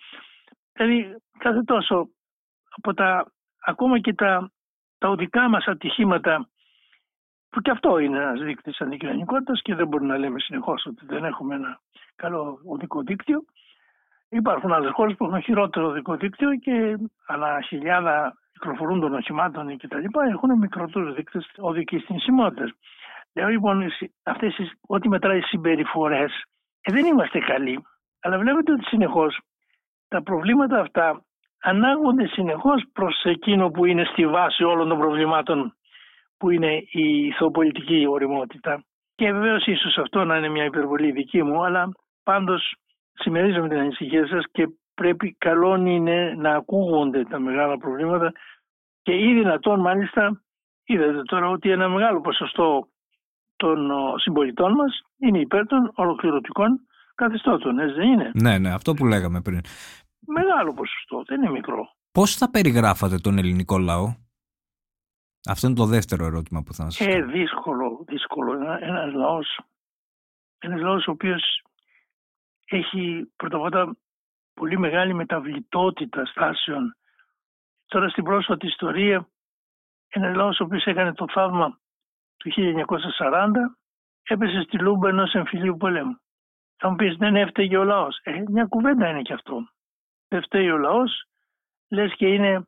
δηλαδή 0.74 1.16
κάθε 1.38 1.64
τόσο 1.64 2.10
από 2.76 2.94
τα, 2.94 3.32
ακόμα 3.66 4.00
και 4.00 4.14
τα, 4.14 4.52
τα 4.98 5.10
οδικά 5.10 5.50
μας 5.50 5.66
ατυχήματα 5.66 6.50
που 7.50 7.62
και 7.62 7.72
αυτό 7.72 7.98
είναι 7.98 8.18
ένας 8.18 8.40
δείκτης 8.40 8.82
αντικοινωνικότητας 8.82 9.62
και 9.62 9.76
δεν 9.76 9.88
μπορούμε 9.88 10.14
να 10.14 10.20
λέμε 10.20 10.40
συνεχώς 10.40 10.86
ότι 10.86 11.06
δεν 11.06 11.24
έχουμε 11.24 11.56
ένα 11.56 11.80
καλό 12.16 12.60
οδικό 12.66 13.02
δίκτυο. 13.02 13.44
Υπάρχουν 14.30 14.74
άλλες 14.74 14.92
χώρες 14.94 15.16
που 15.16 15.26
έχουν 15.26 15.42
χειρότερο 15.42 15.88
οδικό 15.88 16.16
δίκτυο 16.16 16.56
και 16.56 16.98
ανά 17.28 17.62
χιλιάδα 17.62 18.38
κυκλοφορούν 18.52 19.00
των 19.00 19.14
οχημάτων 19.14 19.78
και 19.78 19.88
τα 19.88 19.98
λοιπά 19.98 20.24
έχουν 20.24 20.58
μικρότερους 20.58 21.16
δείκτες 21.16 21.52
οδικής 21.58 22.04
θνησιμότητας. 22.04 22.72
Λέω 23.34 23.48
λοιπόν 23.48 23.92
αυτές 24.24 24.56
ό,τι 24.88 25.10
μετράει 25.10 25.42
συμπεριφορές 25.42 26.44
ε, 26.82 26.94
δεν 26.94 27.06
είμαστε 27.06 27.40
καλοί. 27.40 27.86
Αλλά 28.20 28.38
βλέπετε 28.38 28.72
ότι 28.72 28.84
συνεχώς 28.84 29.40
τα 30.08 30.24
προβλήματα 30.24 30.80
αυτά 30.80 31.26
ανάγονται 31.62 32.28
συνεχώς 32.28 32.84
προς 32.94 33.22
εκείνο 33.24 33.70
που 33.70 33.86
είναι 33.86 34.04
στη 34.12 34.28
βάση 34.28 34.64
όλων 34.64 34.88
των 34.88 34.98
προβλημάτων 34.98 35.74
που 36.38 36.50
είναι 36.50 36.74
η 36.92 37.26
ηθοπολιτική 37.26 38.06
οριμότητα. 38.08 38.84
Και 39.16 39.32
βεβαίως 39.32 39.66
ίσως 39.66 39.98
αυτό 39.98 40.24
να 40.24 40.38
είναι 40.38 40.50
μια 40.50 40.64
υπερβολή 40.66 41.12
δική 41.12 41.44
μου, 41.44 41.64
αλλά 41.66 41.92
πάντως 42.24 42.76
συμμερίζομαι 43.14 43.68
την 43.68 43.78
ανησυχία 43.78 44.28
σας 44.28 44.44
και 44.52 44.68
πρέπει 44.94 45.36
καλό 45.38 45.76
είναι 45.76 46.34
να 46.38 46.56
ακούγονται 46.56 47.24
τα 47.24 47.40
μεγάλα 47.40 47.78
προβλήματα 47.78 48.32
και 49.02 49.14
ή 49.14 49.34
δυνατόν 49.34 49.80
μάλιστα 49.80 50.42
είδατε 50.86 51.22
τώρα 51.24 51.50
ότι 51.50 51.72
ένα 51.72 51.90
μεγάλο 51.90 52.22
ποσοστό 52.22 52.88
των 53.56 53.92
συμπολιτών 54.18 54.74
μας 54.74 55.02
είναι 55.18 55.40
υπέρ 55.40 55.66
των 55.66 55.92
ολοκληρωτικών 55.96 56.80
καθεστώτων, 57.16 57.80
έτσι 57.80 57.96
δεν 57.96 58.08
είναι; 58.08 58.32
Ναι, 58.34 58.58
ναι, 58.58 58.74
αυτό 58.74 58.94
που 58.94 59.06
λέγαμε 59.06 59.42
πριν. 59.42 59.62
Μεγάλο 60.20 60.74
ποσοστό, 60.74 61.24
δεν 61.28 61.42
είναι 61.42 61.52
μικρό. 61.52 61.96
Πώς 62.12 62.36
θα 62.36 62.50
περιγράφατε 62.50 63.18
τον 63.18 63.38
ελληνικό 63.38 63.78
λαό; 63.78 64.16
Αυτό 65.50 65.68
είναι 65.68 65.76
το 65.76 65.86
δεύτερο 65.86 66.26
ερώτημα 66.26 66.64
που 66.64 66.74
θα 66.74 66.90
σας 66.90 67.08
ε, 67.08 67.22
δύσκολο, 67.22 68.04
δύσκολο. 68.08 68.54
Ένα, 68.54 68.80
ένας 68.82 69.14
λαός, 69.14 69.60
ένας 70.58 70.82
λαός 70.82 71.08
ο 71.08 71.12
οποίος 71.12 71.62
έχει 72.66 73.32
πρώτα 73.36 73.98
πολύ 74.54 74.80
μεγάλη 74.80 75.14
μεταβλητότητα 75.14 76.26
στάσεων. 76.26 76.96
Τώρα 77.86 78.10
στην 78.10 78.24
πρόσφατη 78.24 78.68
ιστορία 78.68 79.28
ένας 80.08 80.36
λαός 80.36 80.60
ο 80.60 80.64
οποίος 80.64 80.86
έκανε 80.86 81.14
το 81.14 81.26
θαύμα 81.30 81.80
του 82.38 82.52
1940 83.20 83.52
έπεσε 84.24 84.62
στη 84.62 84.80
λούμπα 84.80 85.10
ενός 85.10 85.34
εμφυλίου 85.34 85.78
πολέμου. 85.78 86.18
Θα 86.78 86.90
μου 86.90 86.96
πεις 86.96 87.16
δεν 87.16 87.36
έφταιγε 87.36 87.78
ο 87.78 87.84
λαός. 87.84 88.20
Ε, 88.24 88.44
μια 88.48 88.66
κουβέντα 88.66 89.10
είναι 89.10 89.22
και 89.22 89.34
αυτό. 89.34 89.70
Δεν 90.28 90.42
φταίει 90.42 90.70
ο 90.70 90.78
λαός, 90.78 91.24
λες 91.90 92.14
και 92.16 92.28
είναι 92.28 92.68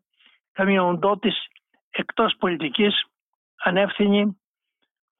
καμία 0.52 0.84
οντότης 0.84 1.48
εκτός 1.90 2.36
πολιτικής 2.40 3.06
ανεύθυνη 3.64 4.40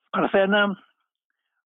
παρθένα 0.10 0.78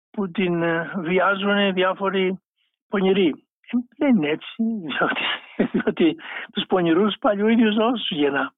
που 0.09 0.31
την 0.31 0.61
ε, 0.61 0.91
βιάζουν 0.97 1.73
διάφοροι 1.73 2.39
πονηροί. 2.87 3.27
Ε, 3.27 3.77
δεν 3.97 4.15
είναι 4.15 4.29
έτσι, 4.29 4.55
διότι, 4.57 5.21
διότι 5.71 6.15
τους 6.53 6.65
πονηρούς 6.67 7.15
πάλι 7.19 7.41
ο 7.41 7.47
ίδιος 7.47 7.75
λαός 7.75 7.99
τους 7.99 8.17
γεννά 8.17 8.53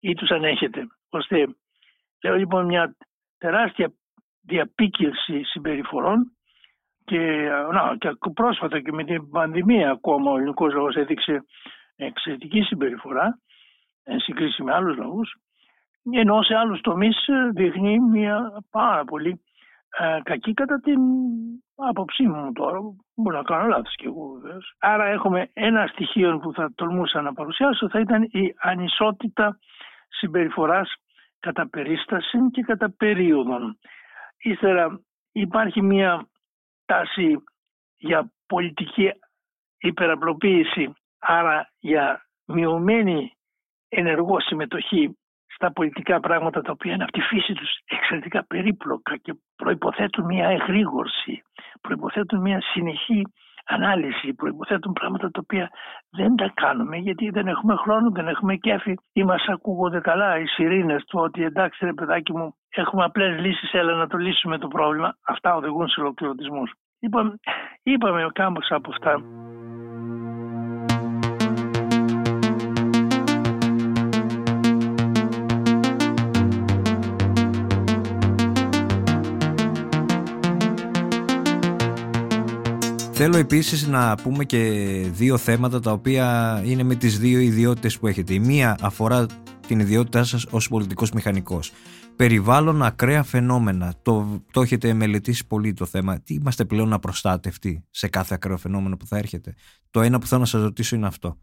ή 0.00 0.14
τους 0.14 0.30
ανέχεται. 0.30 0.86
Ώστε 1.08 1.56
λέω 2.22 2.36
λοιπόν 2.36 2.64
μια 2.64 2.96
τεράστια 3.38 3.92
διαπίκευση 4.40 5.42
συμπεριφορών 5.42 6.33
και, 7.04 7.48
να, 7.72 7.96
και 7.98 8.30
πρόσφατα 8.34 8.80
και 8.80 8.92
με 8.92 9.04
την 9.04 9.30
πανδημία 9.30 9.90
ακόμα 9.90 10.30
ο 10.30 10.36
ελληνικός 10.36 10.74
λαός 10.74 10.94
έδειξε 10.94 11.44
εξαιρετική 11.96 12.62
συμπεριφορά 12.62 13.38
εν 14.04 14.20
συγκρίση 14.20 14.62
με 14.62 14.74
άλλους 14.74 14.96
λαούς 14.96 15.34
ενώ 16.12 16.42
σε 16.42 16.54
άλλους 16.54 16.80
τομείς 16.80 17.26
ε, 17.26 17.50
δείχνει 17.54 18.00
μια 18.00 18.62
πάρα 18.70 19.04
πολύ 19.04 19.40
ε, 19.98 20.18
κακή 20.22 20.54
κατά 20.54 20.80
την 20.80 21.00
άποψή 21.76 22.22
μου 22.22 22.52
τώρα. 22.52 22.78
Μπορεί 23.14 23.36
να 23.36 23.42
κάνω 23.42 23.66
λάθος 23.66 23.94
και 23.94 24.06
εγώ 24.06 24.38
βεβαίως. 24.40 24.74
Άρα 24.78 25.04
έχουμε 25.04 25.50
ένα 25.52 25.86
στοιχείο 25.86 26.38
που 26.38 26.52
θα 26.52 26.72
τολμούσα 26.74 27.20
να 27.20 27.32
παρουσιάσω 27.32 27.88
θα 27.88 28.00
ήταν 28.00 28.22
η 28.22 28.54
ανισότητα 28.60 29.58
συμπεριφοράς 30.08 30.94
κατά 31.40 31.68
περίσταση 31.68 32.38
και 32.52 32.62
κατά 32.62 32.94
περίοδον. 32.96 33.78
Ύστερα 34.38 35.00
υπάρχει 35.32 35.82
μια 35.82 36.26
τάση 36.84 37.36
για 37.96 38.32
πολιτική 38.46 39.10
υπεραπλοποίηση, 39.78 40.92
άρα 41.18 41.70
για 41.78 42.26
μειωμένη 42.44 43.32
ενεργό 43.88 44.40
συμμετοχή 44.40 45.18
στα 45.46 45.72
πολιτικά 45.72 46.20
πράγματα 46.20 46.62
τα 46.62 46.72
οποία 46.72 46.92
είναι 46.92 47.02
από 47.02 47.12
τη 47.12 47.20
φύση 47.20 47.52
τους 47.52 47.70
εξαιρετικά 47.84 48.44
περίπλοκα 48.46 49.16
και 49.16 49.34
προϋποθέτουν 49.56 50.24
μια 50.24 50.48
εγρήγορση, 50.48 51.42
προϋποθέτουν 51.80 52.40
μια 52.40 52.60
συνεχή 52.60 53.22
ανάλυση, 53.64 54.34
προϋποθέτουν 54.34 54.92
πράγματα 54.92 55.30
τα 55.30 55.40
οποία 55.42 55.70
δεν 56.10 56.36
τα 56.36 56.52
κάνουμε 56.54 56.96
γιατί 56.96 57.30
δεν 57.30 57.46
έχουμε 57.46 57.74
χρόνο, 57.76 58.10
δεν 58.10 58.28
έχουμε 58.28 58.56
κέφι 58.56 58.94
ή 59.12 59.24
μας 59.24 59.44
ακούγονται 59.48 60.00
καλά 60.00 60.38
οι 60.38 60.46
σιρήνες 60.46 61.04
του 61.04 61.18
ότι 61.20 61.44
εντάξει 61.44 61.84
ρε 61.84 61.92
παιδάκι 61.92 62.32
μου 62.32 62.54
έχουμε 62.68 63.04
απλές 63.04 63.40
λύσεις, 63.40 63.72
έλα 63.72 63.94
να 63.94 64.06
το 64.06 64.16
λύσουμε 64.16 64.58
το 64.58 64.68
πρόβλημα. 64.68 65.16
Αυτά 65.26 65.54
οδηγούν 65.54 65.88
σε 65.88 66.00
ολοκληρωτισμούς. 66.00 66.72
Λοιπόν, 67.00 67.40
είπαμε 67.82 68.28
κάπως 68.32 68.66
από 68.70 68.90
αυτά. 68.90 69.22
Θέλω 83.26 83.38
επίσης 83.38 83.88
να 83.88 84.14
πούμε 84.22 84.44
και 84.44 84.58
δύο 85.12 85.36
θέματα 85.36 85.80
τα 85.80 85.92
οποία 85.92 86.60
είναι 86.64 86.82
με 86.82 86.94
τις 86.94 87.18
δύο 87.18 87.38
ιδιότητες 87.38 87.98
που 87.98 88.06
έχετε. 88.06 88.34
Η 88.34 88.38
μία 88.38 88.76
αφορά 88.82 89.26
την 89.68 89.78
ιδιότητά 89.78 90.24
σας 90.24 90.46
ως 90.50 90.68
πολιτικός 90.68 91.10
μηχανικός. 91.10 91.72
Περιβάλλον 92.16 92.82
ακραία 92.82 93.22
φαινόμενα. 93.22 93.94
Το, 94.02 94.42
το 94.52 94.60
έχετε 94.60 94.92
μελετήσει 94.92 95.46
πολύ 95.46 95.72
το 95.72 95.84
θέμα. 95.86 96.20
Τι 96.20 96.34
είμαστε 96.34 96.64
πλέον 96.64 96.92
απροστάτευτοι 96.92 97.86
σε 97.90 98.08
κάθε 98.08 98.34
ακραίο 98.34 98.56
φαινόμενο 98.56 98.96
που 98.96 99.06
θα 99.06 99.16
έρχεται; 99.16 99.54
Το 99.90 100.00
ένα 100.00 100.18
που 100.18 100.26
θέλω 100.26 100.40
να 100.40 100.46
σας 100.46 100.62
ρωτήσω 100.62 100.96
είναι 100.96 101.06
αυτό. 101.06 101.38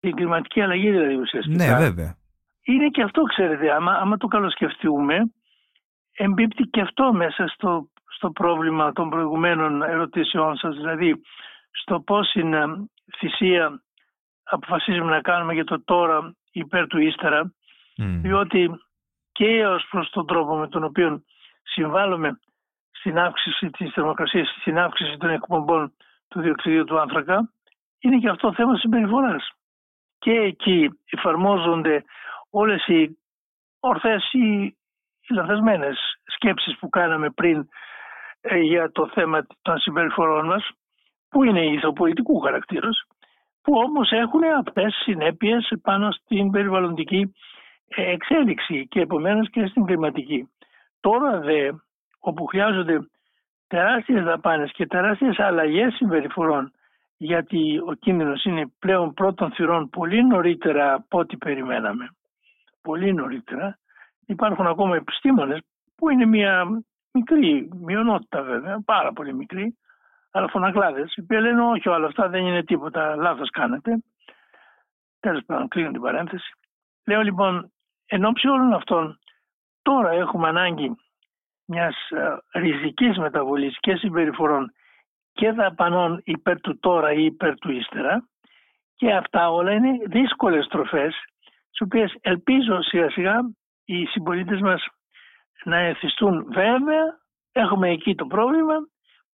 Η 0.00 0.10
κλιματική 0.10 0.60
αλλαγή 0.60 0.90
δηλαδή 0.90 1.14
ουσιαστικά. 1.14 1.64
Ναι 1.64 1.76
βέβαια. 1.76 2.16
Είναι 2.62 2.88
και 2.88 3.02
αυτό 3.02 3.22
ξέρετε. 3.22 3.72
Άμα, 3.72 3.92
άμα 3.92 4.16
το 4.16 4.26
καλοσκεφτούμε 4.26 5.14
εμπίπτει 6.12 6.62
και 6.62 6.80
αυτό 6.80 7.12
μέσα 7.12 7.46
στο 7.46 7.88
στο 8.22 8.30
πρόβλημα 8.30 8.92
των 8.92 9.10
προηγουμένων 9.10 9.82
ερωτήσεών 9.82 10.56
σας. 10.56 10.76
Δηλαδή, 10.76 11.22
στο 11.70 12.00
πόση 12.00 12.42
θυσία 13.18 13.82
αποφασίζουμε 14.42 15.10
να 15.10 15.20
κάνουμε 15.20 15.52
για 15.52 15.64
το 15.64 15.84
τώρα 15.84 16.34
υπέρ 16.52 16.86
του 16.86 16.98
ύστερα, 16.98 17.52
διότι 17.96 18.70
και 19.32 19.66
ως 19.66 19.86
προς 19.90 20.10
τον 20.10 20.26
τρόπο 20.26 20.56
με 20.56 20.68
τον 20.68 20.84
οποίο 20.84 21.22
συμβάλλουμε 21.62 22.38
στην 22.90 23.18
αύξηση 23.18 23.70
της 23.70 23.92
θερμοκρασίας, 23.92 24.48
στην 24.60 24.78
αύξηση 24.78 25.16
των 25.16 25.30
εκπομπών 25.30 25.92
του 26.28 26.40
διοξιδίου 26.40 26.84
του 26.84 27.00
άνθρακα, 27.00 27.52
είναι 27.98 28.18
και 28.18 28.28
αυτό 28.28 28.52
θέμα 28.52 28.76
συμπεριφοράς. 28.76 29.50
Και 30.18 30.32
εκεί 30.32 30.90
εφαρμόζονται 31.10 32.04
όλες 32.50 32.86
οι 32.86 33.18
ορθές 33.80 34.32
ή 34.32 34.62
οι 35.20 35.34
λαθασμένες 35.34 35.98
σκέψεις 36.24 36.78
που 36.78 36.88
κάναμε 36.88 37.30
πριν 37.30 37.58
ε, 37.58 37.66
για 38.62 38.90
το 38.90 39.08
θέμα 39.08 39.46
των 39.62 39.78
συμπεριφορών 39.78 40.46
μας, 40.46 40.70
που 41.28 41.44
είναι 41.44 41.66
ηθοπολιτικού 41.66 42.38
χαρακτήρας, 42.38 43.06
που 43.62 43.72
όμως 43.76 44.10
έχουν 44.10 44.42
αυτές 44.58 44.94
συνέπειες 44.94 45.72
πάνω 45.82 46.10
στην 46.10 46.50
περιβαλλοντική 46.50 47.34
ε, 47.88 48.10
εξέλιξη 48.10 48.86
και 48.88 49.00
επομένως 49.00 49.50
και 49.50 49.66
στην 49.66 49.84
κλιματική. 49.84 50.48
Τώρα 51.00 51.40
δε, 51.40 51.70
όπου 52.18 52.46
χρειάζονται 52.46 53.06
τεράστιες 53.66 54.24
δαπάνες 54.24 54.72
και 54.72 54.86
τεράστιες 54.86 55.38
αλλαγές 55.38 55.94
συμπεριφορών 55.94 56.72
γιατί 57.22 57.78
ο 57.86 57.92
κίνδυνος 57.92 58.44
είναι 58.44 58.72
πλέον 58.78 59.14
πρώτων 59.14 59.52
θυρών 59.52 59.90
πολύ 59.90 60.24
νωρίτερα 60.24 60.94
από 60.94 61.18
ό,τι 61.18 61.36
περιμέναμε. 61.36 62.08
Πολύ 62.82 63.12
νωρίτερα. 63.14 63.78
Υπάρχουν 64.26 64.66
ακόμα 64.66 64.96
επιστήμονες 64.96 65.60
που 65.96 66.08
είναι 66.08 66.26
μια 66.26 66.82
μικρή 67.12 67.68
μειονότητα 67.74 68.42
βέβαια, 68.42 68.82
πάρα 68.84 69.12
πολύ 69.12 69.34
μικρή, 69.34 69.78
αλλά 70.30 70.48
φωνακλάδες, 70.48 71.14
οι 71.14 71.20
οποίοι 71.20 71.38
λένε 71.40 71.62
όχι 71.62 71.88
όλα 71.88 72.06
αυτά 72.06 72.28
δεν 72.28 72.46
είναι 72.46 72.64
τίποτα, 72.64 73.16
λάθος 73.16 73.50
κάνετε. 73.50 74.02
Τέλος 75.20 75.44
πάντων, 75.46 75.68
κλείνω 75.68 75.90
την 75.90 76.00
παρένθεση. 76.00 76.54
Λέω 77.06 77.22
λοιπόν, 77.22 77.72
εν 78.06 78.24
ώψη 78.24 78.48
όλων 78.48 78.72
αυτών, 78.72 79.18
τώρα 79.82 80.10
έχουμε 80.10 80.48
ανάγκη 80.48 80.96
μιας 81.64 82.10
ε, 82.10 82.58
ριζικής 82.58 83.18
μεταβολής 83.18 83.76
και 83.80 83.96
συμπεριφορών 83.96 84.72
και 85.32 85.50
δαπανών 85.50 86.20
υπέρ 86.24 86.60
του 86.60 86.78
τώρα 86.78 87.12
ή 87.12 87.24
υπέρ 87.24 87.58
του 87.58 87.70
ύστερα 87.70 88.28
και 88.94 89.12
αυτά 89.12 89.50
όλα 89.50 89.72
είναι 89.72 89.98
δύσκολες 90.06 90.66
τροφές 90.66 91.14
τις 91.70 91.80
οποίες 91.80 92.14
ελπίζω 92.20 92.82
σιγά 92.82 93.10
σιγά 93.10 93.38
οι 93.84 94.04
συμπολίτες 94.04 94.60
μας 94.60 94.86
να 95.64 95.76
εθιστούν 95.76 96.46
βέβαια 96.52 97.18
έχουμε 97.52 97.88
εκεί 97.88 98.14
το 98.14 98.26
πρόβλημα 98.26 98.74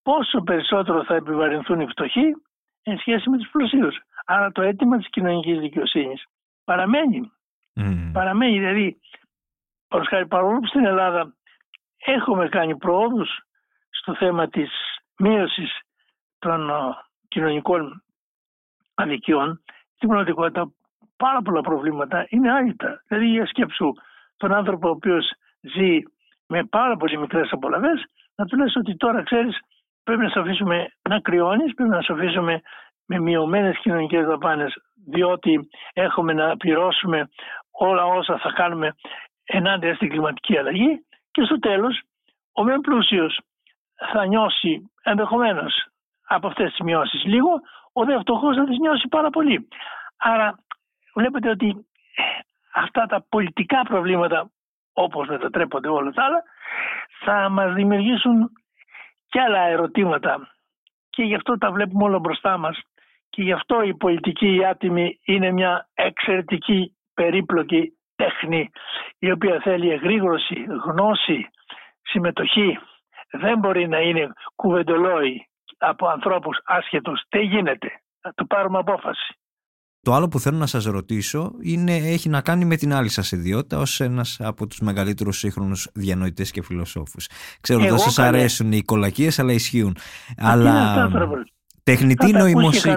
πόσο 0.02 0.40
περισσότερο 0.40 1.04
θα 1.04 1.14
επιβαρυνθούν 1.14 1.80
οι 1.80 1.86
φτωχοί 1.86 2.34
εν 2.82 2.98
σχέση 2.98 3.30
με 3.30 3.36
τους 3.36 3.48
πλουσίους. 3.50 3.96
Άρα 4.24 4.52
το 4.52 4.62
αίτημα 4.62 4.96
της 4.96 5.08
κοινωνικής 5.10 5.58
δικαιοσύνης 5.58 6.24
παραμένει. 6.64 7.32
Παραμένει 8.12 8.58
δηλαδή 8.58 8.98
παρόλο 10.28 10.58
που 10.58 10.66
στην 10.66 10.84
Ελλάδα 10.84 11.34
έχουμε 11.96 12.48
κάνει 12.48 12.76
πρόοδους 12.76 13.40
στο 13.90 14.14
θέμα 14.14 14.48
της 14.48 14.70
μείωσης 15.18 15.80
των 16.38 16.70
κοινωνικών 17.28 18.02
αδικιών, 18.94 19.62
στην 19.94 20.08
πραγματικότητα 20.08 20.72
πάρα 21.16 21.42
πολλά 21.42 21.60
προβλήματα 21.60 22.26
είναι 22.28 22.52
άρρητα. 22.52 23.02
Δηλαδή 23.06 23.26
για 23.26 23.46
σκέψου 23.46 23.92
τον 24.36 24.52
άνθρωπο 24.52 24.88
ο 24.88 24.90
οποίος 24.90 25.32
ζει 25.60 25.98
με 26.48 26.64
πάρα 26.64 26.96
πολύ 26.96 27.18
μικρές 27.18 27.52
απολαβές, 27.52 28.04
να 28.34 28.44
του 28.44 28.56
λες 28.56 28.76
ότι 28.76 28.96
τώρα 28.96 29.22
ξέρεις 29.22 29.58
πρέπει 30.04 30.22
να 30.22 30.28
σε 30.28 30.38
αφήσουμε 30.38 30.88
να 31.08 31.20
κρυώνεις, 31.20 31.74
πρέπει 31.74 31.90
να 31.90 32.02
σε 32.02 32.12
αφήσουμε 32.12 32.60
με 33.06 33.18
μειωμένες 33.18 33.78
κοινωνικές 33.78 34.26
δαπάνες 34.26 34.74
διότι 35.06 35.68
έχουμε 35.92 36.32
να 36.32 36.56
πληρώσουμε 36.56 37.28
όλα 37.70 38.04
όσα 38.04 38.38
θα 38.38 38.52
κάνουμε 38.52 38.94
ενάντια 39.44 39.94
στην 39.94 40.08
κλιματική 40.08 40.58
αλλαγή 40.58 41.06
και 41.30 41.42
στο 41.42 41.58
τέλος 41.58 42.02
ο 42.52 42.64
μεν 42.64 42.80
πλούσιος 42.80 43.40
θα 44.12 44.26
νιώσει 44.26 44.90
ενδεχομένως 45.02 45.86
από 46.26 46.46
αυτές 46.46 46.70
τις 46.70 46.80
μειώσεις 46.80 47.24
λίγο, 47.24 47.60
ο 47.92 48.04
δε 48.04 48.18
φτωχός 48.18 48.56
θα 48.56 48.64
τις 48.64 48.78
νιώσει 48.78 49.08
πάρα 49.08 49.30
πολύ. 49.30 49.68
Άρα 50.16 50.58
βλέπετε 51.14 51.50
ότι 51.50 51.86
αυτά 52.74 53.06
τα 53.06 53.26
πολιτικά 53.28 53.82
προβλήματα 53.82 54.50
όπως 55.02 55.28
μετατρέπονται 55.28 55.88
όλα 55.88 56.10
τα 56.10 56.24
άλλα 56.24 56.42
θα 57.24 57.48
μας 57.48 57.74
δημιουργήσουν 57.74 58.50
και 59.28 59.40
άλλα 59.40 59.60
ερωτήματα 59.60 60.48
και 61.10 61.22
γι' 61.22 61.34
αυτό 61.34 61.58
τα 61.58 61.70
βλέπουμε 61.70 62.04
όλα 62.04 62.18
μπροστά 62.18 62.58
μας 62.58 62.78
και 63.30 63.42
γι' 63.42 63.52
αυτό 63.52 63.82
η 63.82 63.94
πολιτική 63.94 64.54
η 64.54 64.64
άτιμη 64.64 65.18
είναι 65.24 65.50
μια 65.50 65.88
εξαιρετική 65.94 66.96
περίπλοκη 67.14 67.92
τέχνη 68.16 68.70
η 69.18 69.30
οποία 69.30 69.60
θέλει 69.60 69.90
εγρήγορση, 69.90 70.66
γνώση, 70.84 71.48
συμμετοχή. 72.02 72.78
Δεν 73.30 73.58
μπορεί 73.58 73.88
να 73.88 74.00
είναι 74.00 74.32
κουβεντολόι 74.54 75.48
από 75.78 76.06
ανθρώπους 76.06 76.58
άσχετους. 76.64 77.22
Τι 77.28 77.40
γίνεται; 77.40 77.88
Να 78.22 78.32
το 78.34 78.44
πάρουμε 78.44 78.78
απόφαση. 78.78 79.34
Το 80.08 80.14
άλλο 80.14 80.28
που 80.28 80.40
θέλω 80.40 80.56
να 80.58 80.66
σας 80.66 80.84
ρωτήσω 80.84 81.52
είναι, 81.62 81.96
έχει 81.96 82.28
να 82.28 82.40
κάνει 82.40 82.64
με 82.64 82.76
την 82.76 82.94
άλλη 82.94 83.08
σας 83.08 83.32
ιδιότητα 83.32 83.78
ως 83.78 84.00
ένας 84.00 84.36
από 84.40 84.66
τους 84.66 84.80
μεγαλύτερους 84.80 85.38
σύγχρονους 85.38 85.88
διανοητές 85.94 86.50
και 86.50 86.62
φιλοσόφους. 86.62 87.28
Ξέρω 87.60 87.80
ότι 87.80 87.88
δεν 87.88 87.98
σας 87.98 88.18
αρέσουν 88.18 88.72
οι 88.72 88.82
κολακίες 88.82 89.38
αλλά 89.38 89.52
ισχύουν. 89.52 89.96
αλλά 90.36 91.08
τεχνητή 91.82 92.32
νοημοσύνη... 92.32 92.94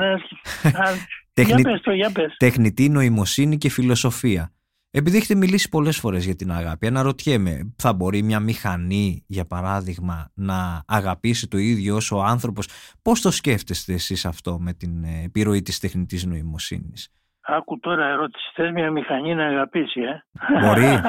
Τεχνητή 2.37 2.89
νοημοσύνη 2.89 3.57
και 3.57 3.69
φιλοσοφία. 3.69 4.51
Επειδή 4.93 5.17
έχετε 5.17 5.35
μιλήσει 5.35 5.69
πολλές 5.69 5.97
φορές 5.99 6.25
για 6.25 6.35
την 6.35 6.51
αγάπη, 6.51 6.87
αναρωτιέμαι, 6.87 7.73
θα 7.77 7.93
μπορεί 7.93 8.21
μια 8.23 8.39
μηχανή, 8.39 9.23
για 9.27 9.45
παράδειγμα, 9.45 10.31
να 10.35 10.83
αγαπήσει 10.87 11.47
το 11.47 11.57
ίδιο 11.57 11.95
όσο 11.95 12.17
ο 12.17 12.21
άνθρωπος; 12.21 12.67
Πώς 13.01 13.21
το 13.21 13.31
σκέφτεστε 13.31 13.93
εσείς 13.93 14.25
αυτό 14.25 14.57
με 14.59 14.73
την 14.73 15.03
ε, 15.03 15.23
επιρροή 15.25 15.61
της 15.61 15.79
τεχνητής 15.79 16.25
νοημοσύνης; 16.25 17.11
Άκου 17.41 17.79
τώρα 17.79 18.07
ερώτηση. 18.07 18.51
Θες 18.53 18.71
μια 18.71 18.91
μηχανή 18.91 19.35
να 19.35 19.45
αγαπήσει, 19.45 20.01
ε; 20.01 20.23
Μπορεί. 20.59 20.99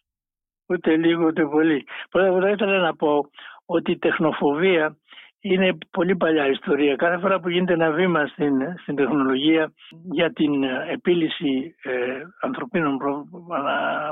ούτε 0.70 0.96
λίγο 0.96 1.26
ούτε 1.26 1.46
πολύ. 1.46 1.86
Πρώτα 2.10 2.40
θα 2.40 2.50
ήθελα 2.50 2.78
να 2.78 2.96
πω 2.96 3.30
ότι 3.64 3.92
η 3.92 3.98
τεχνοφοβία 3.98 4.96
είναι 5.40 5.78
πολύ 5.90 6.16
παλιά 6.16 6.46
ιστορία. 6.46 6.96
Κάθε 6.96 7.18
φορά 7.18 7.40
που 7.40 7.48
γίνεται 7.48 7.72
ένα 7.72 7.90
βήμα 7.90 8.26
στην, 8.26 8.54
στην 8.82 8.96
τεχνολογία 8.96 9.72
για 10.12 10.32
την 10.32 10.62
επίλυση 10.90 11.74
ε, 11.82 11.92
ανθρωπίνων 12.40 12.98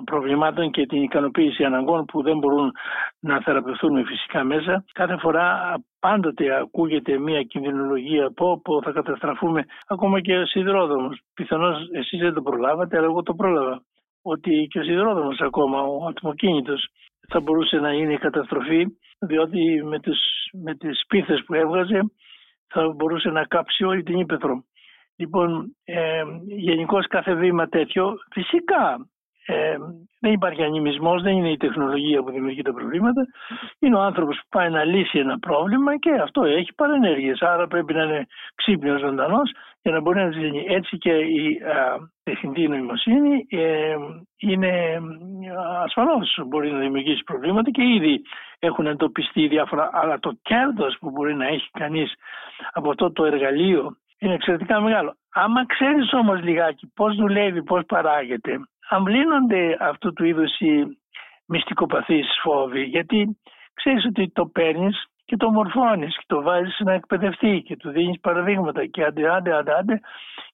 προβλημάτων 0.04 0.70
και 0.70 0.86
την 0.86 1.02
ικανοποίηση 1.02 1.64
αναγκών 1.64 2.04
που 2.04 2.22
δεν 2.22 2.38
μπορούν 2.38 2.72
να 3.20 3.40
θεραπευθούν 3.40 3.92
με 3.92 4.04
φυσικά 4.04 4.44
μέσα, 4.44 4.84
κάθε 4.92 5.16
φορά 5.16 5.74
πάντοτε 6.00 6.56
ακούγεται 6.56 7.18
μια 7.18 7.42
κινδυνολογία 7.42 8.30
πω, 8.34 8.60
πω 8.60 8.82
θα 8.82 8.90
καταστραφούμε 8.90 9.64
ακόμα 9.86 10.20
και 10.20 10.36
ο 10.36 10.46
σιδηρόδρομος. 10.46 11.20
Πιθανώς 11.34 11.88
εσείς 11.92 12.20
δεν 12.20 12.34
το 12.34 12.42
προλάβατε, 12.42 12.96
αλλά 12.96 13.06
εγώ 13.06 13.22
το 13.22 13.34
πρόλαβα. 13.34 13.82
Ότι 14.22 14.66
και 14.70 14.78
ο 14.78 14.82
σιδηρόδρομος 14.82 15.40
ακόμα, 15.40 15.80
ο 15.82 16.06
ατμοκίνητος, 16.06 16.88
θα 17.28 17.40
μπορούσε 17.40 17.76
να 17.76 17.92
είναι 17.92 18.12
η 18.12 18.18
καταστροφή 18.18 18.86
διότι 19.18 19.82
με 19.84 19.98
τις, 20.00 20.18
με 20.52 20.74
τις 20.74 21.04
πίθες 21.08 21.42
που 21.46 21.54
έβγαζε 21.54 22.00
θα 22.66 22.88
μπορούσε 22.88 23.30
να 23.30 23.44
κάψει 23.44 23.84
όλη 23.84 24.02
την 24.02 24.18
Ήπεθρο. 24.18 24.64
Λοιπόν, 25.16 25.76
ε, 25.84 26.22
γενικώς 26.46 27.06
κάθε 27.06 27.34
βήμα 27.34 27.68
τέτοιο, 27.68 28.14
φυσικά 28.30 29.08
ε, 29.46 29.76
δεν 30.20 30.32
υπάρχει 30.32 30.62
ανημισμός, 30.62 31.22
δεν 31.22 31.36
είναι 31.36 31.50
η 31.50 31.56
τεχνολογία 31.56 32.22
που 32.22 32.30
δημιουργεί 32.30 32.62
τα 32.62 32.72
προβλήματα. 32.72 33.26
Είναι 33.78 33.96
ο 33.96 34.00
άνθρωπος 34.00 34.36
που 34.36 34.48
πάει 34.48 34.70
να 34.70 34.84
λύσει 34.84 35.18
ένα 35.18 35.38
πρόβλημα 35.38 35.98
και 35.98 36.10
αυτό 36.22 36.42
έχει 36.42 36.74
παρενέργειες. 36.74 37.40
Άρα 37.40 37.66
πρέπει 37.66 37.92
να 37.94 38.02
είναι 38.02 38.26
ξύπνιος 38.54 39.00
ζωντανός 39.00 39.50
για 39.82 39.92
να 39.92 40.00
μπορεί 40.00 40.18
να 40.18 40.30
ζήσει. 40.30 40.64
Έτσι 40.68 40.98
και 40.98 41.12
η 41.12 41.60
τεχνητή 42.22 42.68
νοημοσύνη 42.68 43.46
ε, 43.50 43.94
είναι 44.36 45.00
ασφαλώς 45.84 46.40
μπορεί 46.46 46.70
να 46.70 46.78
δημιουργήσει 46.78 47.22
προβλήματα 47.22 47.70
και 47.70 47.82
ήδη 47.82 48.22
έχουν 48.58 48.86
εντοπιστεί 48.86 49.46
διάφορα. 49.46 49.90
Αλλά 49.92 50.18
το 50.18 50.32
κέρδος 50.42 50.96
που 51.00 51.10
μπορεί 51.10 51.34
να 51.34 51.46
έχει 51.46 51.70
κανείς 51.72 52.14
από 52.72 52.90
αυτό 52.90 53.12
το 53.12 53.24
εργαλείο 53.24 53.96
είναι 54.18 54.34
εξαιρετικά 54.34 54.80
μεγάλο. 54.80 55.14
Άμα 55.32 55.66
ξέρεις 55.66 56.12
όμως 56.12 56.42
λιγάκι 56.42 56.92
πώς 56.94 57.16
δουλεύει, 57.16 57.62
πώς 57.62 57.84
παράγεται, 57.86 58.60
αμβλύνονται 58.88 59.76
αυτού 59.80 60.12
του 60.12 60.24
είδους 60.24 60.58
οι 60.58 60.98
μυστικοπαθείς 61.46 62.26
φόβοι 62.42 62.82
γιατί 62.82 63.38
ξέρεις 63.74 64.04
ότι 64.04 64.30
το 64.30 64.46
παίρνεις 64.46 65.04
και 65.24 65.36
το 65.36 65.50
μορφώνεις 65.50 66.16
και 66.16 66.24
το 66.26 66.42
βάζεις 66.42 66.78
να 66.78 66.92
εκπαιδευτεί 66.92 67.62
και 67.66 67.76
του 67.76 67.90
δίνεις 67.90 68.20
παραδείγματα 68.20 68.86
και 68.86 69.04
άντε 69.04 69.28
άντε 69.34 69.56
άντε, 69.56 69.76
άντε 69.78 70.00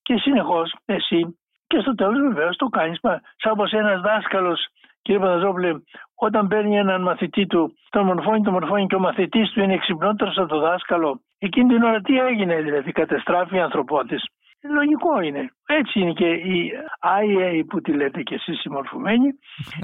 και 0.02 0.16
συνεχώς 0.16 0.74
εσύ 0.84 1.38
και 1.66 1.80
στο 1.80 1.94
τέλος 1.94 2.20
βεβαίως 2.20 2.56
το 2.56 2.66
κάνεις 2.66 3.00
σαν 3.36 3.52
όπως 3.52 3.72
ένας 3.72 4.00
δάσκαλος 4.00 4.66
Κύριε 5.02 5.20
Παναζόπουλε, 5.20 5.72
όταν 6.14 6.48
παίρνει 6.48 6.76
έναν 6.76 7.02
μαθητή 7.02 7.46
του, 7.46 7.76
τον 7.90 8.04
μορφώνει, 8.04 8.42
τον 8.42 8.52
μορφώνει 8.52 8.86
και 8.86 8.94
ο 8.94 8.98
μαθητής 8.98 9.50
του 9.50 9.60
είναι 9.60 9.74
εξυπνότερος 9.74 10.38
από 10.38 10.48
το 10.48 10.60
δάσκαλο, 10.60 11.20
εκείνη 11.38 11.74
την 11.74 11.82
ώρα 11.82 12.00
τι 12.00 12.18
έγινε, 12.18 12.60
δηλαδή, 12.60 12.92
κατεστράφει 12.92 13.56
η 13.56 13.60
ανθρωπότη. 13.60 14.16
Λογικό 14.62 15.20
είναι. 15.20 15.50
Έτσι 15.66 16.00
είναι 16.00 16.12
και 16.12 16.30
η 16.30 16.72
IA 17.00 17.62
που 17.68 17.80
τη 17.80 17.92
λέτε 17.92 18.22
και 18.22 18.34
εσείς 18.34 18.64
οι 18.64 18.68
μορφωμένοι. 18.68 19.28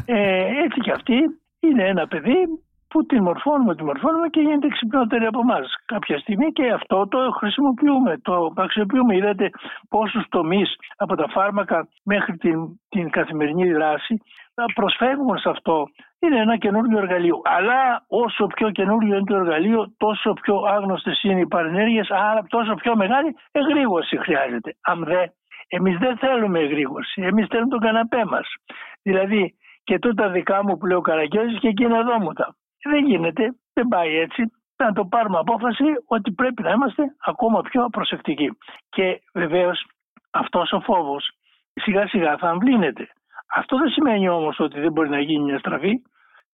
Ε, 0.07 0.63
έτσι 0.65 0.81
και 0.81 0.91
αυτή 0.91 1.19
είναι 1.61 1.85
ένα 1.89 2.07
παιδί 2.07 2.39
που 2.89 3.07
την 3.07 3.23
μορφώνουμε, 3.23 3.75
την 3.75 3.85
μορφώνουμε 3.85 4.29
και 4.29 4.41
γίνεται 4.41 4.69
ξυπνότερη 4.69 5.27
από 5.27 5.41
εμάς 5.41 5.75
κάποια 5.85 6.19
στιγμή 6.19 6.53
και 6.53 6.71
αυτό 6.71 7.09
το 7.09 7.19
χρησιμοποιούμε, 7.31 8.19
το 8.23 8.53
αξιοποιούμε. 8.57 9.17
Είδατε 9.17 9.51
πόσους 9.89 10.25
τομείς 10.29 10.77
από 10.97 11.15
τα 11.15 11.29
φάρμακα 11.29 11.89
μέχρι 12.05 12.37
την, 12.37 12.81
την 12.89 13.11
καθημερινή 13.11 13.73
δράση 13.73 14.21
προσφεύγουν 14.75 15.39
σε 15.39 15.49
αυτό. 15.49 15.87
Είναι 16.21 16.41
ένα 16.41 16.57
καινούργιο 16.57 16.99
εργαλείο. 16.99 17.41
Αλλά 17.45 18.05
όσο 18.09 18.47
πιο 18.47 18.71
καινούργιο 18.71 19.17
είναι 19.17 19.25
το 19.25 19.37
εργαλείο, 19.37 19.95
τόσο 19.97 20.33
πιο 20.33 20.57
άγνωστες 20.57 21.23
είναι 21.23 21.41
οι 21.41 21.47
παρενέργειες, 21.47 22.11
άρα 22.11 22.43
τόσο 22.49 22.75
πιο 22.75 22.97
μεγάλη 22.97 23.37
εγρήγορση 23.51 24.17
χρειάζεται. 24.17 24.77
Αν 24.81 25.05
δε, 25.05 25.27
εμείς 25.69 25.99
δεν 25.99 26.17
θέλουμε 26.17 26.59
εγρήγορση. 26.59 27.23
Εμείς 27.23 27.47
θέλουμε 27.47 27.71
τον 27.71 27.81
καναπέ 27.81 28.25
μας. 28.25 28.47
Δηλαδή, 29.03 29.55
και 29.85 29.99
τούτα 29.99 30.29
δικά 30.29 30.65
μου 30.65 30.77
που 30.77 30.87
λέω 30.87 31.01
Καραγκιόζης 31.01 31.59
και 31.59 31.69
εκείνα 31.69 31.99
εδώ 31.99 32.19
μου 32.19 32.33
τα. 32.33 32.57
Δεν 32.83 33.07
γίνεται, 33.07 33.55
δεν 33.73 33.89
πάει 33.89 34.17
έτσι. 34.17 34.43
Να 34.77 34.93
το 34.93 35.05
πάρουμε 35.05 35.39
απόφαση 35.39 35.85
ότι 36.07 36.33
πρέπει 36.33 36.63
να 36.63 36.71
είμαστε 36.71 37.03
ακόμα 37.25 37.61
πιο 37.61 37.89
προσεκτικοί. 37.89 38.51
Και 38.89 39.23
βεβαίως 39.35 39.87
αυτός 40.31 40.73
ο 40.73 40.81
φόβος 40.81 41.31
σιγά 41.73 42.09
σιγά 42.09 42.37
θα 42.37 42.49
αμβλύνεται. 42.49 43.09
Αυτό 43.55 43.79
δεν 43.79 43.89
σημαίνει 43.89 44.29
όμως 44.29 44.59
ότι 44.59 44.81
δεν 44.81 44.93
μπορεί 44.93 45.09
να 45.09 45.21
γίνει 45.21 45.45
μια 45.45 45.59
στραβή. 45.59 46.03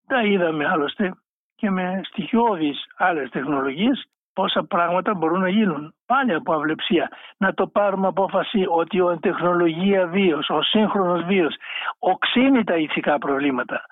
Τα 0.07 0.21
είδαμε 0.21 0.67
άλλωστε 0.67 1.13
και 1.55 1.69
με 1.69 2.01
στοιχειώδεις 2.03 2.85
άλλες 2.97 3.29
τεχνολογίες 3.29 4.09
πόσα 4.33 4.63
πράγματα 4.63 5.13
μπορούν 5.13 5.39
να 5.39 5.49
γίνουν. 5.49 5.93
Πάλι 6.05 6.33
από 6.33 6.53
αυλεψία. 6.53 7.09
Να 7.37 7.53
το 7.53 7.67
πάρουμε 7.67 8.07
απόφαση 8.07 8.65
ότι 8.69 8.97
η 8.97 9.19
τεχνολογία 9.19 10.07
βίος, 10.07 10.49
ο 10.49 10.61
σύγχρονος 10.61 11.23
βίος 11.23 11.55
οξύνει 11.99 12.63
τα 12.63 12.75
ηθικά 12.75 13.17
προβλήματα. 13.17 13.85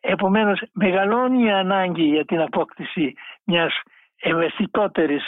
Επομένως 0.00 0.62
μεγαλώνει 0.72 1.44
η 1.44 1.50
ανάγκη 1.50 2.02
για 2.02 2.24
την 2.24 2.40
απόκτηση 2.40 3.14
μιας 3.44 3.80
ευαισθητότερης 4.20 5.24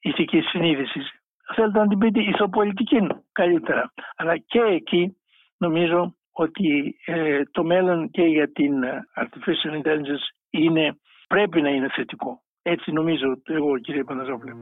ηθικής 0.00 0.48
συνείδησης. 0.48 1.10
Θέλετε 1.54 1.78
να 1.78 1.86
την 1.86 1.98
πείτε 1.98 2.20
ισοπολιτική 2.20 3.06
καλύτερα. 3.32 3.92
Αλλά 4.16 4.36
και 4.36 4.60
εκεί 4.60 5.16
νομίζω 5.56 6.14
ότι 6.38 6.96
ε, 7.04 7.42
το 7.50 7.64
μέλλον 7.64 8.10
και 8.10 8.22
για 8.22 8.52
την 8.52 8.82
ε, 8.82 9.06
artificial 9.14 9.82
intelligence 9.82 10.26
είναι, 10.50 10.96
πρέπει 11.26 11.62
να 11.62 11.68
είναι 11.68 11.88
θετικό. 11.96 12.42
Έτσι 12.62 12.92
νομίζω 12.92 13.26
εγώ 13.44 13.78
κύριε 13.78 14.04
Παναζόπουλε. 14.04 14.52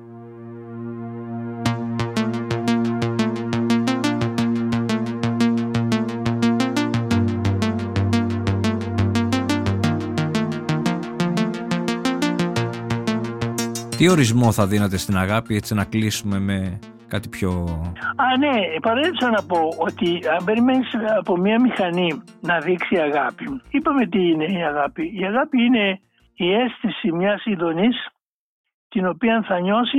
Τι 13.97 14.09
ορισμό 14.09 14.53
θα 14.53 14.67
δίνατε 14.67 14.97
στην 14.97 15.17
αγάπη 15.17 15.55
έτσι 15.55 15.75
να 15.75 15.85
κλείσουμε 15.85 16.39
με 16.39 16.79
κάτι 17.15 17.29
πιο... 17.29 17.51
Α, 18.17 18.37
ναι, 18.39 18.81
παρέτησα 18.81 19.31
να 19.31 19.43
πω 19.47 19.69
ότι 19.79 20.21
αν 20.29 20.45
περιμένεις 20.45 20.91
από 21.19 21.37
μια 21.37 21.61
μηχανή 21.61 22.23
να 22.41 22.59
δείξει 22.59 22.97
αγάπη, 22.99 23.61
είπαμε 23.71 24.07
τι 24.07 24.21
είναι 24.31 24.45
η 24.45 24.65
αγάπη. 24.65 25.13
Η 25.21 25.25
αγάπη 25.25 25.63
είναι 25.65 26.01
η 26.35 26.53
αίσθηση 26.53 27.13
μιας 27.13 27.45
ειδονής 27.45 27.97
την 28.89 29.07
οποία 29.07 29.45
θα 29.49 29.61
νιώσει 29.61 29.99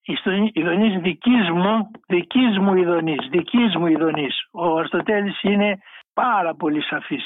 η 0.00 0.50
ειδονής 0.52 1.00
δικής 1.00 1.50
μου, 1.50 1.90
δικής 2.06 2.58
μου 2.58 2.74
ειδονής, 2.74 3.28
δικής 3.30 3.76
μου 3.76 3.86
ειδονής. 3.86 4.48
Ο 4.50 4.78
Αριστοτέλης 4.78 5.42
είναι 5.42 5.78
πάρα 6.14 6.54
πολύ 6.54 6.82
σαφής. 6.82 7.24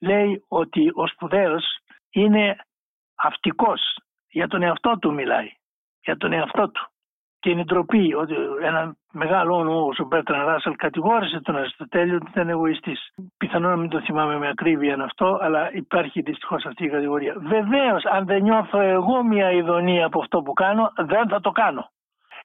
Λέει 0.00 0.44
ότι 0.48 0.90
ο 0.94 1.06
σπουδαίος 1.06 1.64
είναι 2.10 2.56
αυτιστικός. 3.14 3.80
Για 4.30 4.48
τον 4.48 4.62
εαυτό 4.62 4.98
του 5.00 5.12
μιλάει. 5.12 5.48
Για 6.00 6.16
τον 6.16 6.32
εαυτό 6.32 6.70
του 6.70 6.93
και 7.44 7.50
είναι 7.50 7.64
ντροπή 7.64 8.14
ότι 8.14 8.34
ένα 8.62 8.96
μεγάλο 9.12 9.56
όνομα 9.56 9.80
όπως 9.80 9.98
ο 9.98 10.04
Μπέρτραν 10.04 10.46
Ράσελ 10.46 10.76
κατηγόρησε 10.76 11.40
τον 11.40 11.56
Αριστοτέλη 11.56 12.16
ότι 12.16 12.30
ήταν 12.30 12.48
εγωιστής. 12.48 13.14
Πιθανόν 13.36 13.70
να 13.70 13.76
μην 13.76 13.88
το 13.88 14.00
θυμάμαι 14.00 14.38
με 14.38 14.48
ακρίβεια 14.48 14.96
αυτό, 15.02 15.38
αλλά 15.40 15.72
υπάρχει 15.72 16.20
δυστυχώς 16.20 16.64
αυτή 16.64 16.84
η 16.84 16.88
κατηγορία. 16.88 17.34
Βεβαίως, 17.38 18.04
αν 18.04 18.26
δεν 18.26 18.42
νιώθω 18.42 18.80
εγώ 18.80 19.22
μια 19.22 19.50
ηδονή 19.50 20.06
από 20.06 20.20
αυτό 20.20 20.42
που 20.42 20.52
κάνω, 20.52 20.92
δεν 20.96 21.28
θα 21.28 21.40
το 21.40 21.50
κάνω. 21.50 21.90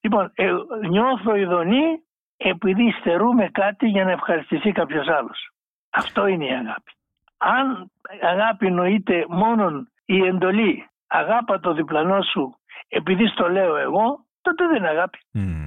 Λοιπόν, 0.02 0.32
ε, 0.36 0.52
νιώθω 0.90 1.36
ηδονή 1.36 2.04
επειδή 2.38 2.92
στερούμαι 2.92 3.50
κάτι 3.52 3.88
για 3.88 4.04
να 4.04 4.12
ευχαριστηθεί 4.12 4.72
κάποιος 4.72 5.08
άλλος. 5.08 5.50
Αυτό 5.90 6.28
είναι 6.28 6.46
η 6.46 6.54
αγάπη. 6.54 6.92
Αν 7.38 7.92
αγάπη 8.22 8.72
νοείται 8.72 9.26
μόνον 9.30 9.90
η 10.06 10.26
εντολή, 10.26 10.90
αγάπα 11.08 11.60
το 11.60 11.74
διπλανό 11.74 12.22
σου 12.22 12.54
επειδή 12.90 13.28
στο 13.28 13.50
λέω 13.50 13.76
εγώ, 13.76 14.26
τότε 14.42 14.68
δεν 14.68 14.76
είναι 14.76 14.90
αγάπη. 14.90 15.20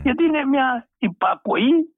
Γιατί 0.02 0.24
είναι 0.24 0.44
μια 0.44 0.88
υπακοή 0.98 1.94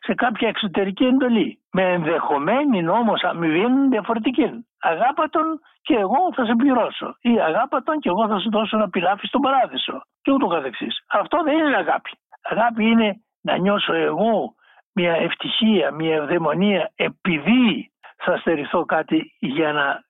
σε 0.00 0.14
κάποια 0.14 0.48
εξωτερική 0.48 1.04
εντολή. 1.04 1.58
Με 1.72 1.82
ενδεχομένη 1.82 2.88
όμω 2.88 3.14
αμοιβή 3.22 3.64
διαφορετική. 3.90 4.66
Αγάπα 4.80 5.28
τον 5.28 5.60
και 5.82 5.94
εγώ 5.94 6.32
θα 6.34 6.44
σε 6.44 6.54
πληρώσω. 6.54 7.16
Ή 7.20 7.40
αγάπα 7.40 7.82
τον 7.82 7.98
και 7.98 8.08
εγώ 8.08 8.28
θα 8.28 8.38
σου 8.38 8.50
δώσω 8.50 8.76
ένα 8.76 8.88
πιλάφι 8.88 9.26
στον 9.26 9.40
παράδεισο. 9.40 10.02
Και 10.22 10.32
ούτω 10.32 10.46
καθεξής. 10.46 11.04
Αυτό 11.08 11.42
δεν 11.42 11.58
είναι 11.58 11.76
αγάπη. 11.76 12.10
Αγάπη 12.42 12.84
είναι 12.84 13.20
να 13.40 13.56
νιώσω 13.56 13.92
εγώ 13.92 14.54
μια 14.92 15.12
ευτυχία, 15.12 15.90
μια 15.90 16.14
ευδαιμονία 16.14 16.92
επειδή 16.94 17.92
θα 18.16 18.36
στερηθώ 18.36 18.84
κάτι 18.84 19.34
για 19.38 19.72
να, 19.72 20.04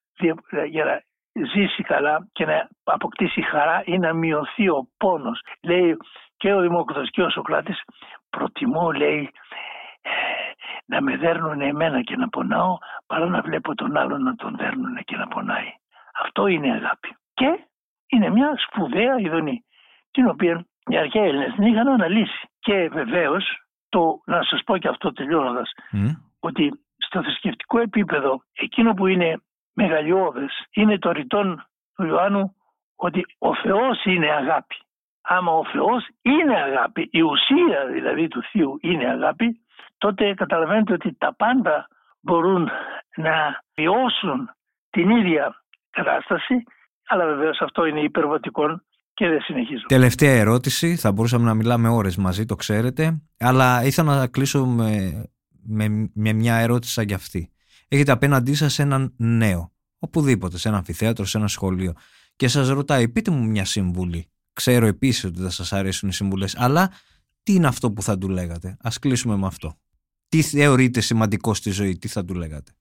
για 0.66 0.84
να 0.84 1.02
ζήσει 1.34 1.82
καλά 1.82 2.28
και 2.32 2.46
να 2.46 2.68
αποκτήσει 2.84 3.42
χαρά 3.42 3.82
ή 3.84 3.98
να 3.98 4.12
μειωθεί 4.12 4.68
ο 4.68 4.88
πόνος. 4.96 5.40
Λέει 5.62 5.96
και 6.36 6.52
ο 6.52 6.60
Δημόκριτος 6.60 7.10
και 7.10 7.22
ο 7.22 7.30
Σοκράτης 7.30 7.82
προτιμώ 8.30 8.92
λέει 8.92 9.30
να 10.86 11.00
με 11.00 11.16
δέρνουν 11.16 11.60
εμένα 11.60 12.02
και 12.02 12.16
να 12.16 12.28
πονάω 12.28 12.76
παρά 13.06 13.26
να 13.26 13.40
βλέπω 13.40 13.74
τον 13.74 13.96
άλλον 13.96 14.22
να 14.22 14.34
τον 14.34 14.56
δέρνουν 14.56 15.04
και 15.04 15.16
να 15.16 15.26
πονάει. 15.26 15.72
Αυτό 16.22 16.46
είναι 16.46 16.72
αγάπη. 16.72 17.16
Και 17.34 17.58
είναι 18.06 18.30
μια 18.30 18.54
σπουδαία 18.56 19.18
ειδονή 19.18 19.64
την 20.10 20.28
οποία 20.28 20.66
οι 20.86 20.96
αρχαίοι 20.96 21.22
Έλληνες 21.28 21.54
την 21.54 21.64
είχαν 21.64 21.88
αναλύσει. 21.88 22.48
Και 22.58 22.88
βεβαίως, 22.92 23.44
το 23.88 24.20
να 24.26 24.42
σας 24.42 24.62
πω 24.64 24.78
και 24.78 24.88
αυτό 24.88 25.12
τελειώνοντας 25.12 25.72
ότι 26.40 26.70
στο 26.96 27.22
θρησκευτικό 27.22 27.78
επίπεδο 27.78 28.42
εκείνο 28.52 28.94
που 28.94 29.06
είναι 29.06 29.40
μεγαλειώδες 29.74 30.66
είναι 30.70 30.98
το 30.98 31.10
ρητόν 31.10 31.66
του 31.94 32.06
Ιωάννου 32.06 32.54
ότι 32.96 33.24
ο 33.38 33.54
Θεός 33.54 34.04
είναι 34.04 34.30
αγάπη. 34.30 34.74
Άμα 35.22 35.52
ο 35.52 35.64
Θεός 35.72 36.08
είναι 36.22 36.54
αγάπη, 36.54 37.08
η 37.12 37.20
ουσία 37.20 37.86
δηλαδή 37.92 38.28
του 38.28 38.42
Θείου 38.52 38.78
είναι 38.80 39.10
αγάπη, 39.10 39.60
τότε 39.98 40.34
καταλαβαίνετε 40.34 40.92
ότι 40.92 41.14
τα 41.18 41.34
πάντα 41.34 41.88
μπορούν 42.20 42.68
να 43.16 43.62
βιώσουν 43.74 44.50
την 44.90 45.10
ίδια 45.10 45.64
κατάσταση, 45.90 46.54
αλλά 47.06 47.26
βεβαίως 47.26 47.60
αυτό 47.60 47.84
είναι 47.84 48.00
υπερβατικό 48.00 48.80
και 49.14 49.28
δεν 49.28 49.40
συνεχίζω. 49.40 49.84
Τελευταία 49.86 50.34
ερώτηση, 50.34 50.96
θα 50.96 51.12
μπορούσαμε 51.12 51.44
να 51.44 51.54
μιλάμε 51.54 51.88
ώρες 51.88 52.16
μαζί, 52.16 52.44
το 52.44 52.54
ξέρετε, 52.54 53.22
αλλά 53.38 53.84
ήθελα 53.84 54.16
να 54.16 54.26
κλείσω 54.26 54.66
με, 54.66 55.12
με, 55.66 56.10
με 56.14 56.32
μια 56.32 56.54
ερώτηση 56.54 56.92
σαν 56.92 57.06
κι 57.06 57.14
αυτή 57.14 57.53
έχετε 57.88 58.12
απέναντί 58.12 58.54
σας 58.54 58.78
έναν 58.78 59.14
νέο, 59.16 59.72
οπουδήποτε, 59.98 60.58
σε 60.58 60.68
ένα 60.68 60.76
αμφιθέατρο, 60.76 61.24
σε 61.24 61.38
ένα 61.38 61.48
σχολείο, 61.48 61.92
και 62.36 62.48
σας 62.48 62.68
ρωτάει, 62.68 63.08
πείτε 63.08 63.30
μου 63.30 63.46
μια 63.46 63.64
σύμβουλη. 63.64 64.28
Ξέρω 64.52 64.86
επίσης 64.86 65.24
ότι 65.24 65.40
δεν 65.40 65.50
σας 65.50 65.72
αρέσουν 65.72 66.08
οι 66.08 66.12
συμβουλές, 66.12 66.56
αλλά 66.56 66.90
τι 67.42 67.54
είναι 67.54 67.66
αυτό 67.66 67.92
που 67.92 68.02
θα 68.02 68.18
του 68.18 68.28
λέγατε; 68.28 68.68
Α 68.68 68.90
κλείσουμε 69.00 69.36
με 69.36 69.46
αυτό. 69.46 69.74
Τι 70.28 70.42
θεωρείτε 70.42 71.00
σημαντικό 71.00 71.54
στη 71.54 71.70
ζωή, 71.70 71.98
τι 71.98 72.08
θα 72.08 72.24
του 72.24 72.34
λέγατε; 72.34 72.72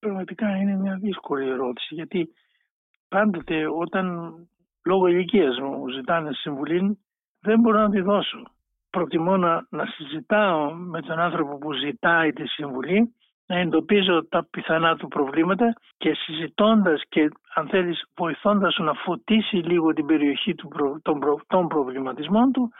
Πραγματικά 0.00 0.56
είναι 0.56 0.76
μια 0.76 0.96
δύσκολη 0.96 1.48
ερώτηση, 1.48 1.94
γιατί 1.94 2.28
πάντοτε 3.08 3.66
όταν 3.68 4.34
λόγω 4.84 5.06
ηλικίας 5.06 5.58
μου 5.58 5.88
ζητάνε 5.88 6.30
συμβουλή, 6.32 6.98
δεν 7.40 7.60
μπορώ 7.60 7.80
να 7.80 7.90
τη 7.90 8.00
δώσω. 8.00 8.42
Προτιμώ 8.90 9.36
να, 9.36 9.66
να 9.70 9.86
συζητάω 9.86 10.74
με 10.74 11.00
τον 11.00 11.18
άνθρωπο 11.18 11.58
που 11.58 11.72
ζητάει 11.72 12.32
τη 12.32 12.46
συμβουλή 12.46 13.14
να 13.48 13.58
εντοπίζω 13.58 14.26
τα 14.28 14.46
πιθανά 14.50 14.96
του 14.96 15.08
προβλήματα 15.08 15.72
και 15.96 16.14
συζητώντας 16.14 17.02
και 17.08 17.28
αν 17.54 17.68
θέλεις 17.68 18.04
βοηθώντας 18.16 18.76
να 18.78 18.92
φωτίσει 18.92 19.56
λίγο 19.56 19.92
την 19.92 20.06
περιοχή 20.06 20.54
του, 20.54 20.68
των, 21.02 21.18
προ, 21.18 21.40
των 21.46 21.68
προβληματισμών 21.68 22.52
του 22.52 22.70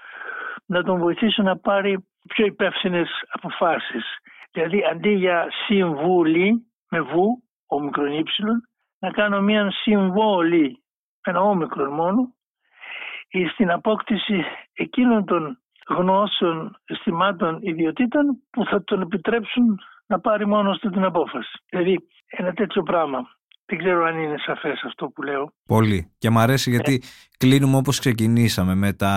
να 0.66 0.82
τον 0.82 0.98
βοηθήσω 0.98 1.42
να 1.42 1.56
πάρει 1.56 2.06
πιο 2.28 2.46
υπεύθυνες 2.46 3.08
αποφάσεις. 3.28 4.04
Δηλαδή 4.52 4.84
αντί 4.90 5.10
για 5.10 5.46
συμβούλη 5.66 6.66
με 6.88 7.00
βου 7.00 7.42
όμικρον 7.66 8.12
ύψιλον, 8.12 8.68
να 8.98 9.10
κάνω 9.10 9.40
μια 9.40 9.70
συμβόλη, 9.70 10.82
ένα 11.22 11.40
όμικρον 11.40 11.92
μόνο, 11.92 12.32
στην 13.52 13.70
απόκτηση 13.70 14.44
εκείνων 14.72 15.24
των 15.24 15.58
γνώσεων, 15.88 16.76
αισθημάτων, 16.84 17.58
ιδιωτήτων 17.60 18.42
που 18.50 18.64
θα 18.64 18.84
τον 18.84 19.00
επιτρέψουν 19.00 19.78
να 20.08 20.20
πάρει 20.20 20.46
μόνος 20.46 20.78
του 20.78 20.90
την 20.90 21.04
απόφαση. 21.04 21.58
Δηλαδή 21.68 21.98
ένα 22.26 22.52
τέτοιο 22.52 22.82
πράγμα. 22.82 23.18
Δεν 23.66 23.78
ξέρω 23.78 24.04
αν 24.04 24.18
είναι 24.18 24.34
σαφές 24.38 24.82
αυτό 24.84 25.08
που 25.08 25.22
λέω. 25.22 25.52
Πολύ. 25.66 26.12
Και 26.18 26.30
μου 26.30 26.38
αρέσει 26.38 26.70
γιατί 26.70 26.94
ε. 26.94 27.06
κλείνουμε 27.36 27.76
όπως 27.76 27.98
ξεκινήσαμε 27.98 28.74
με 28.74 28.92
τα 28.92 29.12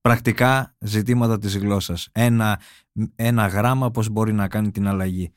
πρακτικά 0.00 0.74
ζητήματα 0.80 1.38
της 1.38 1.58
γλώσσας. 1.58 2.08
Ένα, 2.14 2.60
ένα 3.16 3.46
γράμμα 3.46 3.90
πώς 3.90 4.08
μπορεί 4.08 4.32
να 4.32 4.48
κάνει 4.48 4.70
την 4.70 4.88
αλλαγή. 4.88 5.32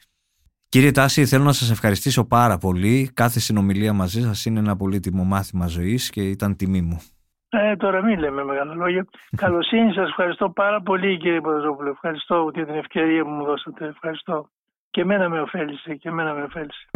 Κύριε 0.69 0.91
Τάση, 0.91 1.25
θέλω 1.25 1.43
να 1.43 1.51
σας 1.53 1.71
ευχαριστήσω 1.71 2.27
πάρα 2.27 2.57
πολύ. 2.57 3.11
Κάθε 3.13 3.39
συνομιλία 3.39 3.93
μαζί 3.93 4.21
σας 4.21 4.45
είναι 4.45 4.59
ένα 4.59 4.75
πολύτιμο 4.75 5.23
μάθημα 5.23 5.67
ζωής 5.67 6.09
και 6.09 6.21
ήταν 6.21 6.55
τιμή 6.55 6.81
μου. 6.81 7.01
Ε, 7.49 7.75
τώρα 7.75 8.03
μην 8.03 8.19
λέμε 8.19 8.43
μεγάλα 8.43 8.73
λόγια. 8.73 9.05
Καλοσύνη 9.43 9.93
σας 9.93 10.09
ευχαριστώ 10.09 10.49
πάρα 10.49 10.81
πολύ 10.81 11.17
κύριε 11.17 11.41
Ποδοζόπουλο. 11.41 11.89
Ευχαριστώ 11.89 12.51
για 12.53 12.65
την 12.65 12.75
ευκαιρία 12.75 13.23
που 13.23 13.29
μου 13.29 13.45
δώσατε. 13.45 13.85
Ευχαριστώ. 13.85 14.49
Και 14.91 15.01
εμένα 15.01 15.29
με 15.29 15.41
ωφέλησε 15.41 15.95
και 15.95 16.09
εμένα 16.09 16.33
με 16.33 16.43
ωφέλησε. 16.43 16.89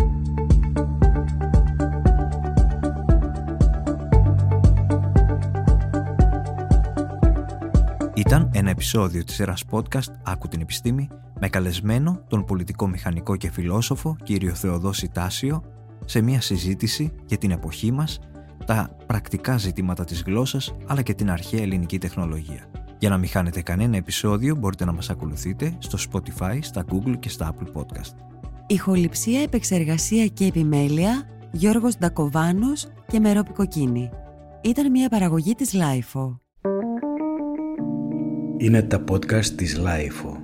Ήταν 8.15 8.51
ένα 8.53 8.69
επεισόδιο 8.69 9.23
της 9.23 9.35
σειράς 9.35 9.65
podcast 9.71 10.13
«Άκου 10.23 10.47
την 10.47 10.61
επιστήμη» 10.61 11.09
με 11.39 11.49
καλεσμένο 11.49 12.23
τον 12.27 12.45
πολιτικό 12.45 12.87
μηχανικό 12.87 13.35
και 13.35 13.51
φιλόσοφο 13.51 14.15
κύριο 14.23 14.53
Θεοδόση 14.53 15.11
Τάσιο 15.11 15.63
σε 16.05 16.21
μια 16.21 16.41
συζήτηση 16.41 17.13
για 17.25 17.37
την 17.37 17.51
εποχή 17.51 17.91
μας, 17.91 18.19
τα 18.65 18.97
πρακτικά 19.07 19.57
ζητήματα 19.57 20.03
της 20.03 20.23
γλώσσας 20.23 20.75
αλλά 20.87 21.01
και 21.01 21.13
την 21.13 21.31
αρχαία 21.31 21.61
ελληνική 21.61 21.97
τεχνολογία. 21.97 22.82
Για 23.03 23.11
να 23.11 23.17
μην 23.17 23.29
χάνετε 23.29 23.61
κανένα 23.61 23.97
επεισόδιο 23.97 24.55
μπορείτε 24.55 24.85
να 24.85 24.91
μας 24.91 25.09
ακολουθείτε 25.09 25.75
στο 25.79 25.97
Spotify, 26.11 26.57
στα 26.61 26.85
Google 26.91 27.19
και 27.19 27.29
στα 27.29 27.53
Apple 27.53 27.79
Podcast. 27.81 28.15
Ηχοληψία, 28.67 29.41
επεξεργασία 29.41 30.27
και 30.27 30.45
επιμέλεια 30.45 31.27
Γιώργος 31.51 31.97
Ντακοβάνος 31.97 32.87
και 33.07 33.19
Μερόπη 33.19 33.51
Κοκκίνη. 33.51 34.09
Ήταν 34.61 34.91
μια 34.91 35.09
παραγωγή 35.09 35.55
της 35.55 35.73
Lifeo. 35.73 36.37
Είναι 38.57 38.81
τα 38.81 39.03
podcast 39.11 39.45
της 39.45 39.79
Lifeo. 39.79 40.42